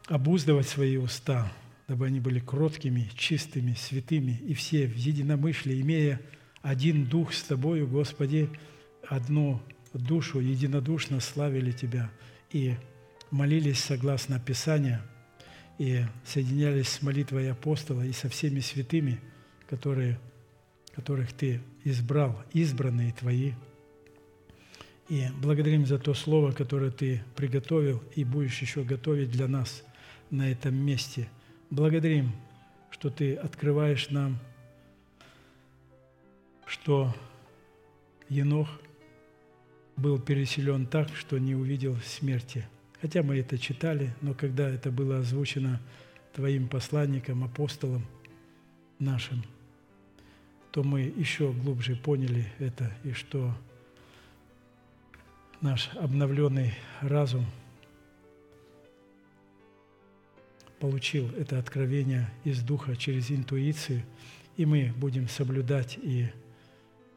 [0.07, 1.51] обуздывать свои уста,
[1.89, 6.21] дабы они были кроткими, чистыми, святыми, и все в единомышлии, имея
[6.61, 8.49] один дух с Тобою, Господи,
[9.05, 9.61] одну
[9.91, 12.09] душу, единодушно славили Тебя
[12.49, 12.75] и
[13.29, 15.01] молились согласно Писанию–
[15.77, 19.19] и соединялись с молитвой апостола и со всеми святыми,
[19.67, 20.19] которые,
[20.95, 23.53] которых Ты избрал, избранные Твои.
[25.09, 29.83] И благодарим за то слово, которое Ты приготовил и будешь еще готовить для нас
[30.31, 31.29] на этом месте.
[31.69, 32.31] Благодарим,
[32.89, 34.39] что Ты открываешь нам,
[36.65, 37.13] что
[38.29, 38.69] Енох
[39.97, 42.67] был переселен так, что не увидел смерти–
[43.01, 45.81] Хотя мы это читали, но когда это было озвучено
[46.33, 48.05] Твоим посланником, апостолом
[48.99, 49.43] нашим,
[50.71, 53.53] то мы еще глубже поняли это, и что
[55.61, 57.45] наш обновленный разум
[60.79, 64.03] получил это откровение из Духа через интуицию,
[64.57, 66.27] и мы будем соблюдать и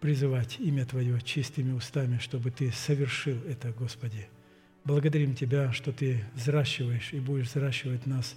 [0.00, 4.28] призывать имя Твое чистыми устами, чтобы Ты совершил это, Господи–
[4.89, 8.35] Благодарим Тебя, что Ты взращиваешь и будешь взращивать нас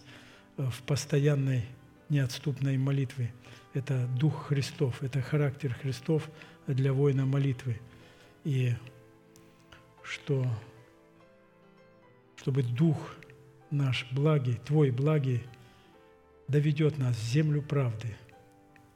[0.57, 1.63] э, в постоянной,
[2.09, 3.31] неотступной молитве.
[3.73, 6.29] Это Дух Христов, это характер Христов
[6.67, 7.79] для воина молитвы.
[8.43, 8.73] И
[10.03, 10.45] что,
[12.35, 13.15] чтобы Дух
[13.69, 15.43] наш благий, Твой благий,
[16.49, 18.17] доведет нас в землю правды.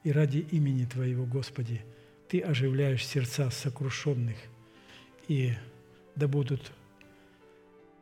[0.03, 1.85] И ради имени Твоего, Господи,
[2.27, 4.35] Ты оживляешь сердца сокрушенных,
[5.29, 5.53] и
[6.17, 6.73] да будут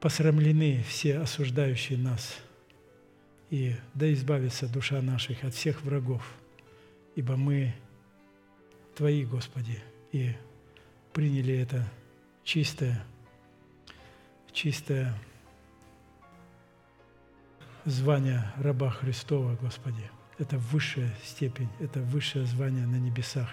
[0.03, 2.35] посрамлены все осуждающие нас,
[3.49, 6.29] и да избавится душа наших от всех врагов,
[7.15, 7.73] ибо мы
[8.97, 9.81] Твои, Господи,
[10.11, 10.33] и
[11.13, 11.89] приняли это
[12.43, 13.01] чистое,
[14.51, 15.17] чистое
[17.85, 20.11] звание раба Христова, Господи.
[20.37, 23.49] Это высшая степень, это высшее звание на небесах.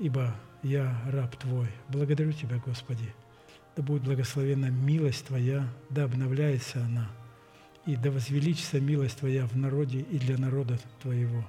[0.00, 0.34] Ибо
[0.64, 1.68] я раб Твой.
[1.86, 3.14] Благодарю Тебя, Господи,
[3.78, 7.08] да будет благословена милость Твоя, да обновляется она,
[7.86, 11.46] и да возвеличится милость Твоя в народе и для народа Твоего.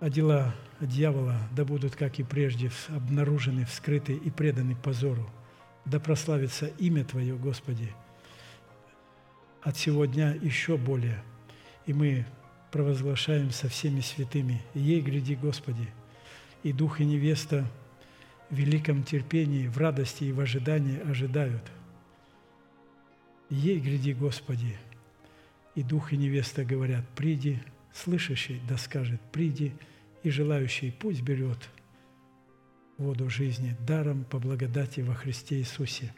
[0.00, 5.28] А дела дьявола да будут, как и прежде, обнаружены, вскрыты и преданы позору.
[5.84, 7.92] Да прославится имя Твое, Господи,
[9.62, 11.22] от сегодня еще более.
[11.84, 12.24] И мы
[12.72, 14.62] провозглашаем со всеми святыми.
[14.72, 15.86] Ей гряди, Господи,
[16.62, 17.70] и Дух и невеста
[18.50, 21.62] в великом терпении, в радости и в ожидании ожидают.
[23.50, 24.76] Ей гряди, Господи,
[25.74, 27.58] и Дух и невеста говорят, приди,
[27.92, 29.72] слышащий да скажет, приди,
[30.22, 31.58] и желающий пусть берет
[32.98, 36.12] воду жизни даром по благодати во Христе Иисусе.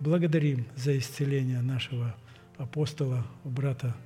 [0.00, 2.14] Благодарим за исцеление нашего
[2.58, 3.96] апостола, брата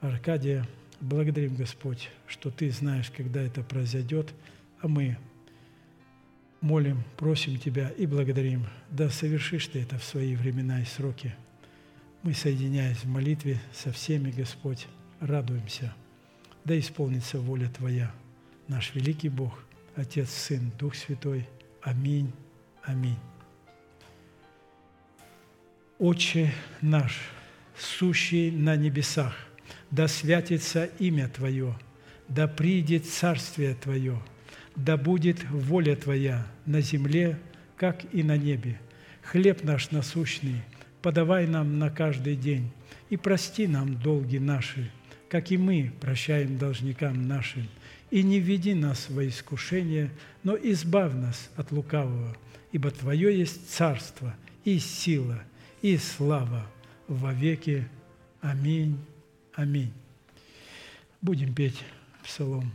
[0.00, 0.66] Аркадия.
[1.00, 4.32] Благодарим, Господь, что Ты знаешь, когда это произойдет,
[4.80, 5.18] а мы
[6.62, 8.66] молим, просим Тебя и благодарим.
[8.90, 11.34] Да совершишь Ты это в свои времена и сроки.
[12.22, 14.86] Мы, соединяясь в молитве со всеми, Господь,
[15.20, 15.92] радуемся.
[16.64, 18.12] Да исполнится воля Твоя,
[18.68, 19.64] наш великий Бог,
[19.96, 21.46] Отец, Сын, Дух Святой.
[21.82, 22.32] Аминь.
[22.84, 23.18] Аминь.
[25.98, 27.20] Отче наш,
[27.76, 29.34] сущий на небесах,
[29.90, 31.78] да святится имя Твое,
[32.28, 34.20] да придет Царствие Твое,
[34.76, 37.38] да будет воля Твоя на земле,
[37.76, 38.80] как и на небе.
[39.22, 40.62] Хлеб наш насущный
[41.02, 42.70] подавай нам на каждый день,
[43.10, 44.90] и прости нам долги наши,
[45.28, 47.68] как и мы прощаем должникам нашим.
[48.10, 50.10] И не введи нас во искушение,
[50.42, 52.36] но избавь нас от лукавого,
[52.70, 54.34] ибо Твое есть царство
[54.64, 55.42] и сила
[55.80, 56.66] и слава
[57.08, 57.88] во веки.
[58.40, 58.98] Аминь.
[59.54, 59.92] Аминь.
[61.20, 61.82] Будем петь
[62.22, 62.70] псалом.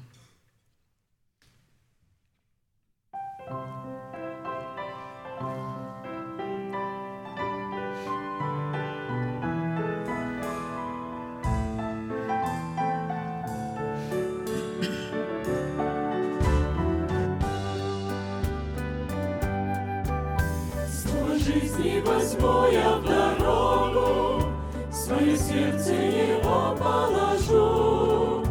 [22.37, 24.43] Жизни возьму я в дорогу,
[24.91, 28.43] Свое сердце его положу.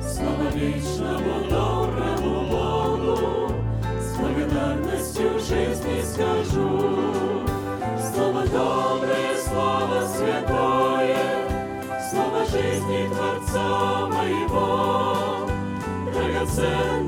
[0.00, 3.52] Слава вечному доброму Богу,
[4.00, 7.44] С благодарностью жизни скажу.
[8.12, 11.16] Слово доброе, слово святое,
[12.10, 15.48] Слово жизни Творца моего,
[16.12, 17.03] Драгоценное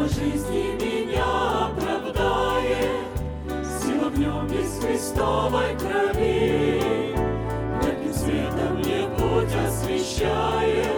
[0.00, 3.04] Слово жизни меня оправдает,
[3.82, 7.14] Сила в нем без Христовой крови.
[7.82, 10.88] Каким светом мне путь освещает.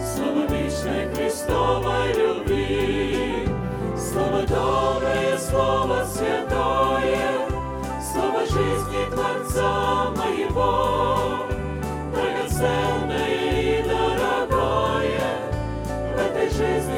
[0.00, 3.48] Слово вечной Христовой любви.
[3.96, 7.46] Слово доброе, слово святое,
[8.02, 11.46] Слово жизни Творца моего,
[12.12, 13.28] Драгоценное
[13.60, 15.20] и дорогое,
[16.16, 16.93] В этой жизни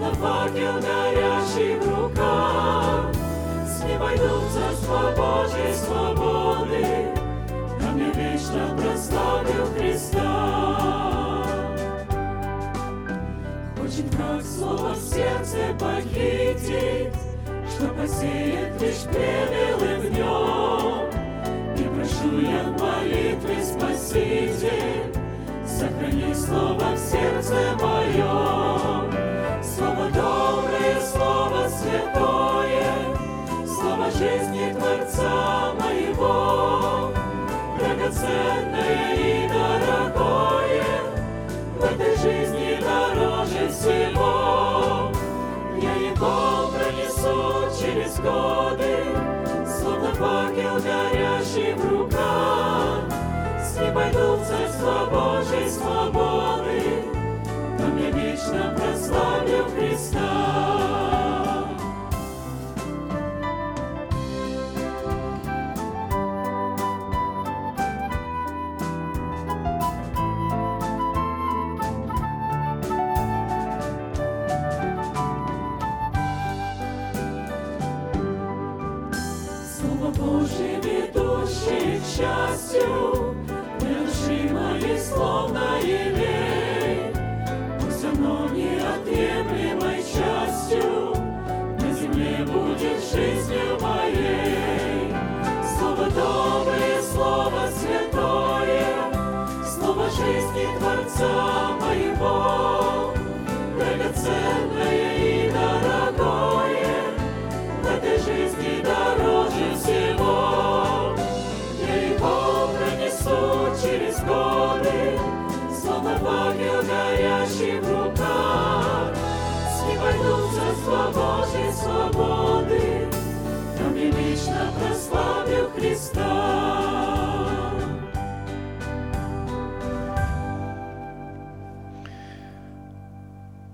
[0.00, 3.12] Словно факел горящий в руках.
[3.66, 4.00] С ним
[4.50, 7.08] царство Божьей свободы,
[7.78, 11.44] Там я вечно прославлю Христа.
[13.78, 17.14] Хочет враг слово в сердце похитить,
[17.68, 21.10] Что посеет лишь плевелы в нем.
[21.76, 25.14] И прошу я в молитве, Спаситель,
[25.66, 29.09] Сохрани слово в сердце моем.
[31.12, 32.84] Слово святое,
[33.66, 37.10] Слово жизни Творца моего,
[37.78, 40.84] Драгоценное и дорогое,
[41.76, 45.10] В этой жизни дороже всего.
[45.82, 49.04] Я его пронесу через годы,
[49.66, 53.02] Словно факел горящий в руках.
[53.60, 57.02] С ним пойду в царство Божьей свободы,
[57.78, 60.79] Там я вечно прославлю Христа.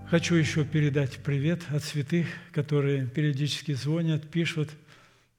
[0.08, 4.70] Хочу еще передать привет от святых, которые периодически звонят, пишут,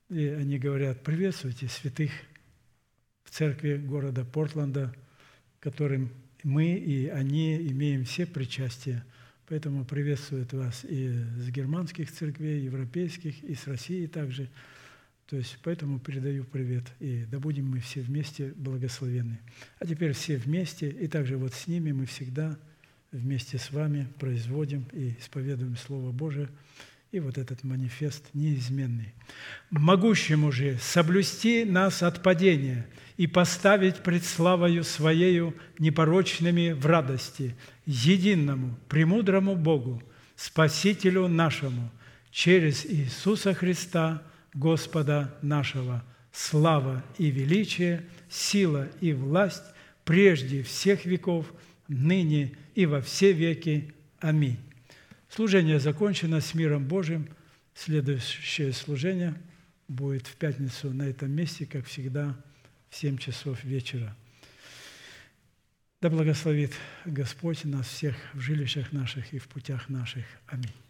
[0.10, 2.12] и они говорят, приветствуйте святых
[3.24, 4.94] в церкви города Портленда,
[5.62, 6.12] которым
[6.44, 9.04] мы и они имеем все причастия.
[9.48, 14.48] Поэтому приветствуют вас и с германских церквей, европейских, и с России также.
[15.28, 16.86] То есть поэтому передаю привет.
[17.00, 19.40] И да будем мы все вместе благословенны.
[19.80, 22.58] А теперь все вместе, и также вот с ними мы всегда
[23.12, 26.50] вместе с вами производим и исповедуем Слово Божие,
[27.12, 29.14] и вот этот манифест неизменный.
[29.70, 32.86] «Могущему же соблюсти нас от падения
[33.16, 37.56] и поставить пред славою Своею непорочными в радости,
[37.86, 40.02] единому, премудрому Богу,
[40.36, 41.92] Спасителю нашему,
[42.30, 44.22] через Иисуса Христа,
[44.58, 49.62] Господа нашего, слава и величие, сила и власть
[50.04, 51.54] прежде всех веков,
[51.88, 53.94] ныне и во все веки.
[54.20, 54.58] Аминь.
[55.30, 57.30] Служение закончено с миром Божьим.
[57.76, 59.36] Следующее служение
[59.88, 62.36] будет в пятницу на этом месте, как всегда,
[62.90, 64.16] в 7 часов вечера.
[66.02, 66.74] Да благословит
[67.06, 70.26] Господь нас всех в жилищах наших и в путях наших.
[70.48, 70.87] Аминь.